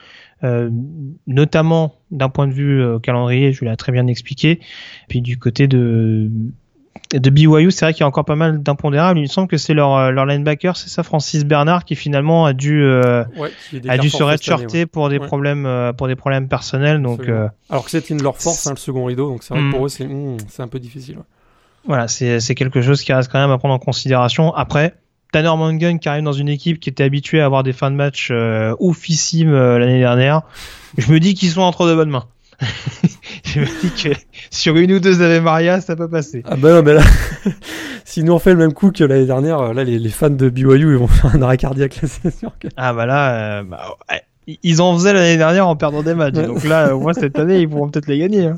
[1.27, 4.61] notamment d'un point de vue calendrier, je l'ai très bien expliqué.
[5.09, 6.29] Puis du côté de,
[7.19, 9.19] de BYU, c'est vrai qu'il y a encore pas mal d'impondérables.
[9.19, 12.45] Il me semble que c'est leur, euh, leur linebacker, c'est ça, Francis Bernard, qui finalement
[12.45, 13.51] a dû, euh, Ouais,
[13.87, 14.85] a dû se redshirter ouais.
[14.85, 15.25] pour des Ouais.
[15.27, 17.01] problèmes, euh, pour des problèmes personnels.
[17.01, 19.29] Donc euh, Alors que c'est une de leurs forces, hein, le second rideau.
[19.29, 19.71] Donc c'est vrai Mm.
[19.71, 21.17] que pour eux, c'est mm, c'est un peu difficile.
[21.87, 24.53] Voilà, c'est quelque chose qui reste quand même à prendre en considération.
[24.55, 24.95] Après,
[25.31, 27.95] Tanner Mangun qui arrive dans une équipe qui était habituée à avoir des fins de
[27.95, 30.41] match euh, oufissimes euh, l'année dernière,
[30.97, 32.25] je me dis qu'ils sont entre de bonnes mains.
[33.43, 34.09] Je me dis que
[34.51, 36.43] sur une ou deux Ave Maria, ça peut passer.
[36.47, 37.01] Ah bah non, mais là,
[38.05, 40.29] si nous on fait le même coup que l'année dernière, euh, là les, les fans
[40.29, 42.51] de BYU ils vont faire un arrêt cardiaque là, c'est sûr.
[42.59, 44.21] que- Ah bah là, euh, bah, ouais.
[44.63, 46.35] ils en faisaient l'année dernière en perdant des matchs.
[46.35, 46.45] Ouais.
[46.47, 48.45] Donc là, au moins cette année, ils pourront peut-être les gagner.
[48.47, 48.55] hein.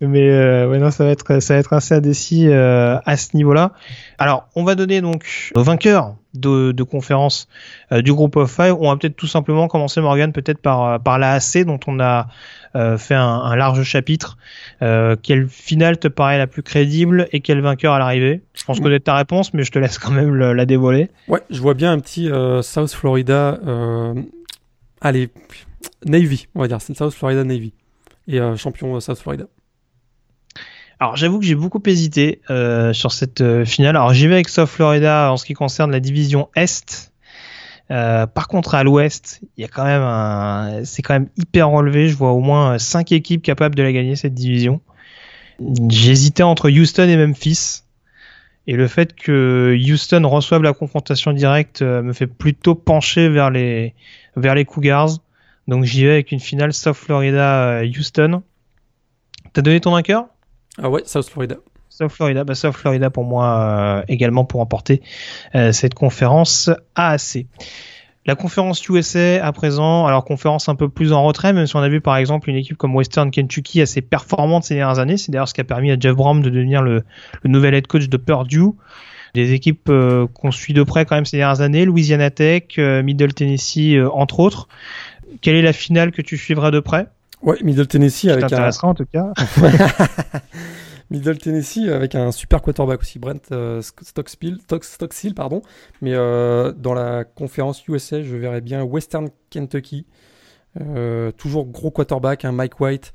[0.00, 3.36] Mais euh, ouais, non, ça va être ça va être assez indécis euh, à ce
[3.36, 3.72] niveau-là.
[4.18, 5.24] Alors, on va donner donc
[5.54, 7.48] nos vainqueurs de, de conférence
[7.92, 8.74] euh, du groupe of five.
[8.78, 11.98] On va peut-être tout simplement commencer Morgan peut-être par euh, par la AC dont on
[12.00, 12.26] a
[12.74, 14.36] fait un, un large chapitre.
[14.82, 18.42] Euh, quelle finale te paraît la plus crédible et quel vainqueur à l'arrivée?
[18.54, 21.10] Je pense connaître ta réponse, mais je te laisse quand même le- la dévoiler.
[21.28, 23.58] Ouais, je vois bien un petit euh, South Florida.
[23.66, 24.14] Euh...
[25.00, 25.30] Allez,
[26.04, 26.80] Navy, on va dire.
[26.80, 27.72] C'est South Florida Navy.
[28.26, 29.44] Et euh, champion euh, South Florida.
[31.00, 33.96] Alors j'avoue que j'ai beaucoup hésité euh, sur cette euh, finale.
[33.96, 37.12] Alors j'y vais avec South Florida en ce qui concerne la division Est.
[37.90, 42.08] Euh, par contre à l'Ouest, c'est quand même hyper relevé.
[42.08, 44.80] Je vois au moins euh, cinq équipes capables de la gagner cette division.
[45.88, 47.82] J'hésitais entre Houston et Memphis.
[48.66, 53.50] Et le fait que Houston reçoive la confrontation directe euh, me fait plutôt pencher vers
[53.50, 53.94] les
[54.36, 55.08] vers les Cougars.
[55.68, 58.42] Donc j'y vais avec une finale South Florida euh, Houston.
[59.54, 60.26] T'as donné ton vainqueur?
[60.76, 61.56] Ah ouais, South Florida.
[61.98, 65.02] South Florida, bah, South Florida pour moi également pour emporter
[65.72, 67.46] cette conférence AAC.
[68.28, 71.80] La conférence USA à présent, alors conférence un peu plus en retrait, même si on
[71.80, 75.16] a vu par exemple une équipe comme Western Kentucky assez performante ces dernières années.
[75.16, 77.04] C'est d'ailleurs ce qui a permis à Jeff Brom de devenir le,
[77.46, 78.72] nouvel head coach de Purdue.
[79.32, 83.02] Des équipes euh, qu'on suit de près quand même ces dernières années, Louisiana Tech, euh,
[83.02, 84.68] Middle Tennessee euh, entre autres.
[85.40, 87.06] Quelle est la finale que tu suivras de près?
[87.40, 88.70] Ouais, Middle Tennessee avec un...
[88.82, 89.32] en tout cas.
[91.10, 95.62] Middle Tennessee avec un super quarterback aussi, Brent euh, Stockstill, pardon.
[96.02, 100.06] Mais euh, dans la conférence USA, je verrais bien Western Kentucky.
[100.80, 103.12] Euh, toujours gros quarterback, un Mike White,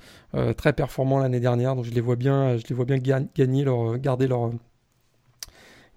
[0.58, 4.00] très performant l'année dernière, donc je les vois bien, je les vois bien gagner leur,
[4.00, 4.50] garder leur,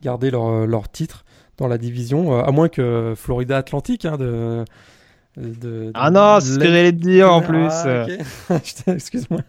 [0.03, 1.25] garder leur, leur titre
[1.57, 4.65] dans la division, à moins que Florida Atlantique hein, de,
[5.37, 7.69] de, ah non, c'est ce que j'allais te dire en plus.
[7.71, 8.07] Ah,
[8.87, 9.41] Excuse-moi.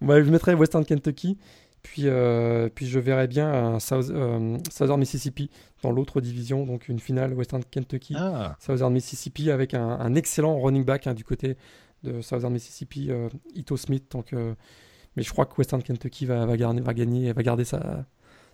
[0.00, 1.38] Bah, je mettrais Western Kentucky.
[1.82, 5.50] Puis, euh, puis je verrais bien un euh, Southern Mississippi
[5.82, 8.56] dans l'autre division, donc une finale Western Kentucky, ah.
[8.58, 11.56] Southern Mississippi avec un, excellent running back hein, du côté
[12.02, 14.04] de Southern Mississippi, euh, Ito Smith.
[14.10, 18.04] Donc, mais je crois que Western Kentucky va, va, garder, va gagner, va garder sa,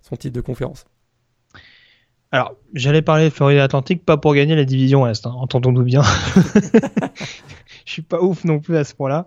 [0.03, 0.85] son titre de conférence.
[2.31, 6.03] Alors, j'allais parler de Florida Atlantique, pas pour gagner la division Est, hein, entendons-nous bien.
[7.85, 9.27] je suis pas ouf non plus à ce point-là.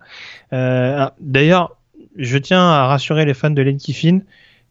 [0.52, 1.78] Ah, d'ailleurs,
[2.18, 4.22] je tiens à rassurer les fans de Lane Kiffin,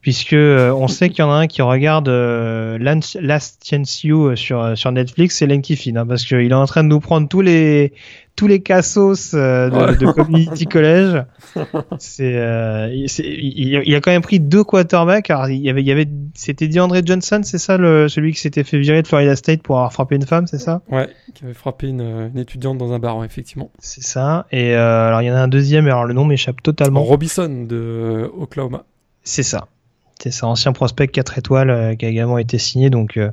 [0.01, 4.29] puisque euh, on sait qu'il y en a un qui regarde euh, Last Chance You
[4.29, 7.27] euh, sur Netflix, c'est Lane Kiffin, hein, parce qu'il est en train de nous prendre
[7.27, 7.93] tous les
[8.37, 11.25] tous les cassos de, de, Community College.
[11.97, 15.29] C'est, il, a quand même pris deux quarterbacks.
[15.29, 18.39] Alors, il y avait, il y avait, c'était DeAndre Johnson, c'est ça, le, celui qui
[18.39, 20.81] s'était fait virer de Florida State pour avoir frappé une femme, c'est ça?
[20.89, 23.71] Ouais, qui avait frappé une, une, étudiante dans un bar, effectivement.
[23.79, 24.45] C'est ça.
[24.51, 27.03] Et alors, il y en a un deuxième, alors le nom m'échappe totalement.
[27.03, 28.85] Robinson de Oklahoma.
[29.23, 29.67] C'est ça.
[30.21, 32.89] C'est ça, ancien prospect 4 étoiles euh, qui a également été signé.
[32.89, 33.29] Donc euh,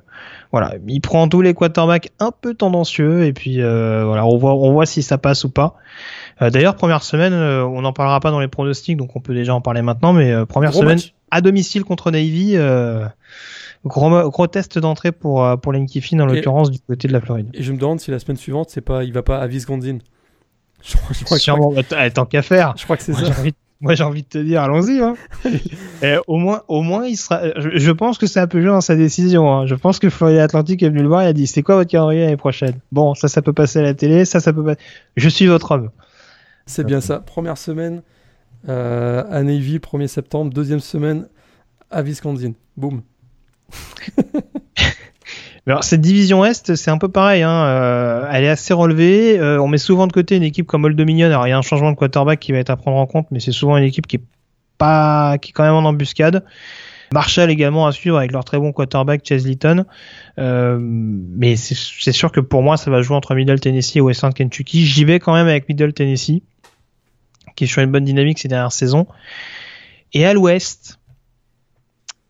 [0.52, 4.54] voilà, il prend tous les quarterbacks un peu tendancieux et puis euh, voilà, on voit,
[4.54, 5.76] on voit si ça passe ou pas.
[6.40, 9.60] D'ailleurs, première semaine, on n'en parlera pas dans les pronostics, donc on peut déjà en
[9.60, 10.12] parler maintenant.
[10.12, 10.98] Mais première semaine
[11.30, 12.56] à domicile contre Navy,
[13.84, 17.50] gros, gros test d'entrée pour pour Kiffin en l'occurrence du côté de la Floride.
[17.54, 19.98] Et je me demande si la semaine suivante, c'est pas, il va pas à Wisconsin.
[20.82, 22.08] Je crois, je crois que...
[22.10, 22.74] tant qu'à faire.
[22.76, 23.32] Je crois que c'est ça.
[23.84, 24.98] Moi, j'ai envie de te dire, allons-y.
[24.98, 25.14] Hein.
[26.26, 27.42] au moins, au moins, il sera.
[27.54, 29.52] Je, pense que c'est un peu joué dans sa décision.
[29.52, 29.66] Hein.
[29.66, 31.90] Je pense que Florida Atlantique est venu le voir et a dit, c'est quoi votre
[31.90, 32.80] calendrier l'année prochaine?
[32.92, 34.76] Bon, ça, ça peut passer à la télé, ça, ça peut pas.
[35.18, 35.90] Je suis votre homme.
[36.64, 37.18] C'est bien ça.
[37.18, 38.00] Première semaine
[38.70, 40.50] euh, à Navy, 1er septembre.
[40.50, 41.28] Deuxième semaine
[41.90, 42.52] à Wisconsin.
[42.78, 43.02] Boum.
[45.66, 47.42] alors, cette division Est, c'est un peu pareil.
[47.42, 47.64] Hein.
[47.64, 49.38] Euh, elle est assez relevée.
[49.38, 51.26] Euh, on met souvent de côté une équipe comme Old Dominion.
[51.26, 53.28] Alors, il y a un changement de quarterback qui va être à prendre en compte,
[53.30, 54.24] mais c'est souvent une équipe qui est
[54.76, 56.44] pas, qui est quand même en embuscade.
[57.12, 59.46] Marshall également à suivre avec leur très bon quarterback Chase.
[60.38, 64.34] Euh, mais c'est sûr que pour moi, ça va jouer entre Middle Tennessee et Western
[64.34, 64.84] Kentucky.
[64.84, 66.42] J'y vais quand même avec Middle Tennessee,
[67.56, 69.06] qui est sur une bonne dynamique ces dernières saisons.
[70.12, 70.98] Et à l'ouest,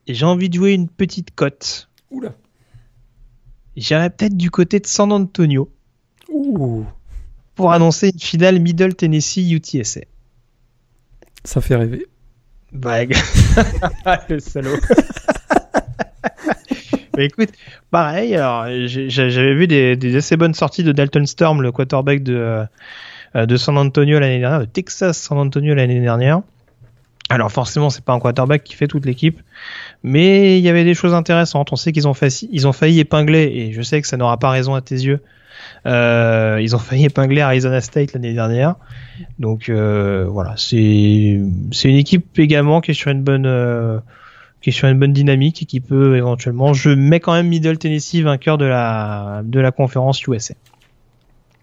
[0.06, 1.88] j'ai envie de jouer une petite cote.
[2.10, 2.34] Oula.
[3.76, 5.70] J'irais peut-être du côté de San Antonio.
[7.54, 10.00] Pour annoncer une finale Middle Tennessee UTSA.
[11.44, 12.06] Ça fait rêver.
[12.72, 13.14] Bague.
[14.28, 14.76] le salaud.
[17.16, 17.50] Mais écoute,
[17.90, 22.66] pareil, alors j'avais vu des, assez bonnes sorties de Dalton Storm, le quarterback de,
[23.36, 26.42] euh, de San Antonio l'année dernière, de Texas San Antonio l'année dernière.
[27.34, 29.40] Alors forcément, c'est pas un quarterback qui fait toute l'équipe,
[30.04, 31.72] mais il y avait des choses intéressantes.
[31.72, 34.80] On sait qu'ils ont, failli épingler, et je sais que ça n'aura pas raison à
[34.80, 35.20] tes yeux.
[35.86, 38.76] Euh, ils ont failli épingler Arizona State l'année dernière.
[39.40, 41.40] Donc euh, voilà, c'est
[41.72, 43.98] c'est une équipe également qui est sur une bonne euh,
[44.60, 46.72] qui est sur une bonne dynamique et qui peut éventuellement.
[46.72, 50.54] Je mets quand même Middle Tennessee vainqueur de la de la conférence USA.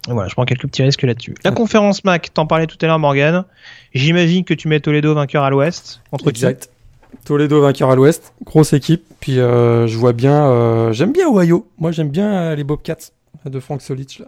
[0.08, 1.34] Voilà, je prends quelques petits risques là-dessus.
[1.44, 3.44] La conférence MAC, t'en parlais tout à l'heure, Morgan.
[3.94, 6.00] J'imagine que tu mets Toledo vainqueur à l'ouest.
[6.10, 6.70] Contre exact.
[7.24, 9.04] Toledo vainqueur à l'ouest, grosse équipe.
[9.20, 11.66] Puis euh, je vois bien, euh, j'aime bien Ohio.
[11.78, 13.12] Moi j'aime bien euh, les Bobcats
[13.44, 14.18] de Frank Solich.
[14.18, 14.26] Là.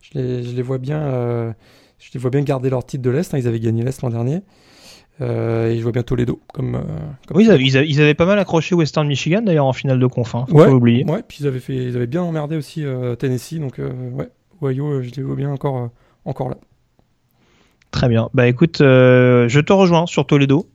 [0.00, 1.54] Je, les, je les vois bien,
[1.98, 3.34] je les vois bien garder leur titre de l'est.
[3.34, 3.38] Hein.
[3.38, 4.40] Ils avaient gagné l'est l'an dernier.
[5.20, 6.82] et je vois bien Toledo comme.
[7.34, 10.34] oui, ils avaient, pas mal accroché Western Michigan d'ailleurs en finale de conf.
[10.34, 11.04] Hein, ouais, oublier.
[11.04, 12.84] Ouais, puis ils avaient fait, ils avaient bien emmerdé aussi
[13.18, 13.58] Tennessee.
[13.58, 14.28] Donc ouais,
[14.62, 15.90] Ohio, je les vois bien encore,
[16.24, 16.56] encore là.
[17.90, 18.28] Très bien.
[18.34, 20.66] Bah écoute, je te rejoins sur Toledo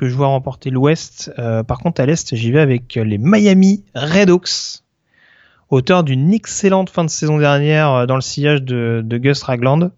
[0.00, 1.30] que je vois remporter l'Ouest.
[1.38, 4.82] Euh, par contre, à l'Est, j'y vais avec les Miami Redhawks,
[5.68, 9.90] auteur d'une excellente fin de saison dernière euh, dans le sillage de, Gus Ragland,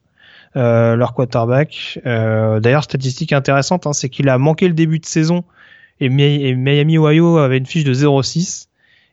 [0.57, 2.01] euh, leur quarterback.
[2.05, 5.45] D'ailleurs, statistique intéressante, hein, c'est qu'il a manqué le début de saison
[6.01, 8.67] et, Miami Ohio avait une fiche de 0-6.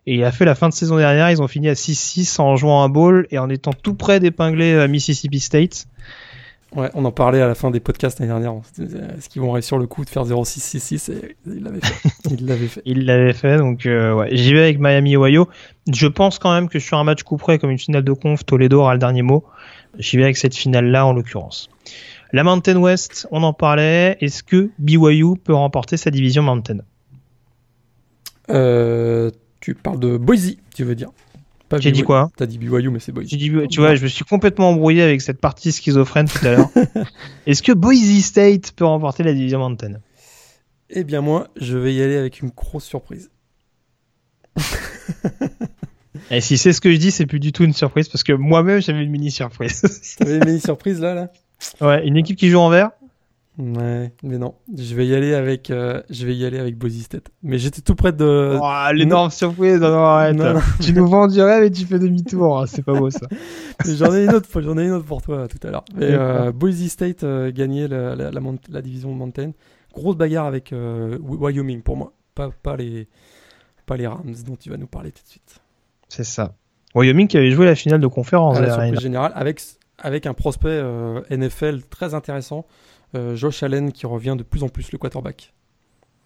[0.09, 2.55] Et il a fait la fin de saison dernière, ils ont fini à 6-6 en
[2.55, 5.85] jouant un bowl et en étant tout près d'épingler euh, Mississippi State.
[6.75, 8.53] Ouais, on en parlait à la fin des podcasts l'année dernière.
[8.79, 12.09] Est-ce qu'ils vont réussir le coup de faire 0-6-6-6 et il l'avait fait.
[12.31, 12.81] il l'avait fait.
[12.85, 14.29] il l'avait fait, donc euh, ouais.
[14.31, 15.47] J'y vais avec Miami Ohio.
[15.93, 18.43] Je pense quand même que sur un match coup près comme une finale de conf,
[18.43, 19.43] Toledo aura le dernier mot.
[19.99, 21.69] J'y vais avec cette finale-là en l'occurrence.
[22.33, 24.17] La Mountain West, on en parlait.
[24.21, 26.79] Est-ce que BYU peut remporter sa division Mountain?
[28.49, 29.29] Euh,
[29.59, 31.09] Tu parles de Boise, tu veux dire
[31.79, 33.27] J'ai dit quoi T'as dit BYU, mais c'est Boise.
[33.27, 36.69] Dit, tu vois, je me suis complètement embrouillé avec cette partie schizophrène tout à l'heure.
[37.45, 39.99] Est-ce que Boise State peut remporter la division Mountain?
[40.89, 43.29] Eh bien moi, je vais y aller avec une grosse surprise.
[46.31, 48.33] Et si c'est ce que je dis, c'est plus du tout une surprise parce que
[48.33, 49.81] moi-même j'avais une mini surprise.
[50.17, 51.31] T'avais une mini surprise là, là?
[51.81, 52.91] Ouais, une équipe qui joue en vert?
[53.59, 57.29] Ouais, mais non, je vais y aller avec, euh, je vais y aller avec State.
[57.43, 58.57] Mais j'étais tout près de.
[58.57, 60.37] Oh, l'énorme surprise, non, arrête.
[60.79, 63.27] tu nous vends du rêve et tu fais demi-tour, hein, c'est pas beau ça.
[63.85, 65.83] j'en ai une autre, j'en ai une autre pour toi tout à l'heure.
[65.93, 69.51] Mais euh, Boise State euh, gagnait la, la, la, la, division Mountain.
[69.93, 73.09] Grosse bagarre avec euh, Wyoming pour moi, pas, pas les,
[73.85, 75.59] pas les Rams dont tu vas nous parler tout de suite.
[76.07, 76.53] C'est ça.
[76.95, 78.57] Wyoming qui avait joué la finale de conférence.
[78.57, 79.59] À la surprise générale avec
[80.01, 82.65] avec un prospect euh, NFL très intéressant,
[83.13, 85.53] Josh Allen qui revient de plus en plus le quarterback.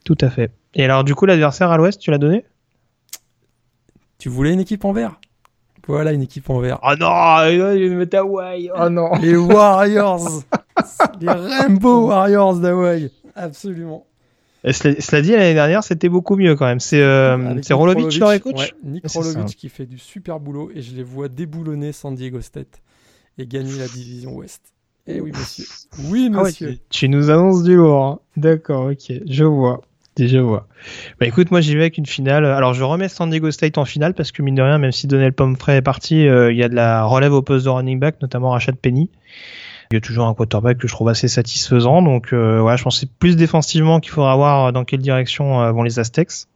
[0.03, 0.51] Tout à fait.
[0.73, 2.45] Et alors du coup l'adversaire à l'ouest, tu l'as donné?
[4.17, 5.19] Tu voulais une équipe en vert?
[5.87, 6.79] Voilà une équipe en vert.
[6.81, 7.45] Oh non,
[7.75, 8.69] il met Hawaii.
[8.73, 9.11] Oh non.
[9.21, 10.43] Les Warriors.
[11.19, 13.11] les Rainbow Warriors d'Hawaii.
[13.35, 14.05] Absolument.
[14.63, 16.79] Et cela, dit, l'année dernière, c'était beaucoup mieux quand même.
[16.79, 18.55] C'est euh, Rolovic, leur coach?
[18.55, 22.39] Ouais, Nick Rolovic qui fait du super boulot et je les vois déboulonner San Diego
[22.39, 22.81] State
[23.37, 24.61] et gagner la division Ouest.
[25.07, 25.65] Eh oui, monsieur.
[26.09, 26.79] Oui, ah monsieur.
[26.89, 28.03] tu, nous annonces du lourd.
[28.03, 28.19] Hein.
[28.35, 29.81] D'accord, ok, je vois.
[30.17, 30.67] Je vois.
[31.19, 32.45] Bah écoute, moi j'y vais avec une finale.
[32.45, 35.07] Alors je remets San Diego State en finale parce que mine de rien, même si
[35.07, 37.99] Donnell Pomfrey est parti, euh, il y a de la relève au poste de running
[37.99, 39.09] back, notamment Rachad Penny.
[39.91, 42.03] Il y a toujours un quarterback que je trouve assez satisfaisant.
[42.03, 45.71] Donc euh, ouais, je pense c'est plus défensivement qu'il faudra voir dans quelle direction euh,
[45.71, 46.47] vont les Aztecs.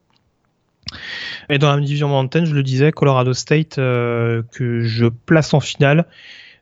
[1.50, 6.06] Et dans la division Mountain, je le disais, Colorado State que je place en finale.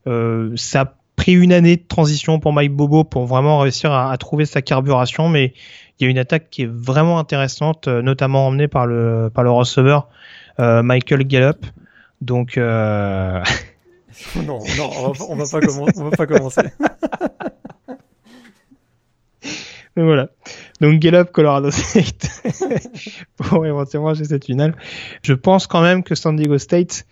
[0.07, 4.45] Euh, ça pris une année de transition pour Mike Bobo pour vraiment réussir à, trouver
[4.45, 5.55] sa carburation, mais
[5.97, 9.43] il y a une attaque qui est vraiment intéressante, euh, notamment emmenée par le par
[9.43, 10.07] le receveur
[10.59, 11.65] euh, Michael Gallup.
[12.21, 13.41] Donc non,
[14.35, 15.59] non, on va, on va pas,
[15.95, 16.61] on va pas commencer.
[19.95, 20.29] voilà.
[20.79, 22.43] Donc Gallup, Colorado State
[23.37, 24.75] pour éventuellement j'ai cette finale.
[25.23, 27.07] Je pense quand même que San Diego State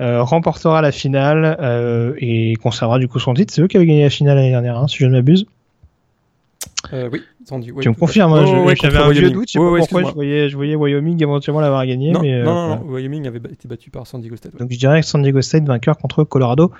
[0.00, 3.52] euh, remportera la finale euh, et conservera du coup son titre.
[3.52, 5.46] C'est eux qui avaient gagné la finale l'année dernière, hein, si je ne m'abuse.
[6.92, 9.76] Euh, oui, Sandy, tu me confirmes, hein, oh, j'avais un vieux doute, je sais pas
[9.78, 12.12] pourquoi je voyais, je voyais Wyoming éventuellement l'avoir gagné.
[12.12, 14.56] Non, mais, non, non, Wyoming avait été battu par San Diego State.
[14.56, 16.70] Donc je dirais que San Diego State vainqueur contre Colorado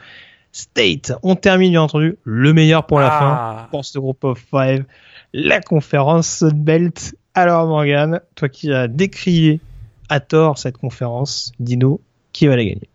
[0.52, 1.12] State.
[1.22, 3.18] On termine bien entendu le meilleur pour la ah.
[3.18, 4.84] fin pour ce groupe of five,
[5.32, 7.14] la conférence Belt.
[7.34, 9.60] Alors Morgan, toi qui as décrié
[10.08, 12.00] à tort cette conférence, Dino,
[12.32, 12.88] qui va la gagner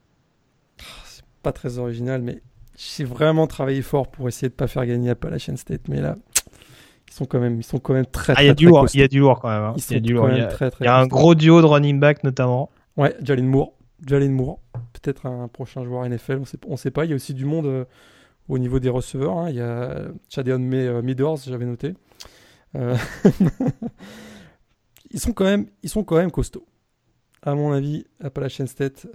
[1.44, 2.42] pas très original, mais
[2.78, 5.88] j'ai vraiment travaillé fort pour essayer de pas faire gagner Appalachian State.
[5.88, 6.16] Mais là,
[7.08, 8.68] ils sont quand même, ils sont quand même très, ah, très, il y a du
[8.68, 9.62] lourd, il y a du lourd quand même.
[9.62, 9.76] Hein.
[9.78, 10.30] Il y a du lourd.
[10.32, 12.72] Il y a, très, très il y a un gros duo de running back notamment.
[12.98, 13.74] Ouais, Jalen Moore.
[14.06, 14.60] Jalen Moore,
[14.94, 17.06] peut-être un prochain joueur NFL, on sait, on sait pas.
[17.06, 17.86] Il y a aussi du monde euh,
[18.50, 19.38] au niveau des receveurs.
[19.38, 19.50] Hein.
[19.50, 21.94] Il y a Chadeon euh, Midors, j'avais noté.
[22.76, 22.98] Euh,
[25.12, 26.66] ils sont quand même, ils sont quand même costauds.
[27.42, 29.06] À mon avis, Appalachian State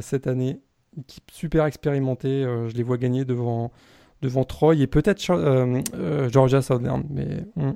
[0.00, 0.60] cette année,
[0.98, 2.44] équipe super expérimentée.
[2.44, 3.72] Euh, je les vois gagner devant,
[4.22, 7.04] devant Troy et peut-être euh, euh, Georgia Southern.
[7.10, 7.72] Mais, hmm.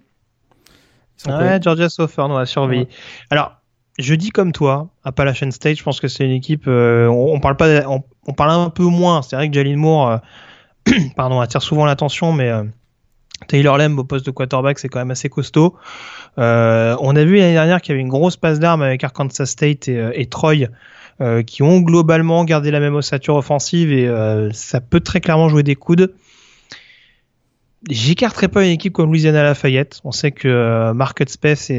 [1.28, 2.88] ouais, Georgia Southern, on va surveiller.
[3.30, 3.56] Alors,
[3.98, 6.66] je dis comme toi, Appalachian State, je pense que c'est une équipe.
[6.66, 9.22] on, parle pas, on, parle un peu moins.
[9.22, 10.20] C'est vrai que Jalin Moore,
[11.16, 12.52] pardon, attire souvent l'attention, mais
[13.48, 15.76] Taylor Lamb au poste de quarterback, c'est quand même assez costaud.
[16.36, 19.88] On a vu l'année dernière qu'il y avait une grosse passe d'armes avec Arkansas State
[19.88, 20.68] et, et Troy
[21.20, 25.48] euh, qui ont globalement gardé la même ossature offensive et euh, ça peut très clairement
[25.48, 26.14] jouer des coudes.
[27.90, 30.00] J'écarterai pas une équipe comme Louisiana Lafayette.
[30.04, 31.72] On sait que euh, Market Space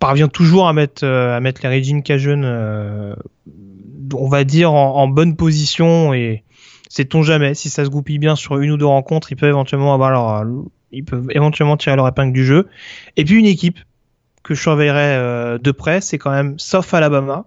[0.00, 3.14] parvient toujours à mettre, les Regine Cajun,
[4.12, 6.42] on va dire, en, bonne position et
[6.88, 9.94] sait-on jamais, si ça se goupille bien sur une ou deux rencontres, ils peuvent éventuellement
[9.94, 10.44] avoir
[10.92, 12.68] ils peuvent éventuellement tirer leur épingle du jeu.
[13.16, 13.78] Et puis une équipe
[14.42, 17.46] que je surveillerai de près, c'est quand même South Alabama,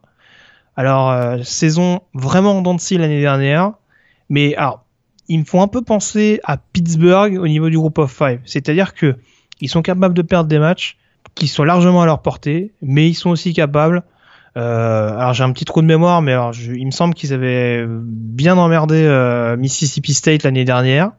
[0.75, 3.73] alors, euh, saison vraiment en l'année dernière,
[4.29, 4.83] mais alors,
[5.27, 8.39] ils me font un peu penser à Pittsburgh au niveau du groupe of five.
[8.45, 9.15] C'est-à-dire que
[9.61, 10.97] ils sont capables de perdre des matchs,
[11.35, 14.03] qui sont largement à leur portée, mais ils sont aussi capables.
[14.57, 17.85] Euh, alors j'ai un petit trou de mémoire, mais alors il me semble qu'ils avaient
[17.87, 21.11] bien emmerdé euh, Mississippi State l'année dernière.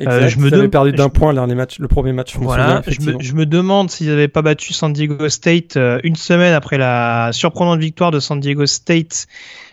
[0.00, 2.32] Exact, je me dem- perdu d'un je- point le dernier match, le premier match.
[2.34, 5.28] je me souviens, Voilà, je me, je me demande s'ils n'avaient pas battu San Diego
[5.28, 9.26] State euh, une semaine après la surprenante victoire de San Diego State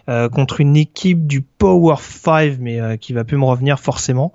[0.10, 4.34] euh, contre une équipe du Power 5, mais euh, qui va plus me revenir forcément.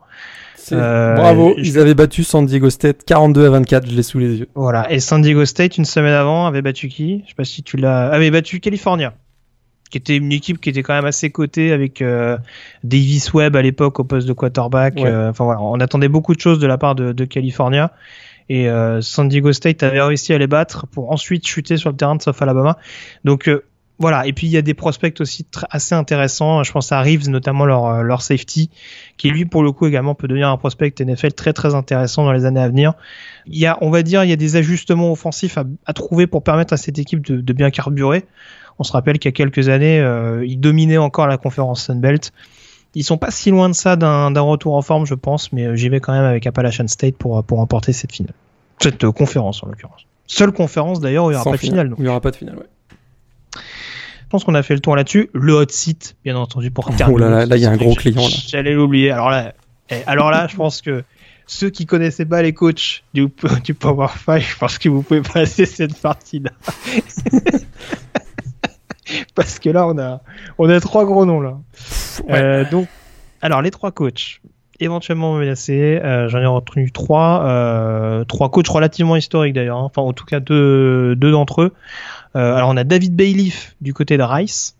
[0.56, 4.02] C'est- euh, Bravo, je- ils avaient battu San Diego State 42 à 24, je l'ai
[4.02, 4.48] sous les yeux.
[4.55, 7.23] Voilà, et San Diego State une semaine avant avait battu qui?
[7.24, 9.12] Je sais pas si tu l'as, avait battu California,
[9.90, 12.36] qui était une équipe qui était quand même assez cotée avec euh,
[12.82, 14.97] Davis Webb à l'époque au poste de quarterback.
[14.97, 15.06] Ouais.
[15.06, 17.93] Euh, Enfin voilà, on attendait beaucoup de choses de la part de, de California.
[18.48, 21.97] Et euh, San Diego State avait réussi à les battre pour ensuite chuter sur le
[21.97, 22.77] terrain de South Alabama.
[23.24, 23.65] Donc euh,
[24.01, 26.65] voilà, et puis il y a des prospects aussi assez intéressants.
[26.65, 28.69] Je pense à Reeves, notamment leur, leur safety,
[29.16, 32.32] qui lui pour le coup également peut devenir un prospect NFL très très intéressant dans
[32.32, 32.94] les années à venir.
[33.47, 36.27] Il y a, on va dire, il y a des ajustements offensifs à, à trouver
[36.27, 38.24] pour permettre à cette équipe de, de bien carburer.
[38.79, 42.33] On se rappelle qu'il y a quelques années, euh, ils dominaient encore la conférence Sunbelt.
[42.97, 45.77] Ils sont pas si loin de ça d'un retour en forme, je pense, mais euh,
[45.77, 48.35] j'y vais quand même avec Appalachian State pour, pour remporter cette finale.
[48.81, 50.07] Cette euh, conférence, en l'occurrence.
[50.27, 51.89] Seule conférence, d'ailleurs, où il n'y aura Sans pas de finale.
[51.91, 51.99] donc.
[51.99, 52.67] Il n'y aura pas de finale, ouais.
[53.57, 55.31] Je pense qu'on a fait le tour là-dessus.
[55.33, 57.21] Le hot seat, bien entendu, pour Oh terminer.
[57.21, 58.27] là là, là, il y a un gros client.
[58.49, 59.11] J'allais l'oublier.
[59.13, 59.55] Alors là,
[59.91, 61.05] eh, alors là, je pense que
[61.47, 63.29] ceux qui connaissaient pas les coachs du,
[63.65, 66.51] du Power 5, je pense que vous pouvez passer cette partie-là.
[69.35, 70.20] Parce que là, on a,
[70.59, 71.59] on a trois gros noms là.
[72.28, 72.35] Ouais.
[72.35, 72.89] Euh, donc,
[73.43, 74.41] alors les trois coachs
[74.81, 79.78] éventuellement menacés, euh, j'en ai retenu trois, euh, trois coachs relativement historiques d'ailleurs.
[79.78, 79.85] hein.
[79.85, 81.73] Enfin, en tout cas deux, deux d'entre eux.
[82.36, 84.77] Euh, alors on a David Bailiff du côté de Rice.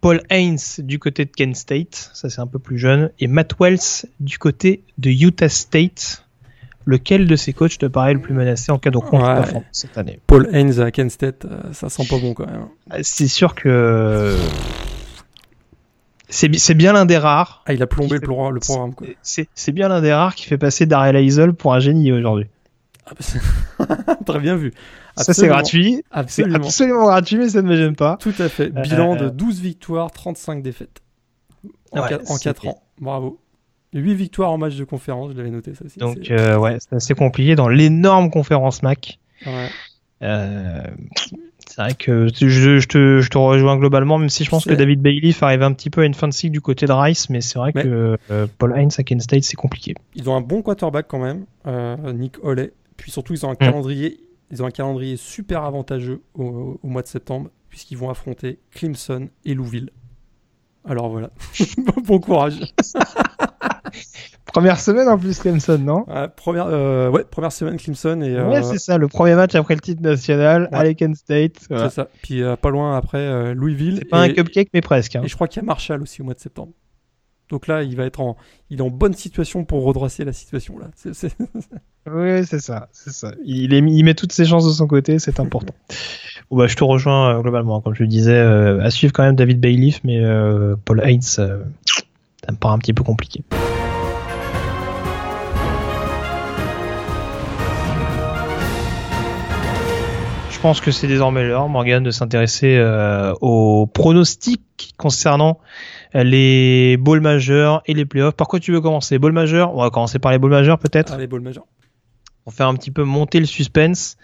[0.00, 3.52] Paul Haynes du côté de Kent State, ça c'est un peu plus jeune, et Matt
[3.60, 6.24] Wells du côté de Utah State.
[6.90, 10.18] Lequel de ces coachs te paraît le plus menacé en cas de contre-performance cette année
[10.26, 12.66] Paul Haynes à Kent State, euh, ça sent pas bon quand même.
[13.02, 14.36] C'est sûr que
[16.28, 17.62] c'est bi- c'est bien l'un des rares.
[17.66, 18.94] Ah, il a plombé le, pro- le programme.
[19.22, 22.46] C'est bien l'un des rares qui fait passer Darrell Hazel pour un génie aujourd'hui.
[23.06, 23.12] Ah,
[23.78, 23.86] bah,
[24.26, 24.72] Très bien vu.
[25.16, 25.54] Ça c'est Absolument.
[25.54, 26.56] gratuit, Absolument.
[26.66, 28.16] absolument gratuit, mais ça ne me gêne pas.
[28.20, 28.66] Tout à fait.
[28.76, 31.00] Euh, Bilan euh, de 12 victoires, 35 défaites.
[31.92, 32.22] En, Ouais, 4,
[32.62, 32.80] c'est- ans.
[33.00, 33.40] Bravo.
[33.92, 35.98] 8 victoires en match de conférence, je l'avais noté ça aussi.
[35.98, 39.18] Donc euh, ouais, c'est assez compliqué dans l'énorme conférence Mac.
[39.46, 39.68] Ouais.
[40.22, 40.82] Euh,
[41.66, 44.74] c'est vrai que je, je te, je te rejoins globalement, même si je pense que
[44.74, 47.30] David Bailiff arrive un petit peu à une fin de cycle du côté de Rice,
[47.30, 49.94] mais c'est vrai Mais- que euh, Paul Hines à Kent State, c'est compliqué.
[50.14, 51.46] Ils ont un bon quarterback quand même,
[52.18, 52.72] Nick Holley.
[52.96, 53.56] Puis surtout, ils ont un Mm.
[53.56, 58.58] calendrier, ils ont un calendrier super avantageux au, au mois de septembre, puisqu'ils vont affronter
[58.72, 59.90] Clemson et Louisville.
[60.86, 61.30] Alors voilà.
[62.04, 62.58] bon courage.
[64.46, 66.04] Première semaine en plus, Clemson, non?
[66.08, 69.54] Ouais, première, euh, ouais, première semaine Clemson et euh, Ouais, c'est ça, le premier match
[69.54, 70.78] après le titre national Ouais.
[70.90, 71.52] à Kent State.
[71.68, 71.88] voilà.
[71.88, 72.08] c'est ça.
[72.22, 73.96] Puis euh, pas loin après euh, Louisville.
[73.98, 75.14] C'est pas et, un cupcake, mais presque.
[75.16, 75.22] hein.
[75.24, 76.72] et je crois qu'il y a Marshall aussi au mois de septembre.
[77.48, 78.36] Donc là, il va être en,
[78.70, 80.86] il est en bonne situation pour redresser la situation là.
[80.96, 81.36] C'est- c'est-
[82.10, 83.32] Oui, c'est ça, c'est ça.
[83.44, 85.74] Il, est, il met toutes ses chances de son côté, c'est important.
[86.50, 89.22] bon, bah, je te rejoins euh, globalement, comme je le disais, euh, à suivre quand
[89.24, 91.42] même David Bailiff, mais euh, Paul euh, ça
[92.52, 93.44] me paraît un petit peu compliqué.
[100.60, 105.58] Pense que c'est désormais l'heure, Morgan, de s'intéresser euh, aux pronostics concernant
[106.14, 108.34] les balls majeurs et les playoffs.
[108.34, 109.18] Par quoi tu veux commencer?
[109.18, 111.12] Ball majeur On va commencer par les balls majeurs peut-être?
[111.12, 111.66] Allez, ball major.
[112.44, 114.16] pour faire un petit peu monter le suspense.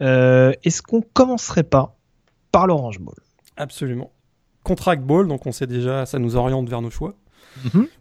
[0.00, 1.96] Euh, Est-ce qu'on commencerait pas
[2.52, 3.14] par l'Orange Bowl?
[3.56, 4.10] Absolument.
[4.64, 7.14] Contract ball, donc on sait déjà, ça nous oriente vers nos choix.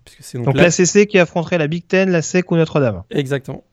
[0.06, 2.56] Puisque c'est donc, Donc la- la CC qui affronterait la Big Ten, la SEC ou
[2.56, 3.04] Notre-Dame?
[3.10, 3.64] Exactement.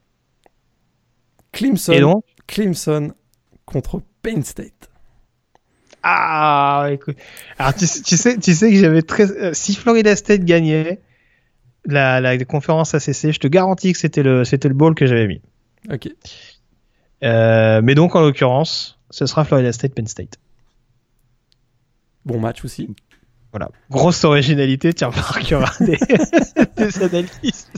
[1.52, 2.24] Clemson, Et donc?
[2.46, 3.12] Clemson
[3.66, 4.90] contre Penn State.
[6.02, 7.16] Ah, écoute.
[7.58, 9.30] Alors tu, sais- tu sais, tu sais que j'avais très.
[9.30, 11.00] euh, si Florida State gagnait
[11.84, 15.26] la, la conférence ACC, je te garantis que c'était le c'était le bowl que j'avais
[15.26, 15.40] mis.
[15.92, 16.08] Ok.
[17.24, 20.38] Euh, mais donc en l'occurrence, ce sera Florida State Penn State.
[22.24, 22.88] Bon match aussi.
[23.52, 23.70] Voilà.
[23.90, 25.96] Grosse originalité, tiens, par qu'il y aura des,
[26.76, 27.70] des analyses.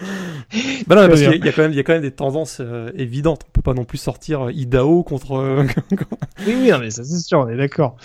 [0.86, 2.58] Bah non, parce qu'il y, a quand même- il y a quand même des tendances
[2.60, 3.42] euh, évidentes.
[3.48, 5.36] On peut pas non plus sortir euh, Idaho contre.
[5.36, 5.64] euh,
[6.46, 7.96] Oui, oui, non, mais ça c'est sûr, on est d'accord.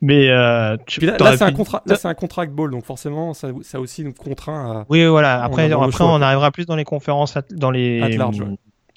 [0.00, 1.82] Mais euh, tu là, c'est un contrat.
[1.86, 4.86] Là, c'est un contract ball, donc forcément, ça, ça aussi nous contraint à.
[4.88, 5.40] Oui, voilà.
[5.42, 8.40] On Après, le après, on arrivera plus dans les conférences, at- dans les At large,
[8.40, 8.46] ouais.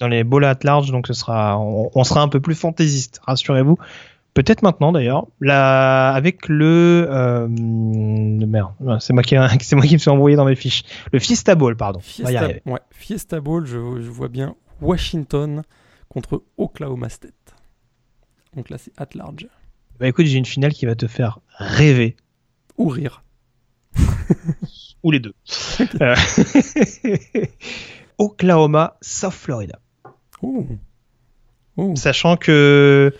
[0.00, 3.20] dans les balls at large, donc ce sera, on, on sera un peu plus fantaisiste,
[3.26, 3.76] rassurez-vous.
[4.34, 9.98] Peut-être maintenant d'ailleurs, là, avec le, euh, merde, c'est moi qui, c'est moi qui me
[9.98, 10.82] suis envoyé dans mes fiches.
[11.12, 12.00] Le Fiesta Bowl, pardon.
[12.00, 15.62] Fiesta, ouais, Fiesta Bowl, je, je vois bien Washington
[16.08, 17.54] contre Oklahoma State.
[18.56, 19.46] Donc là, c'est at large.
[20.00, 22.16] Bah écoute, j'ai une finale qui va te faire rêver.
[22.76, 23.22] Ou rire.
[25.02, 25.34] Ou les deux.
[26.00, 26.14] Euh,
[28.18, 29.80] Oklahoma, South Florida.
[30.42, 30.66] Ouh.
[31.76, 31.96] Ouh.
[31.96, 33.12] Sachant que.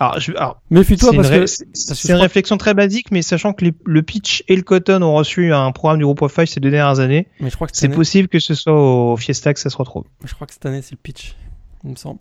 [0.00, 1.46] Alors, je- alors, Méfie-toi parce ré- que.
[1.46, 4.02] c'est- parce que c'est je une crois- réflexion très basique, mais sachant que les- le
[4.02, 7.00] pitch et le cotton ont reçu un programme du groupe of five ces deux dernières
[7.00, 9.60] années, Mais je crois que cette c'est année, possible que ce soit au Fiesta que
[9.60, 10.04] ça se retrouve.
[10.24, 11.36] je crois que cette année, c'est le pitch.
[11.84, 12.20] Il me semble.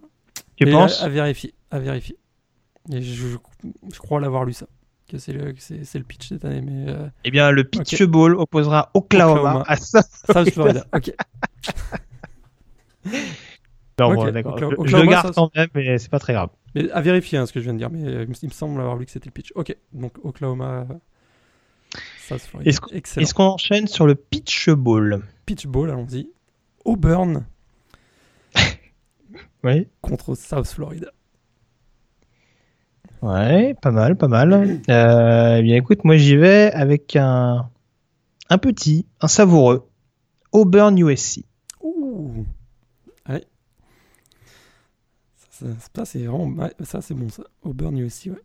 [0.57, 1.53] Tu penses à, à vérifier.
[1.72, 2.18] À vérifier.
[2.91, 3.38] Et je, je,
[3.93, 4.65] je crois l'avoir lu ça.
[5.10, 6.61] Que c'est le, le pitch cette année.
[6.61, 6.91] Mais.
[6.91, 9.64] euh, Eh bien, le pitch ball opposera Oklahoma, Oklahoma.
[9.68, 10.85] à South South Florida.
[10.93, 11.11] Ok.
[13.99, 14.57] Non, Ok, bon, d'accord.
[14.57, 16.49] Je- je, le garde quand même, mais c'est pas très grave.
[16.75, 17.89] Mais à vérifier hein, ce que je viens de dire.
[17.89, 19.51] Mais euh, il me semble avoir lu que c'était le pitch.
[19.55, 19.75] Ok.
[19.93, 20.85] Donc Oklahoma.
[22.27, 22.69] South Florida.
[22.69, 23.23] Est-ce qu'on- Excellent.
[23.23, 25.23] Est-ce qu'on enchaîne sur le pitch ball?
[25.45, 26.29] Pitch ball, allons-y.
[26.85, 27.45] Auburn
[29.63, 29.87] Oui.
[30.01, 31.11] contre South Florida.
[33.21, 34.53] Ouais, pas mal, pas mal.
[34.89, 37.69] Euh, eh bien, écoute, moi j'y vais avec un,
[38.49, 39.89] un petit, un savoureux.
[40.53, 41.43] Auburn USC.
[41.81, 42.45] Ouh.
[43.27, 43.43] Ouais.
[45.95, 46.45] Ça, c'est vraiment.
[46.64, 47.44] ouais, ça, c'est bon, ça.
[47.64, 48.41] Auburn USC, ouais.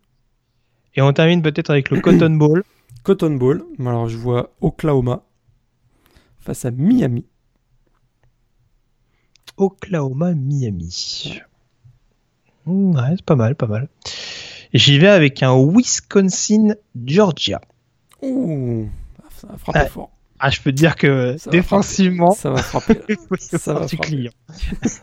[0.95, 2.63] Et on termine peut-être avec le Cotton Bowl.
[3.03, 3.65] Cotton Bowl.
[3.79, 5.23] Alors, je vois Oklahoma
[6.39, 7.25] face à Miami.
[9.57, 11.39] Oklahoma, Miami.
[12.65, 13.87] Mmh, ouais, c'est pas mal, pas mal.
[14.73, 16.75] Et J'y vais avec un Wisconsin,
[17.05, 17.61] Georgia.
[18.21, 18.87] Ouh.
[19.37, 19.87] Ça Ouais.
[19.87, 20.11] fort.
[20.47, 22.99] Ah, je peux te dire que Ça défensivement, Ça va frapper.
[23.39, 23.97] Ça va frapper.
[23.97, 24.31] client.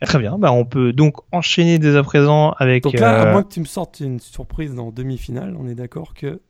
[0.00, 2.84] Très bien, bah, on peut donc enchaîner dès à présent avec.
[2.84, 5.74] Donc là, à euh, moins que tu me sortes une surprise dans demi-finale, on est
[5.74, 6.40] d'accord que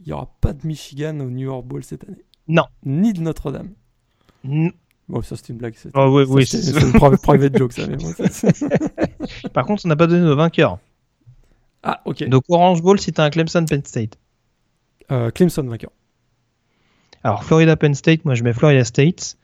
[0.00, 2.22] il n'y aura pas de Michigan au New York Bowl cette année.
[2.48, 2.64] Non.
[2.84, 3.70] Ni de Notre-Dame.
[4.44, 4.72] n-
[5.08, 5.72] Bon, ça c'est une blague.
[5.74, 7.86] c'est- Oh, oui, oui, une pri- private joke, ça.
[7.86, 8.12] Mais bon,
[9.54, 10.78] Par contre, on n'a pas donné nos vainqueurs.
[11.82, 12.28] ah, ok.
[12.28, 14.18] Donc Orange Bowl, c'était un Clemson Penn State.
[15.10, 15.90] Euh, Clemson vainqueur.
[17.24, 19.36] Alors Florida Penn State, moi je mets Florida State.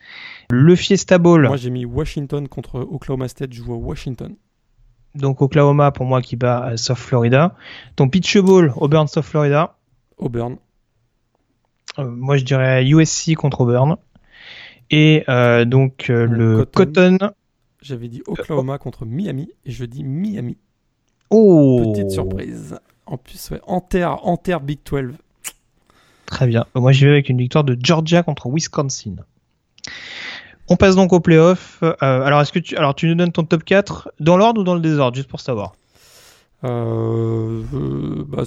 [0.51, 3.52] Le Fiesta Bowl, Moi, j'ai mis Washington contre Oklahoma State.
[3.52, 4.36] Je vois Washington.
[5.14, 7.55] donc Oklahoma pour moi qui bat euh, South Florida.
[7.96, 9.76] Ton Pitch Bowl, Auburn South Florida.
[10.18, 10.56] Auburn.
[11.98, 13.96] Euh, moi je dirais USC contre Auburn.
[14.90, 17.18] Et euh, donc euh, le Cotton.
[17.18, 17.32] Cotton.
[17.80, 19.51] J'avais dit Oklahoma contre Miami.
[19.64, 20.56] Et je dis Miami.
[21.30, 22.78] Oh Petite surprise.
[23.06, 23.60] En plus, ouais.
[23.66, 25.14] Enter, enter Big 12.
[26.35, 26.66] Très bien.
[26.74, 29.16] Moi j'y vais avec une victoire de Georgia contre Wisconsin.
[30.69, 31.78] On passe donc au playoff.
[31.82, 34.65] Euh, alors est-ce que tu alors tu nous donnes ton top 4 dans l'ordre ou
[34.65, 35.74] dans le désordre juste pour savoir?
[36.65, 38.44] Euh, euh, bah,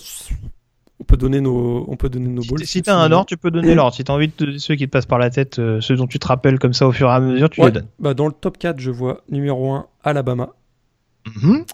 [1.00, 2.60] on peut donner nos, on peut donner nos Si balls.
[2.60, 3.96] t- Si t'as un ordre, tu peux donner l'ordre.
[3.96, 6.18] Si t'as envie de ceux qui te passent par la tête, euh, ceux dont tu
[6.18, 7.68] te rappelles comme ça au fur et à mesure, tu Ouais.
[7.68, 7.88] les donnes.
[8.00, 10.50] Bah, dans le top 4, je vois numéro 1, Alabama.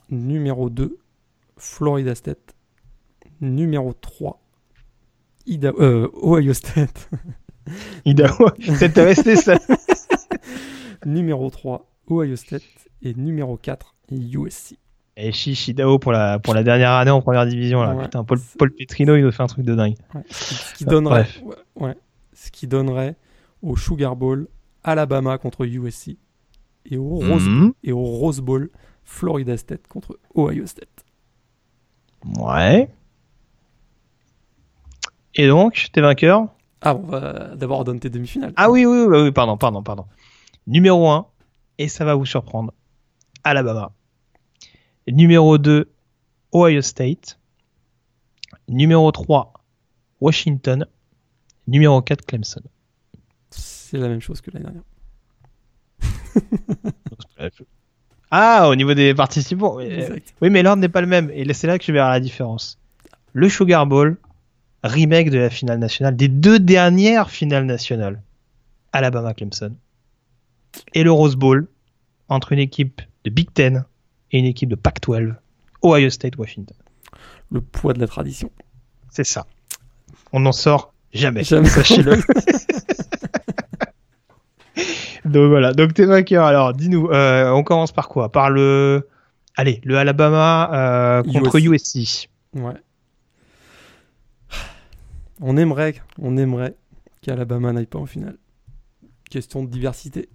[0.09, 0.97] Numéro 2,
[1.57, 2.53] Florida State.
[3.39, 4.39] Numéro 3,
[5.47, 7.09] Ida- euh, Ohio State.
[8.05, 9.55] Idaho, c'est resté ça.
[11.05, 12.63] numéro 3, Ohio State.
[13.01, 14.77] Et numéro 4, USC.
[15.17, 17.83] Et chiche Idaho pour la, pour la dernière année en première division.
[17.83, 17.93] Là.
[17.95, 18.03] Ouais.
[18.03, 19.95] Putain, Paul, Paul Petrino, il nous fait un truc de dingue.
[20.15, 21.27] Ouais, ce, qui, donnerait,
[21.75, 21.95] ouais,
[22.33, 23.15] ce qui donnerait
[23.61, 24.47] au Sugar Bowl
[24.83, 26.17] Alabama contre USC
[26.89, 27.73] et au Rose, Mhm.
[27.83, 28.69] et au Rose Bowl
[29.03, 31.05] Florida State contre Ohio State.
[32.39, 32.89] Ouais.
[35.35, 36.47] Et donc, t'es vainqueur
[36.81, 38.53] Ah, on va d'abord donner tes demi-finales.
[38.55, 40.05] Ah oui, oui, oui, oui, pardon, pardon, pardon.
[40.67, 41.25] Numéro 1,
[41.79, 42.73] et ça va vous surprendre,
[43.43, 43.91] Alabama.
[45.07, 45.91] Numéro 2,
[46.53, 47.39] Ohio State.
[48.67, 49.53] Numéro 3,
[50.21, 50.85] Washington.
[51.67, 52.61] Numéro 4, Clemson.
[53.49, 54.83] C'est la même chose que l'année dernière.
[58.35, 59.79] Ah, au niveau des participants.
[59.79, 60.33] Exact.
[60.41, 61.29] oui, mais l'ordre n'est pas le même.
[61.31, 62.79] Et c'est là que je verrai la différence.
[63.31, 64.17] Le Sugar Bowl,
[64.83, 68.21] remake de la finale nationale, des deux dernières finales nationales.
[68.93, 69.75] Alabama-Clemson.
[70.93, 71.67] Et le Rose Bowl,
[72.29, 73.85] entre une équipe de Big Ten
[74.31, 75.35] et une équipe de Pac-12,
[75.83, 76.77] Ohio State-Washington.
[77.51, 78.51] Le poids de la tradition.
[79.09, 79.45] C'est ça.
[80.31, 81.43] On n'en sort jamais.
[81.43, 81.69] Jamais.
[81.69, 82.15] Sachez-le.
[85.25, 85.73] donc voilà.
[85.73, 86.45] Donc t'es vainqueur.
[86.45, 88.31] Alors, dis-nous, euh, on commence par quoi?
[88.31, 89.07] Par le,
[89.55, 92.29] allez, le Alabama euh, contre USC.
[92.55, 92.73] Ouais.
[95.45, 96.75] On aimerait, on aimerait
[97.21, 98.37] qu'Alabama n'aille pas en finale.
[99.29, 100.29] Question de diversité.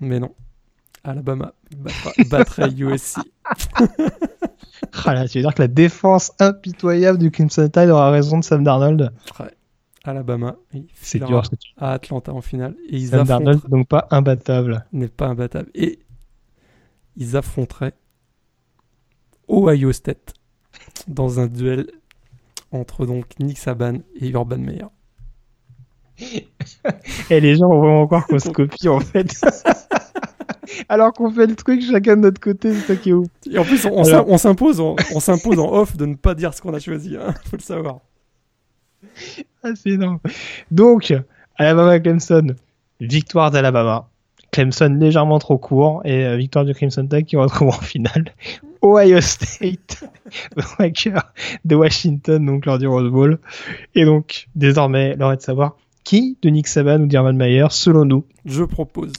[0.00, 0.32] Mais non.
[1.02, 3.18] Alabama battra- battrait USC.
[5.06, 8.64] Ah tu veux dire que la défense impitoyable du Crimson Tide aura raison de Sam
[8.64, 9.50] Darnold Ouais.
[10.04, 11.42] Alabama, il C'est dur
[11.76, 12.74] à Atlanta en finale.
[12.88, 14.86] Et ils Sam affrontent Darnold, donc pas imbattable.
[14.92, 15.70] n'est pas imbattable.
[15.74, 16.00] Et
[17.16, 17.94] ils affronteraient
[19.48, 20.34] Ohio State
[21.08, 21.86] dans un duel
[22.74, 24.86] entre donc Nick Saban et Urban Meyer.
[27.30, 29.34] Et les gens vont vraiment croire qu'on se copie en fait.
[30.88, 33.26] Alors qu'on fait le truc chacun de notre côté, c'est ça qui est ouf.
[33.50, 36.14] Et en plus, on, on s'im- on s'impose en, on s'impose en off de ne
[36.14, 37.16] pas dire ce qu'on a choisi.
[37.16, 37.98] Hein, faut le savoir.
[39.62, 40.18] Ah, c'est énorme.
[40.70, 41.12] Donc,
[41.56, 42.46] Alabama Clemson,
[43.00, 44.08] victoire d'Alabama.
[44.52, 48.32] Clemson légèrement trop court et euh, victoire du Crimson Tide qui retrouve en finale.
[48.84, 50.04] Ohio State,
[50.78, 51.32] vainqueur
[51.64, 53.38] de Washington donc lors du Rose Bowl.
[53.94, 58.04] Et donc, désormais, l'heure est de savoir qui de Nick Saban ou d'Herman Mayer, selon
[58.04, 59.12] nous, Je propose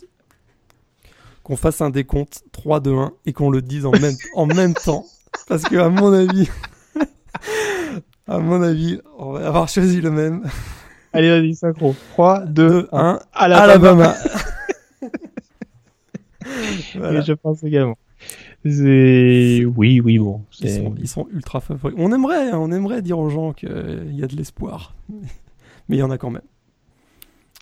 [1.41, 5.05] qu'on fasse un décompte 3-2-1 et qu'on le dise en même, en même temps.
[5.47, 6.47] Parce que, à mon avis,
[8.27, 10.43] à mon avis, on va avoir choisi le même.
[11.11, 11.95] Allez, vas-y, synchro.
[12.11, 12.99] 3, 2, 2, 1.
[12.99, 13.63] 1, Alabama.
[13.71, 14.15] Alabama.
[16.93, 17.21] Et Voilà.
[17.21, 17.97] je pense également.
[18.65, 19.63] C'est...
[19.75, 20.41] Oui, oui, bon.
[20.61, 21.95] Ils sont, ils sont ultra favoris.
[21.99, 24.95] On aimerait, hein, on aimerait dire aux gens qu'il y a de l'espoir.
[25.87, 26.41] Mais il y en a quand même.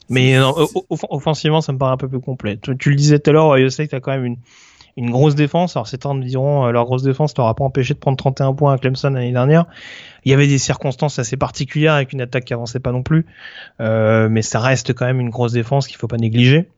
[0.10, 2.58] Mais non, o- offensivement, ça me paraît un peu plus complet.
[2.62, 4.38] Tu, tu le disais tout à l'heure, Ohio State a quand même une,
[4.98, 5.76] une grosse défense.
[5.76, 8.74] Alors, certains me diront, euh, leur grosse défense t'aura pas empêché de prendre 31 points
[8.74, 9.66] à Clemson l'année dernière.
[10.24, 13.26] Il y avait des circonstances assez particulières avec une attaque qui avançait pas non plus.
[13.82, 16.70] Euh, mais ça reste quand même une grosse défense qu'il faut pas négliger.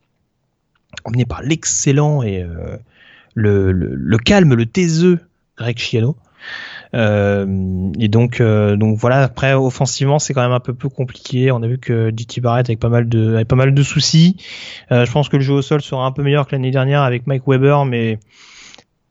[1.04, 2.78] Emmené par l'excellent et euh,
[3.36, 5.20] le, le, calme, le taiseux
[5.58, 6.18] Greg Schiano.
[6.94, 9.24] Euh, et donc, euh, donc voilà.
[9.24, 11.52] Après, offensivement, c'est quand même un peu plus compliqué.
[11.52, 14.38] On a vu que JT Barrett avec pas mal de, avec pas mal de soucis.
[14.92, 17.02] Euh, je pense que le jeu au sol sera un peu meilleur que l'année dernière
[17.02, 18.20] avec Mike Weber, mais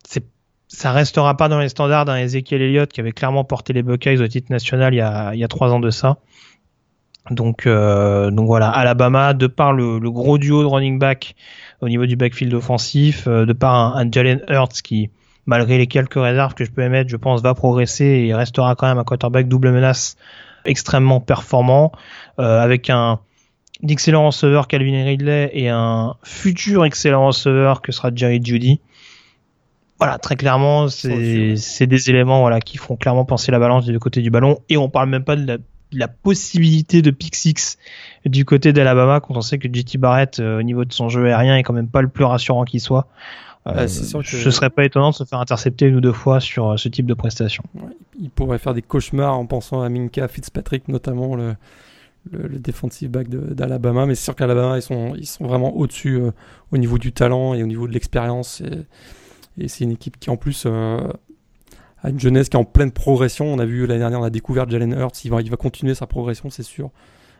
[0.08, 0.24] c'est,
[0.68, 4.20] ça restera pas dans les standards d'un Ezekiel Elliott qui avait clairement porté les Buckeyes
[4.20, 6.18] au titre national il y a, il y a trois ans de ça.
[7.30, 11.34] Donc, euh, donc voilà, Alabama, de par le, le gros duo de running back
[11.80, 15.10] au niveau du backfield offensif, euh, de par un, un Jalen Hurts qui,
[15.46, 18.86] malgré les quelques réserves que je peux émettre, je pense va progresser et restera quand
[18.86, 20.16] même un quarterback double menace
[20.66, 21.92] extrêmement performant,
[22.38, 23.20] euh, avec un
[23.82, 28.80] d'excellent receveur Calvin Ridley et un futur excellent receveur que sera Jerry Judy.
[29.98, 33.92] Voilà, très clairement, c'est c'est des éléments voilà qui font clairement penser la balance des
[33.92, 35.58] deux côtés du ballon et on parle même pas de la,
[35.94, 37.78] la possibilité de pick six
[38.26, 41.26] du côté d'Alabama quand on sait que JT Barrett euh, au niveau de son jeu
[41.26, 43.08] aérien est quand même pas le plus rassurant qui soit.
[43.66, 46.12] Euh, Ah, sûr que- Ce serait pas étonnant de se faire intercepter une ou deux
[46.12, 47.62] fois sur euh, ce type de prestation.
[47.74, 51.54] Ouais, il pourrait faire des cauchemars en pensant à Minka Fitzpatrick, notamment le,
[52.30, 54.04] le, le defensive back d'Alabama.
[54.04, 56.30] Mais c'est sûr qu'Alabama, ils sont, ils sont vraiment au-dessus euh,
[56.72, 58.60] au niveau du talent et au niveau de l'expérience.
[58.60, 60.66] Et, et c'est une équipe qui, en plus,
[62.10, 63.46] une jeunesse qui est en pleine progression.
[63.46, 65.24] On a vu l'année dernière, on a découvert Jalen Hurts.
[65.24, 66.90] Il va, il va continuer sa progression, c'est sûr.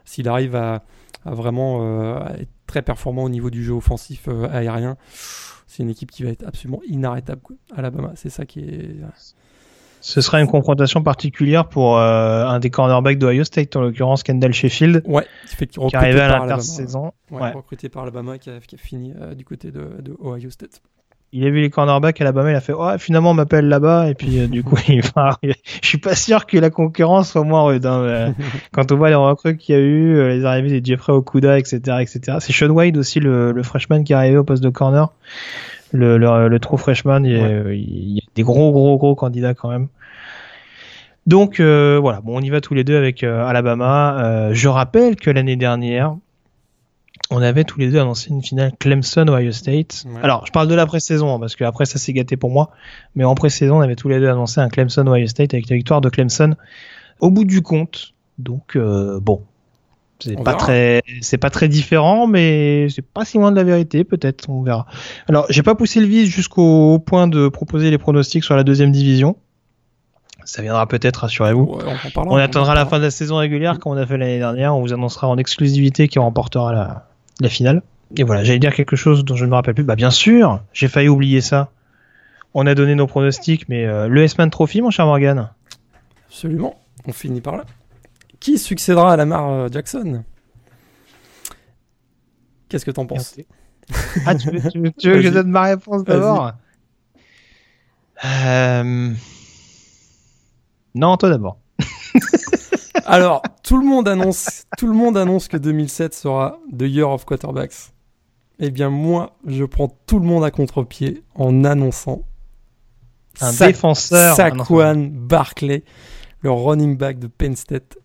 [0.05, 0.83] S'il arrive à,
[1.25, 4.97] à vraiment euh, à être très performant au niveau du jeu offensif euh, aérien,
[5.67, 7.41] c'est une équipe qui va être absolument inarrêtable.
[7.43, 7.57] quoi.
[7.77, 8.97] Alabama, c'est ça qui est.
[10.01, 14.53] Ce sera une confrontation particulière pour euh, un des cornerbacks d'Ohio State, en l'occurrence Kendall
[14.53, 17.13] Sheffield, Ouais, qui fait qui recruté arrivait à l'intersaison.
[17.31, 17.53] Ouais, Ouais.
[17.53, 20.83] recruté par Alabama qui a, qui a fini euh, du côté de, de Ohio State.
[21.37, 24.09] Il a vu les cornerbacks à Alabama, il a fait oh, finalement on m'appelle là-bas
[24.09, 25.57] et puis euh, du coup il va arriver.
[25.83, 27.85] Je suis pas sûr que la concurrence soit moins rude.
[27.87, 28.31] Hein, mais, euh,
[28.73, 31.59] quand on voit les recrues qu'il y a eu, euh, les arrivées des Jeffrey Okuda,
[31.59, 32.37] etc., etc.
[32.39, 35.11] C'est Sean Wade aussi le, le freshman qui est arrivé au poste de corner,
[35.91, 37.25] le le, le true freshman.
[37.25, 37.79] Il y, a, Ouais.
[37.81, 39.89] il y a des gros gros gros candidats quand même.
[41.27, 44.23] Donc euh, voilà, bon on y va tous les deux avec Alabama.
[44.23, 46.15] Euh, je rappelle que l'année dernière,
[47.31, 50.05] on avait tous les deux annoncé une finale Clemson Ohio State.
[50.07, 50.21] Ouais.
[50.23, 52.71] Alors, je parle de la pré-saison hein, parce que après ça s'est gâté pour moi,
[53.15, 55.77] mais en pré-saison, on avait tous les deux annoncé un Clemson Ohio State avec la
[55.77, 56.55] victoire de Clemson
[57.21, 58.15] au bout du compte.
[58.39, 59.43] Donc euh, bon,
[60.21, 60.57] c'est pas verra.
[60.57, 64.63] très c'est pas très différent mais c'est pas si loin de la vérité, peut-être, on
[64.63, 64.87] verra.
[65.29, 68.93] Alors, j'ai pas poussé le vis jusqu'au point de proposer les pronostics sur la deuxième
[68.93, 69.37] division.
[70.45, 71.65] Ça viendra peut-être, rassurez-vous.
[71.65, 71.85] Ouais,
[72.17, 74.77] on, attendra la fin de la saison régulière comme on a fait l'année dernière.
[74.77, 77.07] On vous annoncera en exclusivité qui remportera la,
[77.41, 77.83] la finale.
[78.17, 79.85] Et voilà, j'allais dire quelque chose dont je ne me rappelle plus.
[79.85, 81.71] Bah bien sûr, j'ai failli oublier ça.
[82.55, 85.51] On a donné nos pronostics, mais euh, le S-Man Trophy, mon cher Morgan.
[86.29, 87.65] Absolument, on finit par là.
[88.39, 90.23] Qui succédera à Lamar euh, Jackson?
[92.69, 93.37] Qu'est-ce que t'en penses?
[94.27, 96.53] Ah, tu veux, tu veux- tu veux que je donne ma réponse d'abord?
[98.25, 99.13] Euh,
[100.95, 101.59] Non, toi d'abord.
[103.07, 107.25] Alors, tout le monde annonce, tout le monde annonce que 2007 sera The Year of
[107.25, 107.93] Quarterbacks.
[108.61, 112.23] Eh bien, moi, je prends tout le monde à contre-pied en annonçant
[113.41, 114.33] Un Sa- défenseur.
[114.33, 115.83] Ah, Saquon Barkley,
[116.41, 117.99] le running back de Penn State,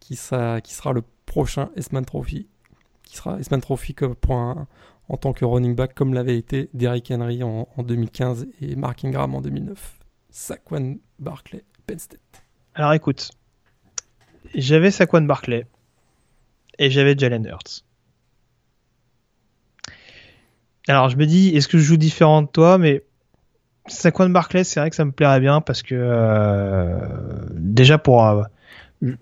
[0.00, 2.48] qui sera, qui sera le prochain S-Man Trophy.
[3.02, 4.66] Qui sera S-Man Trophy comme pour un-
[5.08, 9.34] en tant que running back comme l'avait été Derrick Henry en, 2015 et Mark Ingram
[9.34, 9.98] en 2009.
[10.30, 12.20] Saquon Barclay, Penn State.
[12.74, 13.30] Alors écoute,
[14.54, 15.66] j'avais Saquon Barclay
[16.78, 17.84] et j'avais Jalen Hurts.
[20.88, 23.04] Alors je me dis, est-ce que je joue différent de toi Mais
[23.86, 26.98] Saquon Barclay, c'est vrai que ça me plairait bien parce que euh,
[27.52, 28.42] déjà pour euh,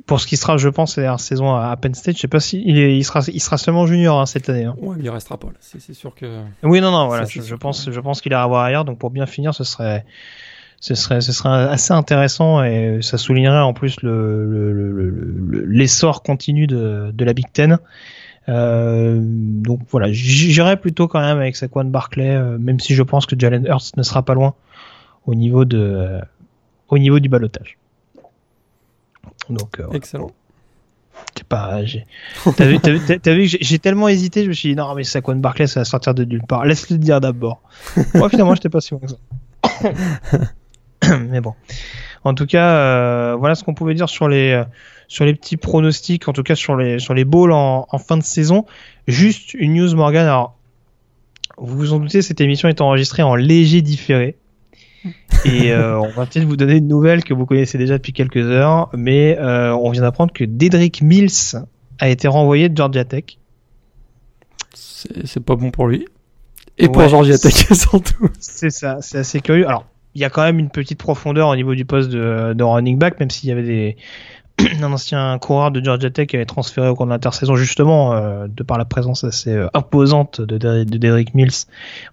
[0.07, 2.63] pour ce qui sera, je pense, la saison à Penn State, je sais pas si
[2.67, 4.65] il, est, il sera il sera seulement junior hein, cette année.
[4.65, 4.75] Hein.
[4.79, 5.49] Ouais, il restera pas.
[5.61, 6.43] C'est sûr que.
[6.65, 7.27] Oui, non, non, voilà.
[7.27, 8.85] Je, pense, je pense qu'il ira voir ailleurs.
[8.85, 10.05] Donc pour bien finir, ce serait
[10.81, 14.13] ce serait, ce serait assez intéressant et ça soulignerait en plus l'essor
[16.13, 17.79] le, le, continu de, de la Big Ten.
[18.49, 23.27] Euh, donc voilà, j'irai plutôt quand même avec Saquon Barclay, euh, même si je pense
[23.27, 24.55] que Jalen Hurts ne sera pas loin
[25.27, 26.21] au niveau de, euh,
[26.89, 27.77] au niveau du balotage.
[29.51, 30.31] Donc excellent.
[31.49, 31.81] pas,
[32.57, 35.67] t'as vu, vu, vu j'ai tellement hésité, je me suis dit non mais Saquon Barclay
[35.67, 36.65] ça va sortir de nulle part.
[36.65, 37.61] Laisse-le dire d'abord.
[38.15, 39.17] Moi finalement j'étais pas si bon que ça.
[41.31, 41.55] mais bon.
[42.25, 44.63] En tout cas, voilà ce qu'on pouvait dire sur les
[45.09, 48.23] sur les petits pronostics, en tout cas sur les, sur les bowls en, fin de
[48.23, 48.67] saison.
[49.09, 50.27] Juste une news, Morgan.
[50.27, 50.57] Alors,
[51.57, 54.37] vous vous en doutez, cette émission est enregistrée en léger différé.
[55.45, 58.37] Et euh, on va peut-être vous donner une nouvelle que vous connaissez déjà depuis quelques
[58.37, 61.57] heures, mais euh, on vient d'apprendre que Dedrick Mills
[61.99, 63.39] a été renvoyé de Georgia Tech.
[64.75, 66.07] C'est pas bon pour lui.
[66.77, 68.29] Et pour Georgia Tech surtout.
[68.41, 69.67] C'est ça, c'est assez curieux.
[69.67, 69.87] Alors,
[70.19, 72.99] il y a quand même une petite profondeur au niveau du poste de, de running
[72.99, 73.97] back, même s'il y avait des,
[74.83, 78.49] un ancien coureur de Georgia Tech qui avait transféré au cours de l'intersaison justement euh,
[78.49, 81.67] de par la présence assez euh, imposante de, de, Derrick Mills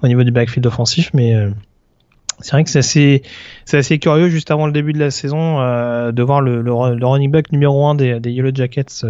[0.04, 1.50] au niveau du backfield offensif mais euh,
[2.42, 3.22] c'est vrai que c'est
[3.74, 5.58] assez, curieux juste avant le début de la saison
[6.12, 9.06] de voir le, le, running back numéro 1 des, des Yellow Jackets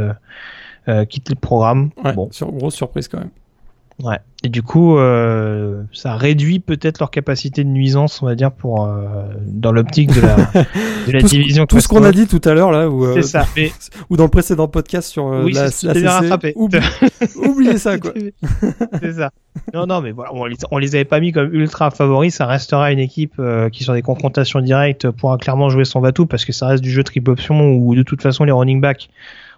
[1.10, 1.90] quitter le programme.
[2.14, 2.30] bon.
[2.32, 3.32] Sur, grosse surprise quand même.
[4.04, 4.18] Ouais.
[4.44, 8.86] Et du coup, euh, ça réduit peut-être leur capacité de nuisance, on va dire, pour
[8.86, 10.36] euh, dans l'optique de la,
[11.08, 11.66] de la division.
[11.66, 13.48] tout ce qu'on a dit tout à l'heure là, ou, euh, ça.
[14.10, 16.54] ou dans le précédent podcast sur oui, la, la CC,
[17.38, 18.12] oubliez ça quoi.
[19.02, 19.32] c'est ça.
[19.74, 22.36] Non, non, mais voilà, on les, on les avait pas mis comme ultra favoris.
[22.36, 23.42] Ça restera une équipe
[23.72, 26.92] qui sur des confrontations directes pourra clairement jouer son bateau parce que ça reste du
[26.92, 29.10] jeu triple option où de toute façon les running backs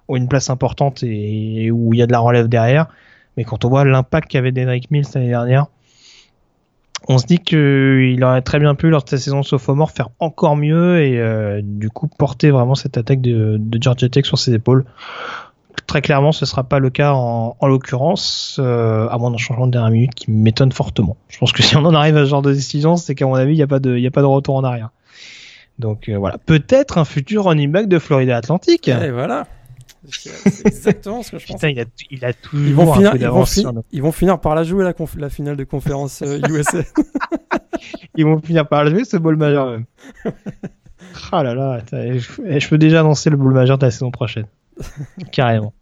[0.07, 2.87] ont une place importante et où il y a de la relève derrière.
[3.37, 5.67] Mais quand on voit l'impact qu'avait Derrick Mills l'année dernière,
[7.07, 10.57] on se dit qu'il aurait très bien pu lors de sa saison sophomore faire encore
[10.57, 14.85] mieux et euh, du coup porter vraiment cette attaque de, Georgia Tech sur ses épaules.
[15.85, 19.71] Très clairement, ce sera pas le cas en, l'occurrence, euh, à moins d'un changement de
[19.71, 21.15] dernière minute qui m'étonne fortement.
[21.29, 23.35] Je pense que si on en arrive à ce genre de décision, c'est qu'à mon
[23.35, 24.89] avis, il n'y a pas de, a pas de retour en arrière.
[25.79, 28.87] Donc euh, voilà, peut-être un futur running back de Florida Atlantique.
[28.87, 29.45] Et voilà.
[30.09, 31.55] C'est exactement ce que je pense.
[31.55, 34.55] Putain, il a, il a toujours ils vont, finir, ils, vont ils vont finir par
[34.55, 36.77] la jouer la, la finale de conférence USA.
[36.77, 36.83] Euh,
[38.15, 39.85] ils vont finir par la jouer ce ball majeur même.
[41.31, 42.19] Ah là là, je,
[42.59, 44.45] je peux déjà annoncer le ball majeur de la saison prochaine.
[45.31, 45.73] Carrément.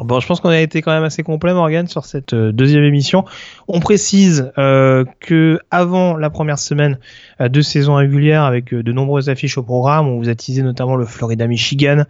[0.00, 2.82] Bon, je pense qu'on a été quand même assez complet, Morgan, sur cette euh, deuxième
[2.82, 3.26] émission.
[3.68, 6.98] On précise euh, que avant la première semaine
[7.42, 10.96] euh, de saison régulière, avec de nombreuses affiches au programme, on vous a teasé notamment
[10.96, 12.04] le Florida-Michigan,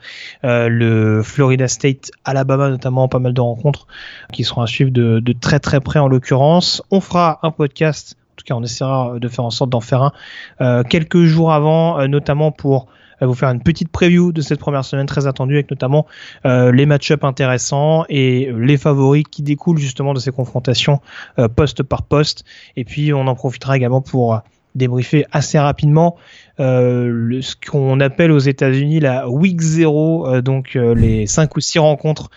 [0.44, 3.88] le Florida State-Alabama, notamment pas mal de rencontres
[4.32, 6.82] qui seront à suivre de, de très très près en l'occurrence.
[6.92, 10.12] On fera un podcast, en tout cas on essaiera de faire en sorte d'en faire
[10.60, 12.86] un quelques jours avant, notamment pour
[13.26, 16.06] vous faire une petite preview de cette première semaine très attendue avec notamment
[16.46, 21.00] euh, les match-ups intéressants et les favoris qui découlent justement de ces confrontations
[21.38, 22.44] euh, poste par poste.
[22.76, 24.40] Et puis on en profitera également pour
[24.74, 26.16] débriefer assez rapidement
[26.58, 32.30] euh, ce qu'on appelle aux États-Unis la Week 0, donc les 5 ou 6 rencontres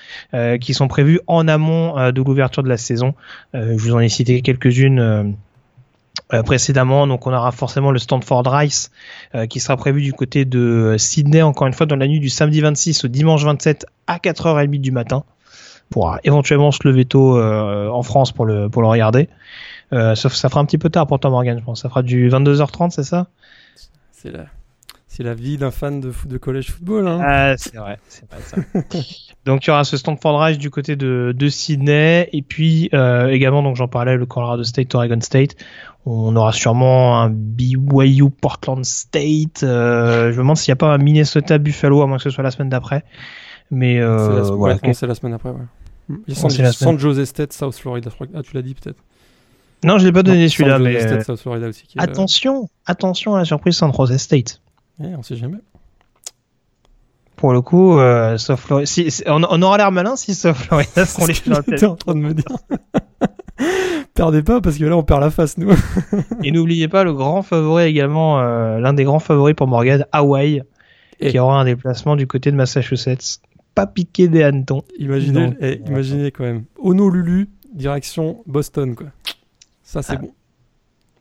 [0.59, 3.13] qui sont prévues en amont de l'ouverture de la saison.
[3.53, 5.35] je vous en ai cité quelques-unes
[6.33, 7.07] euh, précédemment.
[7.07, 8.91] Donc on aura forcément le Stanford Rice
[9.35, 12.29] euh, qui sera prévu du côté de Sydney, encore une fois dans la nuit du
[12.29, 15.23] samedi 26 au dimanche 27 à 4h30 du matin.
[15.91, 19.29] Pour éventuellement se lever tôt euh, en France pour le, pour le regarder.
[19.91, 21.83] sauf ça fera un petit peu tard pour toi Morgan, je pense.
[21.83, 23.27] Ça fera du 22h30, c'est ça?
[24.11, 24.45] C'est là.
[25.07, 27.07] C'est la vie d'un fan de, de collège football.
[27.07, 27.21] Hein.
[27.23, 28.57] Ah, c'est vrai, c'est vrai ça.
[29.45, 32.89] donc il y aura ce Stanford Rice du côté de, de Sydney et puis
[33.29, 35.55] également donc j'en parlais le Colorado State, Oregon State.
[36.07, 39.63] On aura sûrement un BYU Portland State.
[39.63, 42.29] Euh, je me demande s'il n'y a pas un Minnesota Buffalo, à moins que ce
[42.29, 43.03] soit la semaine d'après.
[43.71, 44.43] Mais euh,
[44.93, 45.49] c'est la, semaine après.
[45.49, 46.15] Ouais.
[46.27, 48.11] Il San, Jose State, South Florida.
[48.35, 48.99] Ah, tu l'as dit peut-être.
[49.83, 53.45] Non, je l'ai pas donné celui-là, mais State, South Florida aussi, attention, attention à la
[53.45, 54.61] surprise San Jose State.
[55.03, 55.57] Eh, on sait jamais.
[57.45, 61.27] Pour le coup, euh, South Florida, si, on, aura l'air malin si South Florida seront
[61.27, 62.43] les en train de me dire.
[64.15, 65.69] Perdez pas parce que là on perd la face nous.
[66.43, 70.63] Et n'oubliez pas le grand favori également, euh, l'un des grands favoris pour Morgan, Hawaï,
[71.19, 73.39] Et- qui aura un déplacement du côté de Massachusetts.
[73.75, 74.81] Pas piqué des hannetons.
[74.97, 76.63] Imaginez, Donc, eh, imaginez quand même.
[76.79, 79.09] Honolulu, direction Boston quoi.
[79.83, 80.15] Ça c'est Ah.
[80.15, 80.31] bon.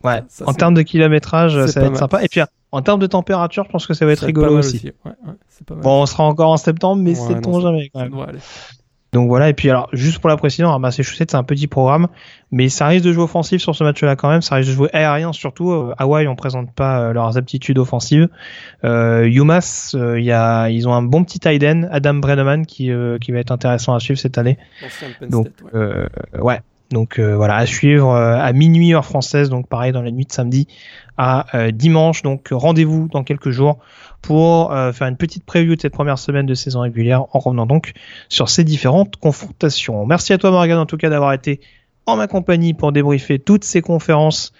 [0.03, 0.23] Ouais.
[0.27, 1.99] Ça, en termes de kilométrage, ça va être mal.
[1.99, 2.23] sympa.
[2.23, 2.41] Et puis
[2.75, 4.91] en termes de température, je pense que ça va être Ça rigolo aussi.
[5.05, 5.83] Ouais, ouais, c'est pas mal.
[5.83, 8.13] Bon, on sera encore en septembre, mais non, ça- jamais quand même.
[9.13, 12.07] Donc voilà, et puis alors, juste pour la précision, alors Massachusetts, c'est un petit programme,
[12.51, 14.89] mais ça risque de jouer offensif sur ce match-là quand même, ça risque de jouer
[14.91, 15.71] aérien surtout.
[15.71, 18.27] Euh, Hawaï, on présente pas euh, leurs aptitudes offensives.
[18.83, 22.65] Euh, UMass, euh, il y a, ils ont un bon petit tight end, Adam Brenneman,
[22.65, 24.57] qui, euh, qui va être intéressant à suivre cette année.
[25.29, 25.69] Donc, ouais.
[25.75, 26.07] euh,
[26.41, 26.59] ouais.
[26.91, 30.25] Donc euh, voilà, à suivre euh, à minuit heure française, donc pareil dans la nuit
[30.25, 30.67] de samedi
[31.17, 32.21] à euh, dimanche.
[32.21, 33.79] Donc rendez-vous dans quelques jours
[34.21, 37.65] pour euh, faire une petite preview de cette première semaine de saison régulière en revenant
[37.65, 37.93] donc
[38.29, 40.05] sur ces différentes confrontations.
[40.05, 41.59] Merci à toi Morgan en tout cas d'avoir été
[42.05, 44.53] en ma compagnie pour débriefer toutes ces conférences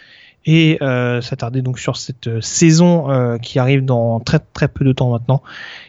[0.48, 5.10] et euh, s'attarder donc sur cette saison qui arrive dans très très peu de temps
[5.10, 5.42] maintenant.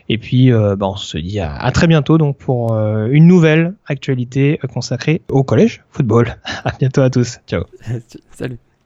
[0.08, 3.74] Et puis euh, bah, on se dit à, à très bientôt donc pour une nouvelle
[3.86, 6.36] actualité consacrée au collège football.
[6.64, 7.38] à bientôt à tous.
[7.46, 7.64] Ciao.
[8.30, 8.58] Salut.